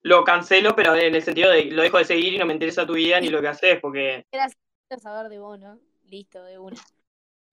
lo 0.03 0.25
cancelo, 0.25 0.75
pero 0.77 0.95
en 0.95 1.15
el 1.15 1.23
sentido 1.23 1.51
de 1.51 1.65
lo 1.65 1.83
dejo 1.83 1.99
de 1.99 2.05
seguir 2.05 2.35
y 2.35 2.39
no 2.39 2.47
me 2.47 2.53
interesa 2.53 2.87
tu 2.87 2.95
vida 2.95 3.21
ni 3.21 3.29
lo 3.29 3.41
que 3.41 3.49
haces, 3.49 3.81
porque, 3.81 4.25
Gracias 4.33 4.59
saber 5.03 5.29
de 5.29 5.39
vos, 5.39 5.59
¿no? 5.59 5.79
Listo, 6.05 6.43
de 6.45 6.59
una. 6.59 6.77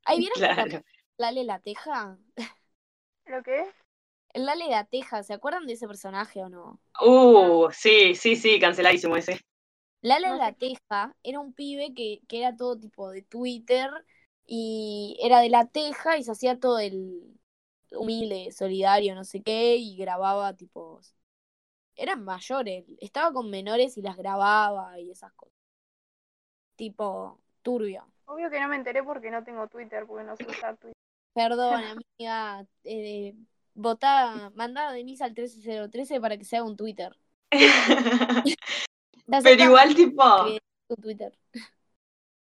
¿Ahí 0.05 0.19
vieron 0.19 0.37
claro. 0.37 0.83
Lale 1.17 1.43
la 1.43 1.59
Teja? 1.59 2.17
¿Lo 3.25 3.43
qué? 3.43 3.65
El 4.33 4.45
Lale 4.45 4.69
la 4.69 4.85
Teja, 4.85 5.23
¿se 5.23 5.33
acuerdan 5.33 5.65
de 5.65 5.73
ese 5.73 5.87
personaje 5.87 6.41
o 6.41 6.49
no? 6.49 6.79
Uh, 7.01 7.69
sí, 7.71 8.15
sí, 8.15 8.35
sí, 8.35 8.59
canceladísimo 8.59 9.17
ese. 9.17 9.41
Lale 10.01 10.27
No 10.27 10.35
la. 10.35 10.53
Teja 10.53 11.15
era 11.23 11.39
un 11.39 11.53
pibe 11.53 11.93
que, 11.93 12.21
que 12.27 12.39
era 12.39 12.55
todo 12.55 12.77
tipo 12.77 13.09
de 13.09 13.21
Twitter 13.23 13.89
y 14.45 15.17
era 15.21 15.39
de 15.39 15.49
la 15.49 15.65
Teja 15.65 16.17
y 16.17 16.23
se 16.23 16.31
hacía 16.31 16.59
todo 16.59 16.79
el 16.79 17.37
humilde, 17.91 18.51
solidario, 18.51 19.15
no 19.15 19.23
sé 19.23 19.41
qué, 19.41 19.75
y 19.77 19.97
grababa 19.97 20.53
tipo. 20.53 21.01
Eran 21.95 22.23
mayores, 22.23 22.85
estaba 23.01 23.33
con 23.33 23.49
menores 23.49 23.97
y 23.97 24.01
las 24.01 24.17
grababa 24.17 24.99
y 24.99 25.11
esas 25.11 25.33
cosas. 25.33 25.55
Tipo, 26.75 27.39
turbio. 27.63 28.07
Obvio 28.25 28.51
que 28.51 28.59
no 28.59 28.67
me 28.67 28.75
enteré 28.75 29.03
porque 29.03 29.31
no 29.31 29.43
tengo 29.43 29.67
Twitter, 29.67 30.05
porque 30.05 30.23
no 30.23 30.35
sé 30.35 30.45
usar 30.45 30.77
Twitter. 30.77 30.93
Perdón, 31.33 31.83
amiga. 32.19 32.65
Eh, 32.83 33.33
votá, 33.73 34.51
mandá 34.55 34.89
a 34.89 34.93
Denise 34.93 35.23
al 35.23 35.33
13013 35.33 36.21
para 36.21 36.37
que 36.37 36.43
se 36.43 36.57
haga 36.57 36.67
un 36.67 36.77
Twitter. 36.77 37.17
Pero 39.43 39.63
igual, 39.63 39.93
tipo, 39.95 40.23
Twitter. 41.01 41.33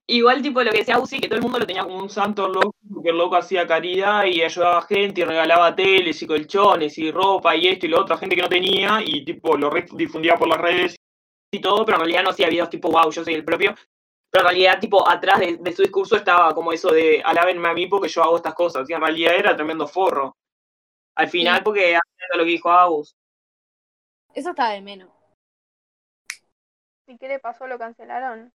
igual, 0.07 0.41
tipo, 0.41 0.63
lo 0.63 0.71
que 0.71 0.79
decía 0.79 0.99
Uzi, 0.99 1.19
que 1.19 1.27
todo 1.27 1.37
el 1.37 1.43
mundo 1.43 1.59
lo 1.59 1.67
tenía 1.67 1.83
como 1.83 1.97
un 1.97 2.09
santo 2.09 2.47
loco, 2.47 2.75
porque 2.93 3.09
el 3.09 3.17
loco 3.17 3.35
hacía 3.35 3.67
caridad 3.67 4.25
y 4.25 4.41
ayudaba 4.41 4.79
a 4.79 4.81
gente 4.83 5.21
y 5.21 5.23
regalaba 5.25 5.75
teles 5.75 6.21
y 6.21 6.27
colchones 6.27 6.97
y 6.97 7.11
ropa 7.11 7.55
y 7.55 7.67
esto 7.67 7.85
y 7.85 7.89
lo 7.89 8.01
otro 8.01 8.15
a 8.15 8.17
gente 8.17 8.35
que 8.35 8.41
no 8.41 8.49
tenía 8.49 9.01
y, 9.03 9.23
tipo, 9.25 9.57
lo 9.57 9.69
difundía 9.91 10.35
por 10.37 10.47
las 10.47 10.59
redes 10.59 10.95
y 11.51 11.59
todo, 11.59 11.83
pero 11.85 11.97
en 11.97 12.01
realidad 12.01 12.23
no 12.23 12.29
hacía 12.29 12.47
videos 12.49 12.69
tipo, 12.69 12.89
wow, 12.91 13.11
yo 13.11 13.23
soy 13.23 13.33
el 13.33 13.43
propio. 13.45 13.75
Pero 14.31 14.43
en 14.45 14.49
realidad, 14.51 14.79
tipo, 14.79 15.09
atrás 15.09 15.39
de, 15.39 15.57
de 15.57 15.73
su 15.73 15.81
discurso 15.81 16.15
estaba 16.15 16.53
como 16.53 16.71
eso 16.71 16.91
de, 16.91 17.21
alábenme 17.25 17.67
a 17.67 17.73
mí 17.73 17.87
porque 17.87 18.07
yo 18.09 18.21
hago 18.23 18.37
estas 18.37 18.53
cosas. 18.53 18.87
Y 18.89 18.93
en 18.93 19.01
realidad 19.01 19.33
era 19.35 19.55
tremendo 19.55 19.87
forro. 19.87 20.37
Al 21.15 21.27
final, 21.29 21.57
Sí. 21.57 21.63
porque 21.63 21.81
hacía 21.95 22.37
lo 22.37 22.43
que 22.43 22.51
dijo 22.51 22.71
Agus. 22.71 23.15
Eso 24.35 24.51
está 24.51 24.69
de 24.69 24.81
menos. 24.81 25.09
¿Y 27.09 27.17
qué 27.17 27.27
le 27.27 27.39
pasó? 27.39 27.65
¿Lo 27.65 27.79
cancelaron? 27.79 28.53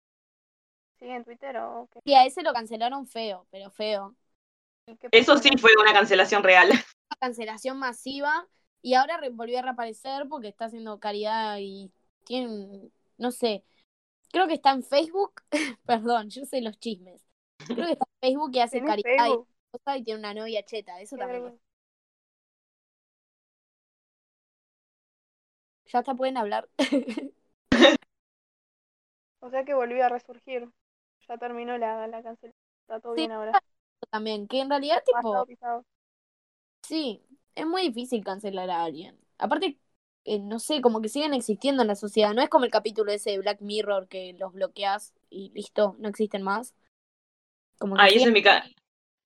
¿Sigue 0.98 1.16
en 1.16 1.24
Twitter 1.24 1.56
o 1.56 1.88
qué? 1.90 2.00
Y 2.04 2.12
a 2.12 2.26
ese 2.26 2.42
lo 2.42 2.52
cancelaron 2.52 3.06
feo, 3.06 3.46
pero 3.50 3.70
feo. 3.70 4.14
¿Y 4.86 4.96
qué 4.96 5.08
Eso 5.10 5.38
sí 5.38 5.56
fue 5.56 5.70
una 5.80 5.94
cancelación 5.94 6.42
real. 6.42 6.68
Una 7.10 7.18
cancelación 7.18 7.78
masiva 7.78 8.46
y 8.82 8.94
ahora 8.94 9.20
volvió 9.32 9.58
a 9.58 9.62
reaparecer 9.62 10.28
porque 10.28 10.48
está 10.48 10.66
haciendo 10.66 11.00
caridad 11.00 11.56
y 11.60 11.92
tiene, 12.24 12.90
no 13.16 13.30
sé, 13.30 13.64
creo 14.30 14.46
que 14.46 14.54
está 14.54 14.72
en 14.72 14.82
Facebook. 14.82 15.42
Perdón, 15.86 16.28
yo 16.28 16.44
sé 16.44 16.60
los 16.60 16.78
chismes. 16.78 17.24
Creo 17.66 17.86
que 17.86 17.92
está 17.92 18.06
en 18.20 18.30
Facebook 18.30 18.50
y 18.52 18.60
hace 18.60 18.80
¿Tenés 18.80 19.02
caridad 19.02 19.24
Facebook? 19.24 19.48
y 19.48 19.78
cosas 19.78 19.96
y 19.98 20.02
tiene 20.04 20.20
una 20.20 20.34
novia 20.34 20.62
cheta. 20.62 21.00
Eso 21.00 21.16
también. 21.16 21.58
Ya 25.86 25.98
hasta 26.00 26.14
pueden 26.14 26.36
hablar. 26.36 26.68
O 29.42 29.50
sea 29.50 29.64
que 29.66 29.74
volvió 29.74 30.06
a 30.06 30.08
resurgir. 30.08 30.70
Ya 31.28 31.36
terminó 31.36 31.76
la, 31.76 32.06
la 32.06 32.22
cancelación. 32.22 32.54
Está 32.82 32.98
todo 33.00 33.14
Sí. 33.16 33.28
bien 33.28 33.32
ahora. 33.32 33.52
También, 34.10 34.46
que 34.48 34.60
en 34.60 34.70
realidad, 34.70 35.02
Pasado, 35.10 35.44
tipo, 35.44 35.46
pisado. 35.46 35.84
sí, 36.82 37.22
es 37.54 37.66
muy 37.66 37.82
difícil 37.82 38.24
cancelar 38.24 38.70
a 38.70 38.84
alguien. 38.84 39.18
Aparte, 39.38 39.78
eh, 40.24 40.38
no 40.38 40.58
sé, 40.58 40.80
como 40.80 41.00
que 41.02 41.08
siguen 41.08 41.34
existiendo 41.34 41.82
en 41.82 41.88
la 41.88 41.96
sociedad. 41.96 42.34
No 42.34 42.42
es 42.42 42.48
como 42.48 42.64
el 42.64 42.70
capítulo 42.70 43.12
ese 43.12 43.30
de 43.30 43.38
Black 43.38 43.60
Mirror 43.60 44.08
que 44.08 44.34
los 44.38 44.52
bloqueas 44.52 45.14
y 45.30 45.50
listo, 45.54 45.96
no 45.98 46.08
existen 46.08 46.42
más. 46.42 46.74
Como 47.78 47.98
que 47.98 48.00
Ahí 48.02 48.14
ese 48.16 48.18
siguen- 48.20 48.28
es 48.28 48.34
mi, 48.34 48.42
ca- 48.42 48.64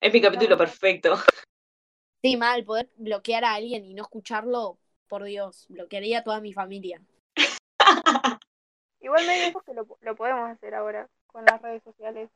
es 0.00 0.12
mi 0.12 0.20
capítulo 0.20 0.56
perfecto. 0.58 1.16
Sí, 2.22 2.36
mal, 2.36 2.62
poder 2.64 2.90
bloquear 2.98 3.44
a 3.44 3.54
alguien 3.54 3.84
y 3.86 3.94
no 3.94 4.02
escucharlo, 4.02 4.78
por 5.08 5.24
Dios, 5.24 5.66
bloquearía 5.70 6.18
a 6.18 6.24
toda 6.24 6.40
mi 6.42 6.52
familia. 6.52 7.00
Igual 9.06 9.24
medio 9.24 9.46
eso 9.46 9.60
que 9.60 9.72
lo, 9.72 9.86
lo 10.00 10.16
podemos 10.16 10.50
hacer 10.50 10.74
ahora 10.74 11.06
con 11.28 11.44
las 11.44 11.62
redes 11.62 11.80
sociales. 11.84 12.28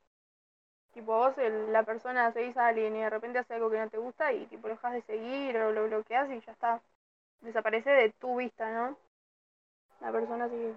Tipo, 0.94 1.16
vos, 1.16 1.34
la 1.68 1.82
persona, 1.82 2.32
seguís 2.32 2.56
a 2.56 2.68
alguien 2.68 2.94
y 2.94 3.00
de 3.00 3.10
repente 3.10 3.40
hace 3.40 3.54
algo 3.54 3.72
que 3.72 3.78
no 3.78 3.90
te 3.90 3.98
gusta 3.98 4.32
y 4.32 4.46
tipo 4.46 4.68
lo 4.68 4.74
dejas 4.74 4.92
de 4.92 5.02
seguir 5.02 5.56
o 5.56 5.72
lo 5.72 5.88
bloqueas 5.88 6.30
y 6.30 6.40
ya 6.46 6.52
está. 6.52 6.80
Desaparece 7.40 7.90
de 7.90 8.10
tu 8.20 8.36
vista, 8.36 8.70
¿no? 8.70 8.96
La 10.00 10.12
persona 10.12 10.48
sigue. 10.48 10.74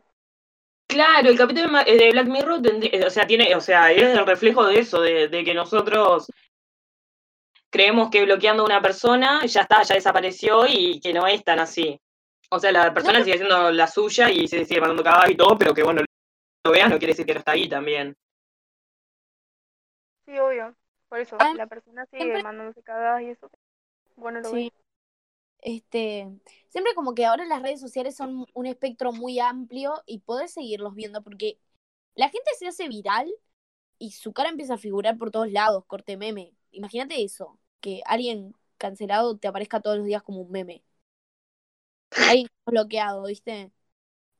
Claro, 0.87 1.29
el 1.29 1.37
capítulo 1.37 1.69
ma- 1.69 1.83
eh, 1.83 1.95
de 1.95 2.11
Black 2.11 2.27
Mirror, 2.27 2.61
eh, 2.65 3.05
o 3.05 3.09
sea, 3.11 3.27
tiene, 3.27 3.53
o 3.55 3.61
sea, 3.61 3.91
es 3.91 4.01
el 4.01 4.25
reflejo 4.25 4.65
de 4.65 4.79
eso, 4.79 4.99
de, 4.99 5.27
de 5.27 5.43
que 5.43 5.53
nosotros 5.53 6.27
creemos 7.69 8.09
que 8.09 8.25
bloqueando 8.25 8.63
a 8.63 8.65
una 8.65 8.81
persona 8.81 9.45
ya 9.45 9.61
está, 9.61 9.83
ya 9.83 9.93
desapareció 9.93 10.65
y 10.67 10.99
que 10.99 11.13
no 11.13 11.27
es 11.27 11.43
tan 11.43 11.59
así. 11.59 11.99
O 12.55 12.59
sea, 12.59 12.71
la 12.71 12.93
persona 12.93 13.17
No. 13.17 13.25
sigue 13.25 13.35
haciendo 13.35 13.71
la 13.71 13.87
suya 13.87 14.29
y 14.29 14.47
se 14.47 14.63
sigue 14.65 14.79
mandando 14.79 15.03
cagadas 15.03 15.31
y 15.31 15.35
todo, 15.35 15.57
pero 15.57 15.73
que 15.73 15.81
bueno, 15.81 16.01
lo 16.63 16.71
veas 16.71 16.87
no 16.89 16.99
quiere 16.99 17.13
decir 17.13 17.25
que 17.25 17.33
no 17.33 17.39
está 17.39 17.53
ahí 17.53 17.67
también. 17.67 18.15
Sí, 20.25 20.37
obvio. 20.37 20.75
Por 21.09 21.19
eso, 21.19 21.35
Ah, 21.39 21.53
la 21.55 21.67
persona 21.67 22.05
sigue 22.05 22.21
siempre- 22.23 22.43
mandándose 22.43 22.83
cagadas 22.83 23.21
y 23.23 23.29
eso. 23.29 23.49
Bueno, 24.15 24.39
lo 24.41 24.49
Sí. 24.49 24.71
Este, 25.61 26.27
siempre 26.67 26.93
como 26.93 27.15
que 27.15 27.25
ahora 27.25 27.45
las 27.45 27.61
redes 27.61 27.79
sociales 27.79 28.15
son 28.15 28.45
un 28.53 28.65
espectro 28.65 29.13
muy 29.13 29.39
amplio 29.39 30.03
y 30.05 30.19
podés 30.19 30.51
seguirlos 30.53 30.93
viendo 30.93 31.23
porque 31.23 31.57
la 32.15 32.29
gente 32.29 32.51
se 32.59 32.67
hace 32.67 32.87
viral 32.89 33.33
y 33.97 34.11
su 34.11 34.33
cara 34.33 34.49
empieza 34.49 34.73
a 34.75 34.77
figurar 34.77 35.17
por 35.17 35.31
todos 35.31 35.49
lados, 35.51 35.85
corte 35.85 36.17
meme. 36.17 36.53
Imagínate 36.71 37.23
eso, 37.23 37.57
que 37.79 38.01
alguien 38.05 38.53
cancelado 38.77 39.37
te 39.37 39.47
aparezca 39.47 39.79
todos 39.79 39.97
los 39.97 40.05
días 40.05 40.21
como 40.21 40.41
un 40.41 40.51
meme. 40.51 40.83
Alguien 42.22 42.47
bloqueado, 42.66 43.24
¿viste? 43.26 43.72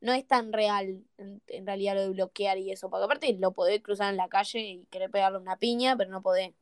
No 0.00 0.12
es 0.14 0.26
tan 0.26 0.52
real 0.52 1.04
en, 1.18 1.42
en 1.48 1.66
realidad 1.66 1.94
lo 1.96 2.02
de 2.02 2.10
bloquear 2.10 2.58
y 2.58 2.72
eso, 2.72 2.90
porque 2.90 3.04
aparte 3.06 3.36
lo 3.40 3.52
podés 3.54 3.82
cruzar 3.82 4.10
en 4.10 4.18
la 4.18 4.28
calle 4.28 4.60
y 4.60 4.86
querer 4.86 5.10
pegarle 5.10 5.38
una 5.38 5.58
piña, 5.58 5.96
pero 5.96 6.10
no 6.10 6.22
podés. 6.22 6.54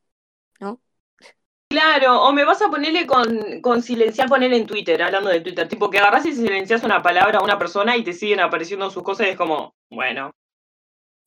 Claro, 1.69 2.23
o 2.23 2.33
me 2.33 2.45
vas 2.45 2.61
a 2.63 2.69
ponerle 2.71 3.07
con, 3.07 3.61
con 3.63 3.83
silenciar, 3.83 4.29
ponerle 4.29 4.59
en 4.59 4.67
Twitter, 4.67 5.03
hablando 5.03 5.31
de 5.31 5.41
Twitter, 5.41 5.67
tipo 5.69 5.89
que 5.91 5.99
agarras 5.99 6.27
y 6.27 6.33
silencias 6.35 6.85
una 6.85 7.03
palabra 7.03 7.39
a 7.39 7.43
una 7.45 7.59
persona 7.59 7.97
y 7.97 8.05
te 8.05 8.13
siguen 8.13 8.41
apareciendo 8.41 8.91
sus 8.91 9.03
cosas 9.03 9.27
y 9.27 9.31
es 9.31 9.37
como, 9.39 9.75
bueno, 9.91 10.33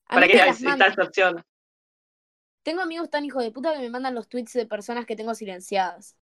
A 0.08 0.16
¿para 0.18 0.28
qué 0.28 0.38
esta 0.88 1.04
opción? 1.04 1.42
Tengo 2.62 2.82
amigos 2.82 3.10
tan 3.10 3.24
hijos 3.24 3.42
de 3.42 3.50
puta 3.52 3.72
que 3.72 3.78
me 3.80 3.90
mandan 3.90 4.14
los 4.14 4.28
tweets 4.28 4.52
de 4.54 4.66
personas 4.66 5.06
que 5.06 5.16
tengo 5.16 5.34
silenciadas. 5.34 6.16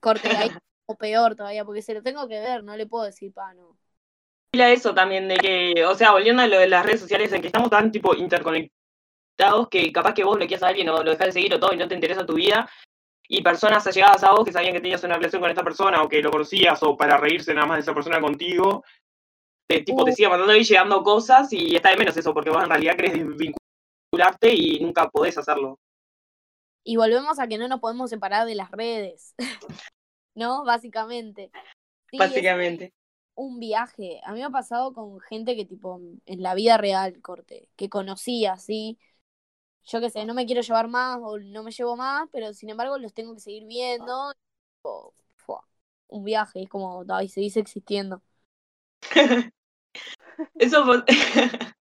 Corte 0.00 0.36
ahí, 0.36 0.50
o 0.88 0.96
peor 0.96 1.36
todavía, 1.36 1.64
porque 1.64 1.82
se 1.82 1.94
lo 1.94 2.02
tengo 2.02 2.26
que 2.26 2.40
ver, 2.40 2.64
no 2.64 2.76
le 2.76 2.86
puedo 2.86 3.04
decir 3.04 3.32
pa, 3.32 3.52
no. 3.52 3.76
a 4.54 4.70
eso 4.70 4.94
también, 4.94 5.28
de 5.28 5.36
que, 5.36 5.84
o 5.84 5.94
sea, 5.94 6.12
volviendo 6.12 6.42
a 6.42 6.46
lo 6.46 6.58
de 6.58 6.66
las 6.66 6.84
redes 6.84 7.00
sociales, 7.00 7.30
en 7.32 7.42
que 7.42 7.48
estamos 7.48 7.68
tan 7.68 7.92
tipo 7.92 8.14
interconectados 8.14 9.68
que 9.70 9.92
capaz 9.92 10.14
que 10.14 10.24
vos 10.24 10.36
bloqueas 10.36 10.62
a 10.62 10.68
alguien 10.68 10.88
o 10.88 11.02
lo 11.02 11.10
dejas 11.10 11.26
de 11.26 11.32
seguir 11.32 11.54
o 11.54 11.60
todo 11.60 11.74
y 11.74 11.76
no 11.76 11.86
te 11.86 11.94
interesa 11.94 12.24
tu 12.24 12.34
vida, 12.34 12.68
y 13.28 13.42
personas 13.42 13.86
allegadas 13.86 14.24
a 14.24 14.30
vos 14.30 14.44
que 14.46 14.52
sabían 14.52 14.72
que 14.72 14.80
tenías 14.80 15.04
una 15.04 15.16
relación 15.16 15.42
con 15.42 15.50
esta 15.50 15.62
persona 15.62 16.02
o 16.02 16.08
que 16.08 16.22
lo 16.22 16.30
conocías 16.30 16.82
o 16.82 16.96
para 16.96 17.18
reírse 17.18 17.52
nada 17.52 17.66
más 17.66 17.76
de 17.76 17.82
esa 17.82 17.94
persona 17.94 18.18
contigo, 18.18 18.82
te, 19.68 19.82
tipo, 19.82 20.02
te 20.04 20.12
sigue 20.12 20.30
mandando 20.30 20.56
y 20.56 20.64
llegando 20.64 21.02
cosas 21.02 21.52
y 21.52 21.76
está 21.76 21.90
de 21.90 21.98
menos 21.98 22.16
eso, 22.16 22.32
porque 22.32 22.48
vos 22.48 22.62
en 22.62 22.70
realidad 22.70 22.96
querés 22.96 23.12
vincularte 23.12 24.54
y 24.54 24.80
nunca 24.80 25.10
podés 25.10 25.36
hacerlo. 25.36 25.78
Y 26.82 26.96
volvemos 26.96 27.38
a 27.38 27.46
que 27.46 27.58
no 27.58 27.68
nos 27.68 27.80
podemos 27.80 28.08
separar 28.08 28.46
de 28.46 28.54
las 28.54 28.70
redes. 28.70 29.34
¿No? 30.38 30.64
Básicamente. 30.64 31.50
Sí, 32.10 32.18
Básicamente. 32.18 32.92
un 33.34 33.60
viaje. 33.60 34.20
A 34.24 34.32
mí 34.32 34.40
me 34.40 34.46
ha 34.46 34.50
pasado 34.50 34.92
con 34.92 35.20
gente 35.20 35.56
que, 35.56 35.64
tipo, 35.64 36.00
en 36.26 36.42
la 36.42 36.54
vida 36.54 36.76
real, 36.76 37.20
corte, 37.22 37.68
que 37.76 37.88
conocía, 37.88 38.56
¿sí? 38.56 38.98
Yo 39.84 40.00
qué 40.00 40.10
sé, 40.10 40.24
no 40.24 40.34
me 40.34 40.46
quiero 40.46 40.62
llevar 40.62 40.88
más 40.88 41.18
o 41.22 41.38
no 41.38 41.62
me 41.62 41.72
llevo 41.72 41.96
más, 41.96 42.28
pero 42.32 42.52
sin 42.54 42.70
embargo 42.70 42.98
los 42.98 43.14
tengo 43.14 43.34
que 43.34 43.40
seguir 43.40 43.66
viendo. 43.66 44.32
Un 46.08 46.24
viaje, 46.24 46.62
es 46.62 46.68
como, 46.68 47.04
ay, 47.08 47.28
seguís 47.28 47.56
existiendo. 47.56 48.22
Eso 50.58 50.84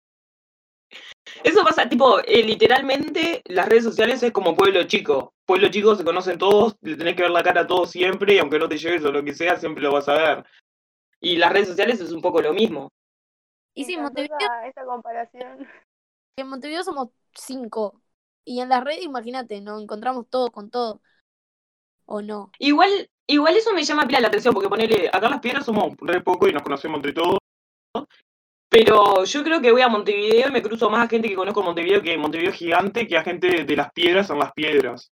Eso 1.45 1.65
pasa, 1.65 1.89
tipo, 1.89 2.21
eh, 2.21 2.43
literalmente 2.43 3.43
las 3.47 3.69
redes 3.69 3.85
sociales 3.85 4.23
es 4.23 4.33
como 4.33 4.55
pueblo 4.57 4.85
chico. 4.85 5.34
Pueblo 5.47 5.69
chico 5.69 5.95
se 5.95 6.05
conocen 6.05 6.39
todos, 6.39 6.77
le 6.81 6.97
tenés 6.97 7.15
que 7.15 7.23
ver 7.23 7.31
la 7.31 7.43
cara 7.43 7.63
a 7.63 7.67
todos 7.67 7.91
siempre, 7.91 8.35
y 8.35 8.39
aunque 8.39 8.59
no 8.59 8.69
te 8.69 8.79
lleves 8.79 9.05
o 9.05 9.13
lo 9.13 9.23
que 9.23 9.35
sea, 9.35 9.57
siempre 9.57 9.83
lo 9.83 9.93
vas 9.93 10.09
a 10.09 10.15
ver. 10.15 10.45
Y 11.21 11.37
las 11.37 11.53
redes 11.53 11.69
sociales 11.69 12.01
es 12.01 12.13
un 12.13 12.23
poco 12.23 12.41
lo 12.41 12.53
mismo. 12.53 12.91
Y 13.75 13.85
sí, 13.85 13.97
Montevideo, 13.97 14.37
esa, 14.67 14.85
comparación. 14.85 15.67
en 16.37 16.49
Montevideo 16.49 16.83
somos 16.83 17.09
cinco. 17.35 18.01
Y 18.45 18.61
en 18.61 18.69
las 18.69 18.85
redes, 18.85 19.03
imagínate, 19.03 19.61
nos 19.61 19.83
encontramos 19.83 20.29
todos 20.29 20.51
con 20.51 20.71
todo. 20.71 21.01
¿O 22.07 22.21
no? 22.21 22.51
Igual, 22.59 23.11
igual 23.27 23.57
eso 23.57 23.73
me 23.73 23.83
llama 23.83 24.07
pila 24.07 24.21
la 24.21 24.29
atención, 24.29 24.53
porque 24.53 24.69
ponele, 24.69 25.09
acá 25.09 25.27
en 25.27 25.33
las 25.33 25.41
piedras 25.41 25.65
somos 25.65 25.97
re 26.01 26.21
poco 26.21 26.47
y 26.47 26.53
nos 26.53 26.63
conocemos 26.63 26.97
entre 26.97 27.13
todos. 27.15 27.39
Pero 28.69 29.25
yo 29.25 29.45
creo 29.45 29.61
que 29.61 29.73
voy 29.73 29.83
a 29.83 29.89
Montevideo 29.89 30.49
y 30.49 30.53
me 30.53 30.63
cruzo 30.63 30.91
más 30.91 31.05
a 31.05 31.09
gente 31.09 31.29
que 31.29 31.37
conozco 31.37 31.61
en 31.61 31.67
Montevideo 31.67 32.03
que 32.03 32.19
Montevideo 32.19 32.53
gigante 32.53 33.07
que 33.07 33.17
a 33.17 33.23
gente 33.23 33.65
de 33.65 33.77
las 33.77 33.93
piedras 33.93 34.31
en 34.31 34.39
las 34.39 34.53
piedras. 34.53 35.14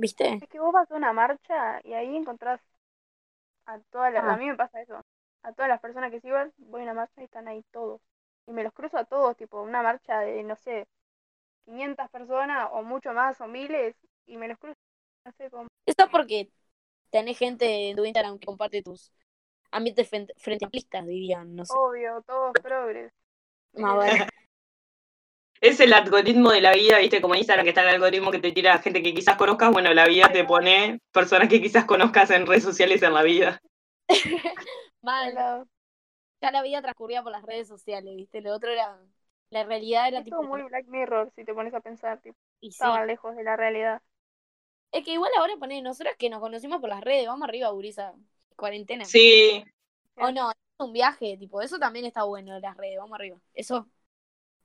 ¿Viste? 0.00 0.38
Es 0.40 0.48
que 0.48 0.58
vos 0.58 0.72
vas 0.72 0.90
a 0.90 0.94
una 0.96 1.12
marcha 1.12 1.80
y 1.84 1.92
ahí 1.92 2.16
encontrás 2.16 2.60
a 3.66 3.78
todas 3.90 4.12
las... 4.12 4.24
Ah. 4.24 4.32
A 4.32 4.36
mí 4.38 4.46
me 4.46 4.56
pasa 4.56 4.80
eso. 4.80 5.00
A 5.42 5.52
todas 5.52 5.68
las 5.68 5.80
personas 5.80 6.10
que 6.10 6.20
sigo, 6.20 6.36
voy 6.56 6.80
a 6.80 6.84
una 6.84 6.94
marcha 6.94 7.20
y 7.20 7.24
están 7.24 7.48
ahí 7.48 7.62
todos. 7.70 8.00
Y 8.46 8.52
me 8.52 8.64
los 8.64 8.72
cruzo 8.72 8.96
a 8.96 9.04
todos, 9.04 9.36
tipo, 9.36 9.60
una 9.60 9.82
marcha 9.82 10.20
de, 10.20 10.42
no 10.42 10.56
sé, 10.56 10.86
500 11.66 12.08
personas 12.10 12.68
o 12.72 12.82
mucho 12.82 13.12
más 13.12 13.40
o 13.40 13.46
miles 13.46 13.94
y 14.26 14.38
me 14.38 14.48
los 14.48 14.58
cruzo. 14.58 14.78
No 15.26 15.32
sé 15.32 15.50
cómo. 15.50 15.68
Eso 15.84 16.04
es 16.04 16.10
porque 16.10 16.50
tenés 17.10 17.38
gente 17.38 17.90
en 17.90 17.96
tu 17.96 18.04
Instagram 18.04 18.38
que 18.38 18.46
comparte 18.46 18.82
tus 18.82 19.12
ambientes 19.70 20.08
frente, 20.08 20.32
frente 20.38 20.64
amplistas, 20.64 21.06
dirían, 21.06 21.54
no 21.54 21.64
sé. 21.66 21.74
Obvio, 21.76 22.22
todos 22.22 22.52
progres. 22.62 23.12
Más 23.74 23.96
vale. 23.96 24.26
Es 25.62 25.80
el 25.80 25.94
algoritmo 25.94 26.50
de 26.50 26.60
la 26.60 26.72
vida, 26.74 26.98
viste, 26.98 27.22
como 27.22 27.32
en 27.34 27.38
Instagram 27.38 27.64
que 27.64 27.70
está 27.70 27.80
el 27.82 27.94
algoritmo 27.94 28.30
que 28.30 28.40
te 28.40 28.52
tira 28.52 28.78
gente 28.78 29.02
que 29.02 29.14
quizás 29.14 29.36
conozcas, 29.36 29.72
bueno, 29.72 29.92
la 29.94 30.06
vida 30.06 30.30
te 30.30 30.44
pone 30.44 31.00
personas 31.12 31.48
que 31.48 31.62
quizás 31.62 31.86
conozcas 31.86 32.30
en 32.30 32.46
redes 32.46 32.62
sociales 32.64 33.02
en 33.02 33.14
la 33.14 33.22
vida. 33.22 33.58
Mal. 35.02 35.34
Hola. 35.34 35.66
Ya 36.42 36.50
la 36.52 36.62
vida 36.62 36.82
transcurría 36.82 37.22
por 37.22 37.32
las 37.32 37.42
redes 37.44 37.68
sociales, 37.68 38.16
¿viste? 38.16 38.40
Lo 38.40 38.54
otro 38.54 38.70
era. 38.72 38.98
La 39.50 39.64
realidad 39.64 40.08
era 40.08 40.18
Es 40.18 40.24
tipo. 40.24 40.42
todo 40.42 40.44
muy 40.44 40.62
Black 40.62 40.86
Mirror 40.88 41.32
si 41.34 41.44
te 41.44 41.54
pones 41.54 41.74
a 41.74 41.80
pensar, 41.80 42.20
tipo, 42.20 42.38
Y 42.60 42.70
sí. 42.70 42.88
estaban 42.88 43.06
lejos 43.06 43.36
de 43.36 43.44
la 43.44 43.56
realidad. 43.56 44.02
Es 44.92 45.04
que 45.04 45.12
igual 45.14 45.32
ahora 45.38 45.56
poné, 45.58 45.82
nosotras 45.82 46.16
que 46.18 46.30
nos 46.30 46.40
conocimos 46.40 46.80
por 46.80 46.90
las 46.90 47.00
redes, 47.02 47.26
vamos 47.26 47.48
arriba, 47.48 47.70
Gurisa. 47.70 48.14
Cuarentena. 48.56 49.12
Sí, 49.12 49.64
O 50.16 50.30
no, 50.30 50.50
es 50.52 50.56
un 50.78 50.92
viaje, 50.92 51.36
tipo, 51.38 51.60
eso 51.62 51.78
también 51.78 52.04
está 52.06 52.24
bueno 52.24 52.54
de 52.54 52.60
las 52.60 52.76
redes, 52.76 52.98
vamos 52.98 53.14
arriba. 53.16 53.38
Eso. 53.54 53.88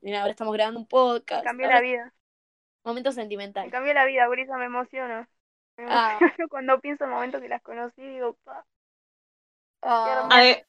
Mira, 0.02 0.20
ahora 0.22 0.32
estamos 0.32 0.54
grabando 0.54 0.80
un 0.80 0.88
podcast. 0.88 1.44
Me 1.44 1.48
cambió 1.50 1.66
ahora- 1.68 1.76
la 1.78 1.82
vida. 1.82 2.14
Momento 2.84 3.10
Me 3.10 3.16
sentimental. 3.16 3.72
cambió 3.72 3.94
la 3.94 4.06
vida, 4.06 4.28
Brisa, 4.28 4.58
me 4.58 4.66
emociono. 4.66 5.28
Me 5.78 5.86
Ah. 5.90 6.18
emociono 6.20 6.20
cuando 6.50 6.80
pienso 6.80 7.04
en 7.04 7.10
el 7.10 7.16
momento 7.16 7.42
que 7.42 7.50
las 7.50 7.62
conocí, 7.62 8.02
digo, 8.08 8.38
pa. 8.44 8.66
Ah, 9.82 10.28
Ade- 10.32 10.66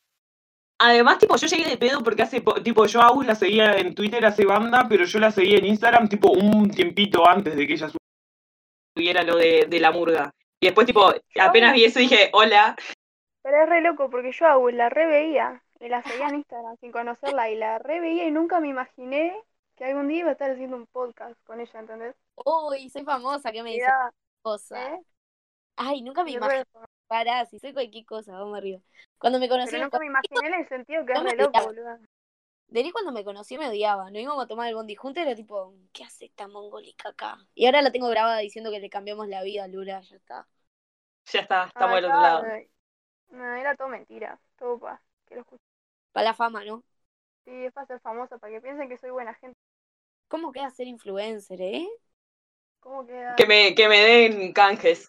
además, 0.79 1.19
tipo, 1.19 1.37
yo 1.37 1.47
llegué 1.47 1.69
de 1.71 1.77
pedo 1.79 2.03
porque 2.03 2.23
hace, 2.23 2.41
po- 2.41 2.63
tipo, 2.63 2.87
yo 2.87 3.01
a 3.01 3.07
Agus 3.09 3.27
la 3.27 3.35
seguía 3.35 3.77
en 3.79 3.95
Twitter 3.95 4.25
hace 4.27 4.45
banda, 4.45 4.87
pero 4.89 5.05
yo 5.05 5.19
la 5.19 5.31
seguía 5.31 5.59
en 5.59 5.67
Instagram, 5.67 6.09
tipo, 6.09 6.31
un 6.31 6.71
tiempito 6.71 7.27
antes 7.29 7.57
de 7.57 7.67
que 7.67 7.75
ella 7.75 7.89
subiera 8.97 9.23
lo 9.23 9.37
de, 9.37 9.67
de 9.69 9.81
la 9.81 9.91
murga. 9.91 10.31
Y 10.61 10.67
después, 10.67 10.87
tipo, 10.87 11.13
apenas 11.41 11.73
vi 11.75 11.85
eso 11.85 11.99
dije, 11.99 12.31
hola. 12.33 12.77
Pero 13.43 13.63
es 13.63 13.69
re 13.69 13.81
loco 13.83 14.11
porque 14.11 14.33
yo 14.33 14.47
a 14.47 14.53
Agus 14.53 14.73
la 14.73 14.89
reveía 14.89 15.63
y 15.81 15.89
la 15.89 16.03
seguía 16.03 16.29
en 16.29 16.37
Instagram 16.37 16.77
sin 16.81 16.93
conocerla 16.93 17.51
y 17.51 17.57
la 17.57 17.79
reveía 17.79 18.27
y 18.27 18.31
nunca 18.31 18.61
me 18.61 18.69
imaginé 18.69 19.37
que 19.77 19.85
algún 19.85 20.09
día 20.09 20.21
iba 20.21 20.29
a 20.31 20.33
estar 20.33 20.51
haciendo 20.51 20.77
un 20.77 20.87
podcast 20.87 21.35
con 21.45 21.61
ella, 21.61 21.81
¿entendés? 21.81 22.15
Uy, 22.45 22.89
soy 22.91 23.05
famosa, 23.05 23.53
¿qué 23.53 23.63
me 23.63 23.73
dices? 23.73 23.89
Cosa. 24.43 24.95
¿eh? 24.95 25.01
Ay, 25.77 26.03
nunca 26.03 26.25
me 26.25 26.31
imaginé. 26.33 26.65
re- 26.65 26.87
Pará, 27.09 27.45
si 27.47 27.59
soy 27.59 27.73
cualquier 27.73 28.05
cosa, 28.05 28.33
vamos 28.33 28.57
arriba. 28.59 28.81
Cuando 29.19 29.39
me 29.39 29.49
conocí, 29.49 29.71
Pero 29.73 29.85
nunca 29.85 29.99
me 29.99 30.07
imaginé 30.07 30.49
en 30.49 30.55
el 30.55 30.69
sentido 30.69 31.07
que 31.07 31.13
es 31.13 31.19
No 31.19 31.25
me 31.25 31.31
re 31.31 31.37
loco, 31.37 31.65
boludo. 31.65 31.99
Denis 32.69 32.93
cuando 32.93 33.13
me 33.13 33.25
conocí 33.25 33.57
me 33.59 33.69
odiaba. 33.69 34.11
Nos 34.11 34.21
íbamos 34.23 34.45
a 34.45 34.49
tomar 34.49 34.69
el 34.69 34.75
bondi 34.75 34.97
juntos 34.97 35.21
y 35.23 35.27
era 35.27 35.37
tipo, 35.37 35.75
¿qué 35.93 36.03
hace 36.05 36.25
esta 36.27 36.49
mongólica 36.49 37.11
acá? 37.11 37.39
Y 37.55 37.67
ahora 37.67 37.81
la 37.83 37.93
tengo 37.93 38.09
grabada 38.09 38.39
diciendo 38.39 38.71
que 38.71 38.81
le 38.81 38.91
cambiamos 38.91 39.29
la 39.29 39.43
vida 39.43 39.65
a 39.65 39.69
Lula, 39.69 40.01
ya 40.01 40.17
está. 40.17 40.49
Ya 41.33 41.41
está, 41.41 41.65
estamos 41.67 41.93
Ah, 41.93 41.97
del 41.97 42.05
otro 42.07 42.21
lado. 42.21 42.43
No, 43.31 43.55
era 43.55 43.77
todo 43.77 43.89
mentira. 43.89 44.41
Todo 44.59 44.79
pa. 44.79 45.01
Que 45.27 45.35
lo 45.37 45.41
escuché. 45.43 45.63
Para 46.17 46.29
la 46.29 46.35
fama, 46.35 46.65
¿no? 46.65 46.83
Sí, 47.45 47.51
es 47.67 47.73
para 47.75 47.87
ser 47.87 48.01
famosa, 48.01 48.39
para 48.39 48.55
que 48.55 48.63
piensen 48.63 48.89
que 48.89 48.97
soy 48.97 49.11
buena 49.11 49.35
gente. 49.35 49.55
¿Cómo 50.29 50.51
queda 50.51 50.71
ser 50.71 50.87
influencer, 50.87 51.61
eh? 51.61 51.87
¿Cómo 52.81 53.07
queda? 53.07 53.37
Que 53.37 53.45
me, 53.45 53.75
que 53.75 53.87
me 53.87 54.01
den 54.01 54.55
canjes. 54.55 55.09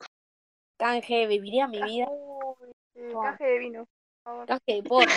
Canje, 0.77 1.27
viviría 1.27 1.65
mi 1.69 1.81
vida. 1.81 2.07
Uy, 2.09 2.73
sí, 2.93 3.01
caje 3.21 3.45
de 3.45 3.59
vino. 3.59 3.85
Por 4.23 4.33
favor. 4.33 4.47
Canje 4.47 4.73
de 4.73 4.83
porro. 4.83 5.13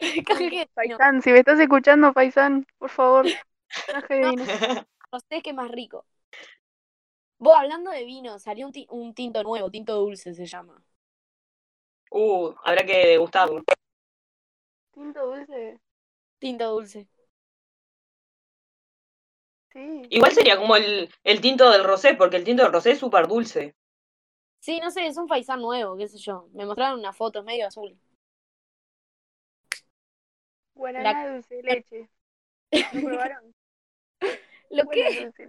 Canje 0.26 0.56
de. 0.56 0.68
Paisán, 0.74 1.22
si 1.22 1.30
me 1.30 1.38
estás 1.38 1.60
escuchando, 1.60 2.12
Paisán, 2.12 2.66
por 2.78 2.90
favor. 2.90 3.26
Caje 3.86 4.14
de 4.14 4.26
vino. 4.26 4.44
No 5.12 5.20
sé 5.20 5.40
qué 5.40 5.50
es 5.50 5.56
más 5.56 5.70
rico. 5.70 6.04
Vos, 7.40 7.56
hablando 7.56 7.90
de 7.90 8.04
vino, 8.04 8.38
salió 8.38 8.66
un, 8.66 8.72
ti- 8.72 8.86
un 8.90 9.12
tinto 9.14 9.42
nuevo, 9.42 9.70
tinto 9.72 9.94
dulce 9.96 10.34
se 10.34 10.46
llama. 10.46 10.80
Uh, 12.10 12.52
habrá 12.64 12.84
que 12.84 13.06
degustarlo. 13.06 13.62
Tinto 14.98 15.26
dulce. 15.26 15.78
Tinto 16.40 16.72
dulce. 16.72 17.06
Sí. 19.72 20.02
Igual 20.10 20.32
sería 20.32 20.56
como 20.56 20.74
el, 20.74 21.08
el 21.22 21.40
tinto 21.40 21.70
del 21.70 21.84
rosé, 21.84 22.14
porque 22.14 22.36
el 22.36 22.42
tinto 22.42 22.64
del 22.64 22.72
rosé 22.72 22.90
es 22.90 22.98
súper 22.98 23.28
dulce. 23.28 23.76
Sí, 24.58 24.80
no 24.80 24.90
sé, 24.90 25.06
es 25.06 25.16
un 25.16 25.28
faisán 25.28 25.60
nuevo, 25.60 25.96
qué 25.96 26.08
sé 26.08 26.18
yo. 26.18 26.48
Me 26.52 26.66
mostraron 26.66 26.98
una 26.98 27.12
foto, 27.12 27.38
es 27.38 27.44
medio 27.44 27.68
azul. 27.68 27.96
Guaraná 30.74 31.26
de 31.26 31.32
dulce 31.34 31.54
de 31.54 31.62
leche. 31.62 32.10
¿Lo 32.92 33.00
probaron? 33.02 33.54
¿Lo 34.70 34.88
qué? 34.88 35.22
dulce. 35.22 35.48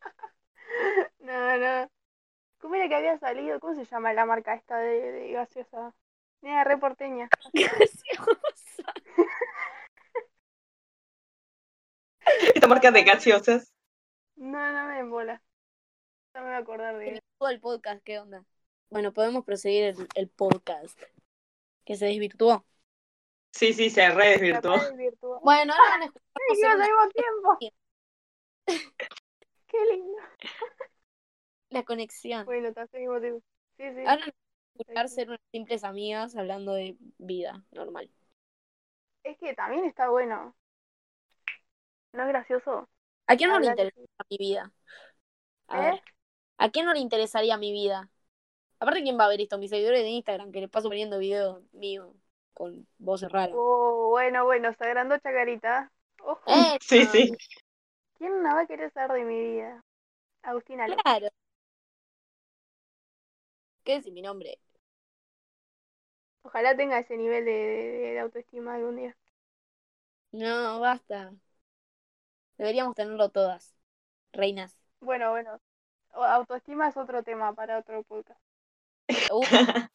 no, 1.20 1.56
no. 1.56 1.88
¿Cómo 2.60 2.74
era 2.74 2.86
que 2.86 2.96
había 2.96 3.18
salido? 3.18 3.58
¿Cómo 3.60 3.74
se 3.74 3.86
llama 3.86 4.12
la 4.12 4.26
marca 4.26 4.54
esta 4.54 4.76
de, 4.76 5.10
de 5.10 5.32
gaseosa? 5.32 5.94
Mira, 6.44 6.62
re 6.62 6.76
porteña. 6.76 7.30
Gaseosa. 7.54 8.92
Esta 12.54 12.68
marca 12.68 12.90
de 12.90 13.02
gaseosas. 13.02 13.72
No, 14.36 14.72
no 14.72 14.88
me 14.88 14.94
den 14.96 15.08
bola. 15.10 15.42
No 16.34 16.40
me 16.42 16.48
voy 16.48 16.54
a 16.56 16.58
acordar 16.58 16.98
de 16.98 17.22
Todo 17.38 17.48
el 17.48 17.60
podcast, 17.60 18.02
¿qué 18.04 18.18
onda? 18.18 18.44
Bueno, 18.90 19.14
podemos 19.14 19.42
proseguir 19.46 19.84
el, 19.84 20.08
el 20.16 20.28
podcast. 20.28 21.00
Que 21.86 21.96
se 21.96 22.04
desvirtuó. 22.06 22.66
Sí, 23.52 23.72
sí, 23.72 23.88
se 23.88 24.06
re 24.10 24.30
desvirtuó. 24.36 24.76
Bueno, 25.40 25.72
ahora 25.72 25.90
van 25.92 26.02
a 26.02 26.04
escuchar 26.04 26.28
¡Ay, 26.34 26.42
que 26.46 26.52
hacer 26.52 26.70
al 26.70 26.76
una- 26.76 26.86
mismo 26.86 27.08
tiempo! 27.08 27.58
¡Qué 29.68 29.78
lindo! 29.92 30.18
la 31.70 31.82
conexión. 31.84 32.44
Bueno, 32.44 32.68
está 32.68 32.86
tiempo. 32.88 33.18
Sí, 33.78 33.94
sí. 33.94 34.00
Ahora 34.06 34.26
ser 35.08 35.28
unas 35.28 35.40
simples 35.52 35.84
amigas 35.84 36.36
hablando 36.36 36.72
de 36.74 36.96
vida 37.18 37.64
normal. 37.72 38.10
Es 39.22 39.36
que 39.38 39.54
también 39.54 39.84
está 39.84 40.08
bueno. 40.08 40.54
¿No 42.12 42.22
es 42.22 42.28
gracioso? 42.28 42.88
¿A 43.26 43.36
quién 43.36 43.50
no 43.50 43.58
le 43.58 43.66
Hablar 43.66 43.78
de- 43.78 43.90
interesa 43.90 43.96
mi 44.30 44.36
vida? 44.38 44.72
A 45.68 45.80
¿Eh? 45.80 45.90
ver, 45.90 46.02
¿a 46.58 46.70
quién 46.70 46.86
no 46.86 46.94
le 46.94 47.00
interesaría 47.00 47.58
mi 47.58 47.72
vida? 47.72 48.10
Aparte, 48.80 49.02
¿quién 49.02 49.18
va 49.18 49.26
a 49.26 49.28
ver 49.28 49.40
esto? 49.42 49.58
Mis 49.58 49.70
seguidores 49.70 50.02
de 50.02 50.10
Instagram, 50.10 50.52
que 50.52 50.60
les 50.62 50.70
paso 50.70 50.88
poniendo 50.88 51.18
videos 51.18 51.62
míos 51.72 52.14
con 52.54 52.86
voces 52.98 53.30
raras. 53.32 53.58
Oh, 53.58 54.08
bueno, 54.10 54.44
bueno, 54.44 54.72
se 54.74 54.84
agrandó 54.84 55.18
Chacarita. 55.18 55.90
Ojo. 56.22 56.66
¡Eh! 56.66 56.78
Sí, 56.80 57.06
sí. 57.06 57.36
¿Quién 58.18 58.42
no 58.42 58.54
va 58.56 58.62
a 58.62 58.66
querer 58.66 58.92
saber 58.92 59.18
de 59.20 59.24
mi 59.24 59.40
vida? 59.40 59.84
Agustina 60.42 60.88
López. 60.88 61.04
Claro. 61.04 61.28
¿Qué 63.82 63.96
es 63.96 64.10
mi 64.12 64.20
nombre? 64.22 64.58
Ojalá 66.44 66.76
tenga 66.76 67.00
ese 67.00 67.16
nivel 67.16 67.44
de, 67.44 67.50
de- 67.52 68.12
de 68.14 68.20
autoestima 68.20 68.74
algún 68.76 68.94
día. 68.96 69.16
No, 70.32 70.80
basta. 70.80 71.32
Deberíamos 72.58 72.96
tenerlo 72.96 73.28
todas. 73.30 73.76
Reinas. 74.32 74.76
Bueno, 75.00 75.30
bueno. 75.30 75.60
O- 76.14 76.24
Autoestima 76.24 76.88
es 76.88 76.96
otro 76.96 77.22
tema 77.22 77.54
para 77.54 77.78
otro 77.78 78.02
podcast. 78.04 78.40
Uh, 79.30 79.42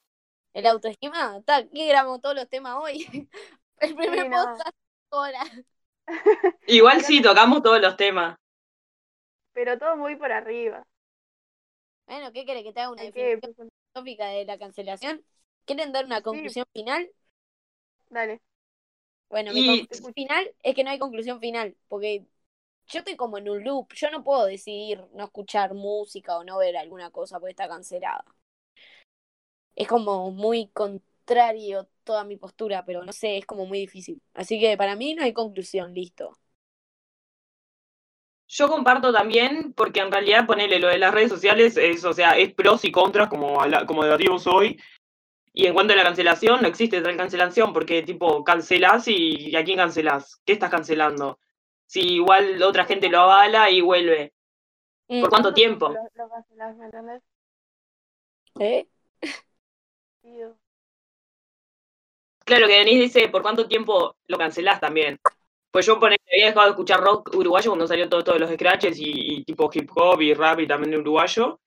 el 0.54 0.66
autoestima. 0.68 1.41
Ta, 1.43 1.68
¿Qué 1.70 1.88
grabamos 1.88 2.22
todos 2.22 2.36
los 2.36 2.50
temas 2.50 2.76
hoy? 2.78 3.08
El 3.80 3.95
primer 3.95 4.24
Sí, 4.24 4.30
no. 4.30 4.45
podcast 4.45 4.78
ahora. 5.12 5.41
Igual 6.68 7.02
sí, 7.04 7.22
tocamos 7.22 7.62
todos 7.62 7.82
los 7.82 7.97
temas. 7.97 8.38
Pero 9.54 9.78
todo 9.78 9.95
muy 9.95 10.16
por 10.16 10.32
arriba. 10.32 10.84
Bueno, 12.08 12.32
¿qué 12.34 12.43
quiere 12.45 12.64
que 12.64 12.74
te 12.74 12.82
haga 12.82 12.91
una 12.91 13.04
definición 13.04 13.56
filosófica 13.93 14.28
de 14.28 14.45
la 14.45 14.58
cancelación? 14.58 15.24
¿Quieren 15.66 15.91
dar 15.93 16.05
una 16.05 16.22
conclusión 16.22 16.66
final? 16.74 17.10
Dale. 18.10 18.41
Bueno, 19.30 19.53
mi 19.53 19.64
Y- 19.64 19.66
conclusión 19.66 20.14
final 20.16 20.55
es 20.64 20.76
que 20.76 20.84
no 20.86 20.91
hay 20.91 20.99
conclusión 20.99 21.39
final, 21.41 21.76
porque 21.89 22.26
yo 22.88 22.99
estoy 22.99 23.16
como 23.18 23.38
en 23.39 23.49
un 23.49 23.64
loop, 23.64 23.93
yo 23.95 24.12
no 24.12 24.24
puedo 24.24 24.45
decidir 24.45 25.03
no 25.14 25.26
escuchar 25.26 25.74
música 25.76 26.38
o 26.38 26.43
no 26.45 26.57
ver 26.60 26.78
alguna 26.78 27.12
cosa 27.12 27.39
porque 27.39 27.51
está 27.51 27.68
cancelada. 27.70 28.26
Es 29.76 29.88
como 29.88 30.30
muy 30.32 30.68
contrario 30.70 31.88
toda 32.03 32.24
mi 32.24 32.38
postura, 32.38 32.86
pero 32.86 33.03
no 33.03 33.12
sé, 33.14 33.38
es 33.38 33.45
como 33.47 33.66
muy 33.66 33.80
difícil. 33.80 34.22
Así 34.34 34.60
que 34.60 34.78
para 34.78 34.95
mí 34.95 35.16
no 35.16 35.24
hay 35.24 35.34
conclusión, 35.34 35.93
listo. 35.93 36.38
Yo 38.47 38.68
comparto 38.68 39.14
también, 39.14 39.74
porque 39.74 39.99
en 39.99 40.12
realidad 40.12 40.47
ponerle 40.47 40.80
lo 40.80 40.88
de 40.88 40.97
las 40.97 41.14
redes 41.14 41.30
sociales 41.30 41.78
es, 41.78 42.03
o 42.03 42.14
sea, 42.14 42.32
es 42.38 42.51
pros 42.53 42.84
y 42.84 42.91
contras 42.91 43.30
como, 43.30 43.60
como 43.86 44.03
debatimos 44.03 44.47
hoy. 44.47 44.80
Y 45.54 45.66
en 45.66 45.74
cuanto 45.74 45.93
a 45.93 45.95
la 45.95 46.04
cancelación, 46.04 46.62
no 46.62 46.68
existe 46.68 47.02
tal 47.02 47.18
cancelación, 47.18 47.74
porque 47.74 48.04
tipo, 48.04 48.43
cancelás 48.43 49.08
y, 49.08 49.50
¿y 49.50 49.56
a 49.56 49.64
quién 49.64 49.78
cancelás? 49.78 50.41
¿Qué 50.45 50.54
estás 50.54 50.70
cancelando? 50.70 51.39
Si 51.86 52.02
igual 52.02 52.62
otra 52.62 52.86
gente 52.86 53.10
lo 53.10 53.20
avala 53.20 53.70
y 53.70 53.82
vuelve. 53.82 54.34
Mm, 55.08 55.22
¿Por 55.22 55.30
cuánto 55.30 55.54
tiempo? 55.54 55.89
Lo, 55.89 56.24
lo 56.24 56.30
cancelás, 56.30 56.78
¿me 56.78 56.86
entendés? 56.86 57.24
¿eh? 58.60 58.88
Tío. 60.22 60.56
Claro 62.45 62.68
que 62.68 62.74
Denise 62.74 63.02
dice, 63.04 63.30
¿por 63.30 63.41
cuánto 63.41 63.68
tiempo 63.68 64.16
lo 64.28 64.38
cancelás 64.38 64.80
también? 64.80 65.20
Pues 65.72 65.86
yo 65.86 65.97
había 65.97 66.18
dejado 66.47 66.66
de 66.66 66.72
escuchar 66.72 67.00
rock 67.00 67.36
uruguayo 67.36 67.72
cuando 67.72 67.88
salió 67.88 68.10
todo, 68.10 68.24
todos 68.24 68.39
los 68.39 68.52
scratches 68.52 68.97
y, 69.00 69.39
y 69.39 69.43
tipo 69.43 69.70
hip 69.72 69.89
hop 69.95 70.22
y 70.22 70.34
rap 70.34 70.60
y 70.60 70.68
también 70.68 70.91
de 70.91 70.97
uruguayo. 70.97 71.60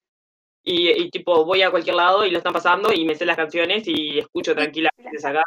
Y, 0.63 0.89
y 0.89 1.09
tipo, 1.09 1.43
voy 1.45 1.61
a 1.61 1.71
cualquier 1.71 1.95
lado 1.95 2.25
y 2.25 2.31
lo 2.31 2.37
están 2.37 2.53
pasando 2.53 2.93
y 2.93 3.05
me 3.05 3.15
sé 3.15 3.25
las 3.25 3.35
canciones 3.35 3.83
y 3.85 4.19
escucho 4.19 4.55
tranquilamente 4.55 5.27
acá. 5.27 5.43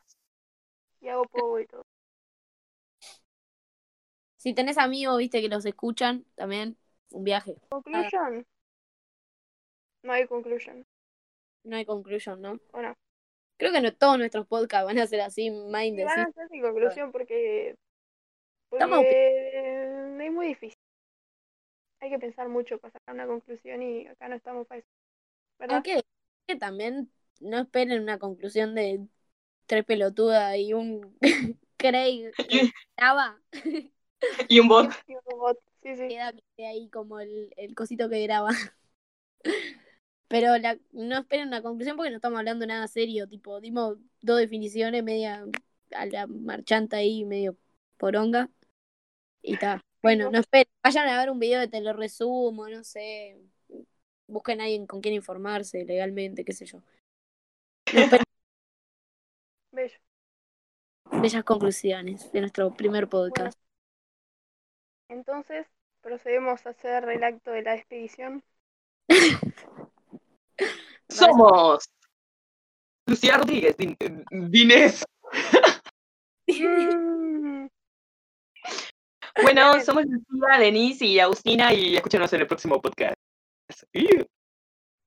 Y 1.00 1.08
hago 1.08 1.24
poco 1.24 1.58
y 1.58 1.66
todo. 1.66 1.82
Si 4.36 4.54
tenés 4.54 4.78
amigos, 4.78 5.18
viste, 5.18 5.40
que 5.40 5.48
los 5.48 5.64
escuchan, 5.64 6.24
también, 6.34 6.76
un 7.10 7.24
viaje. 7.24 7.56
Conclusion. 7.68 8.46
No 10.02 10.12
hay 10.12 10.26
conclusion. 10.26 10.84
No 11.64 11.76
hay 11.76 11.84
conclusion, 11.84 12.40
¿no? 12.40 12.60
¿O 12.72 12.80
no? 12.80 12.94
Creo 13.58 13.72
que 13.72 13.80
no 13.80 13.92
todos 13.94 14.18
nuestros 14.18 14.46
podcasts 14.46 14.86
van 14.86 14.98
a 14.98 15.06
ser 15.06 15.22
así, 15.22 15.46
Sí, 15.46 15.50
mind 15.50 16.04
van 16.04 16.20
a 16.20 16.30
ser 16.30 16.48
sin 16.48 16.62
conclusión 16.62 17.10
porque, 17.10 17.74
Estamos 18.70 18.98
porque 18.98 20.24
es 20.24 20.32
muy 20.32 20.48
difícil. 20.48 20.78
Hay 22.00 22.10
que 22.10 22.18
pensar 22.18 22.48
mucho 22.48 22.78
para 22.78 22.92
sacar 22.92 23.14
una 23.14 23.26
conclusión 23.26 23.82
y 23.82 24.06
acá 24.06 24.28
no 24.28 24.36
estamos 24.36 24.66
para 24.66 24.80
eso. 24.80 24.95
¿Verdad? 25.58 25.76
Aunque 25.76 26.02
que 26.46 26.56
también 26.56 27.10
no 27.40 27.58
esperen 27.58 28.02
una 28.02 28.18
conclusión 28.18 28.74
de 28.74 29.06
tres 29.66 29.84
pelotudas 29.84 30.56
y 30.56 30.72
un 30.72 31.16
Craig 31.76 32.32
que 32.48 32.70
graba, 32.96 33.40
Y 34.48 34.60
un 34.60 34.68
bot. 34.68 34.92
Y 35.06 35.14
un 35.14 35.20
robot. 35.26 35.58
Sí, 35.82 35.94
sí. 35.96 36.08
queda 36.08 36.32
ahí 36.58 36.88
como 36.88 37.20
el, 37.20 37.52
el 37.56 37.74
cosito 37.74 38.08
que 38.08 38.22
graba. 38.22 38.50
Pero 40.28 40.58
la, 40.58 40.78
no 40.92 41.18
esperen 41.18 41.48
una 41.48 41.62
conclusión 41.62 41.96
porque 41.96 42.10
no 42.10 42.16
estamos 42.16 42.38
hablando 42.38 42.66
nada 42.66 42.88
serio, 42.88 43.28
tipo, 43.28 43.60
dimos 43.60 43.96
dos 44.22 44.38
definiciones 44.38 45.04
media 45.04 45.44
a 45.92 46.06
la 46.06 46.26
marchanta 46.26 46.96
ahí, 46.96 47.24
medio 47.24 47.56
poronga. 47.96 48.50
Y 49.42 49.54
está. 49.54 49.80
Bueno, 50.02 50.30
no 50.30 50.40
esperen, 50.40 50.66
vayan 50.82 51.08
a 51.08 51.18
ver 51.18 51.30
un 51.30 51.38
video 51.38 51.60
de 51.60 51.68
te 51.68 51.80
lo 51.80 51.92
resumo, 51.92 52.68
no 52.68 52.82
sé. 52.82 53.38
Busquen 54.28 54.60
a 54.60 54.64
alguien 54.64 54.86
con 54.86 55.00
quien 55.00 55.14
informarse 55.14 55.84
legalmente, 55.84 56.44
qué 56.44 56.52
sé 56.52 56.66
yo. 56.66 56.82
Bello. 59.72 59.98
bellas 61.20 61.44
conclusiones 61.44 62.32
de 62.32 62.40
nuestro 62.40 62.74
primer 62.74 63.08
podcast. 63.08 63.58
Entonces, 65.08 65.66
procedemos 66.00 66.66
a 66.66 66.70
hacer 66.70 67.08
el 67.08 67.22
acto 67.22 67.50
de 67.50 67.62
la 67.62 67.74
expedición. 67.76 68.42
Somos 71.08 71.84
Lucía 73.06 73.36
Rodríguez, 73.36 73.76
Din- 73.76 73.96
Dinés. 74.50 75.04
Mm. 76.48 77.66
Bueno, 79.42 79.80
somos 79.84 80.04
Lucía, 80.06 80.58
Denise 80.58 81.04
y 81.04 81.20
Agustina 81.20 81.72
y 81.72 81.94
escúchanos 81.96 82.32
en 82.32 82.40
el 82.40 82.46
próximo 82.46 82.80
podcast. 82.80 83.14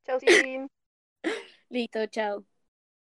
Chau, 0.06 0.20
Sin. 0.20 0.68
Listo, 1.70 2.08
chao. 2.08 2.46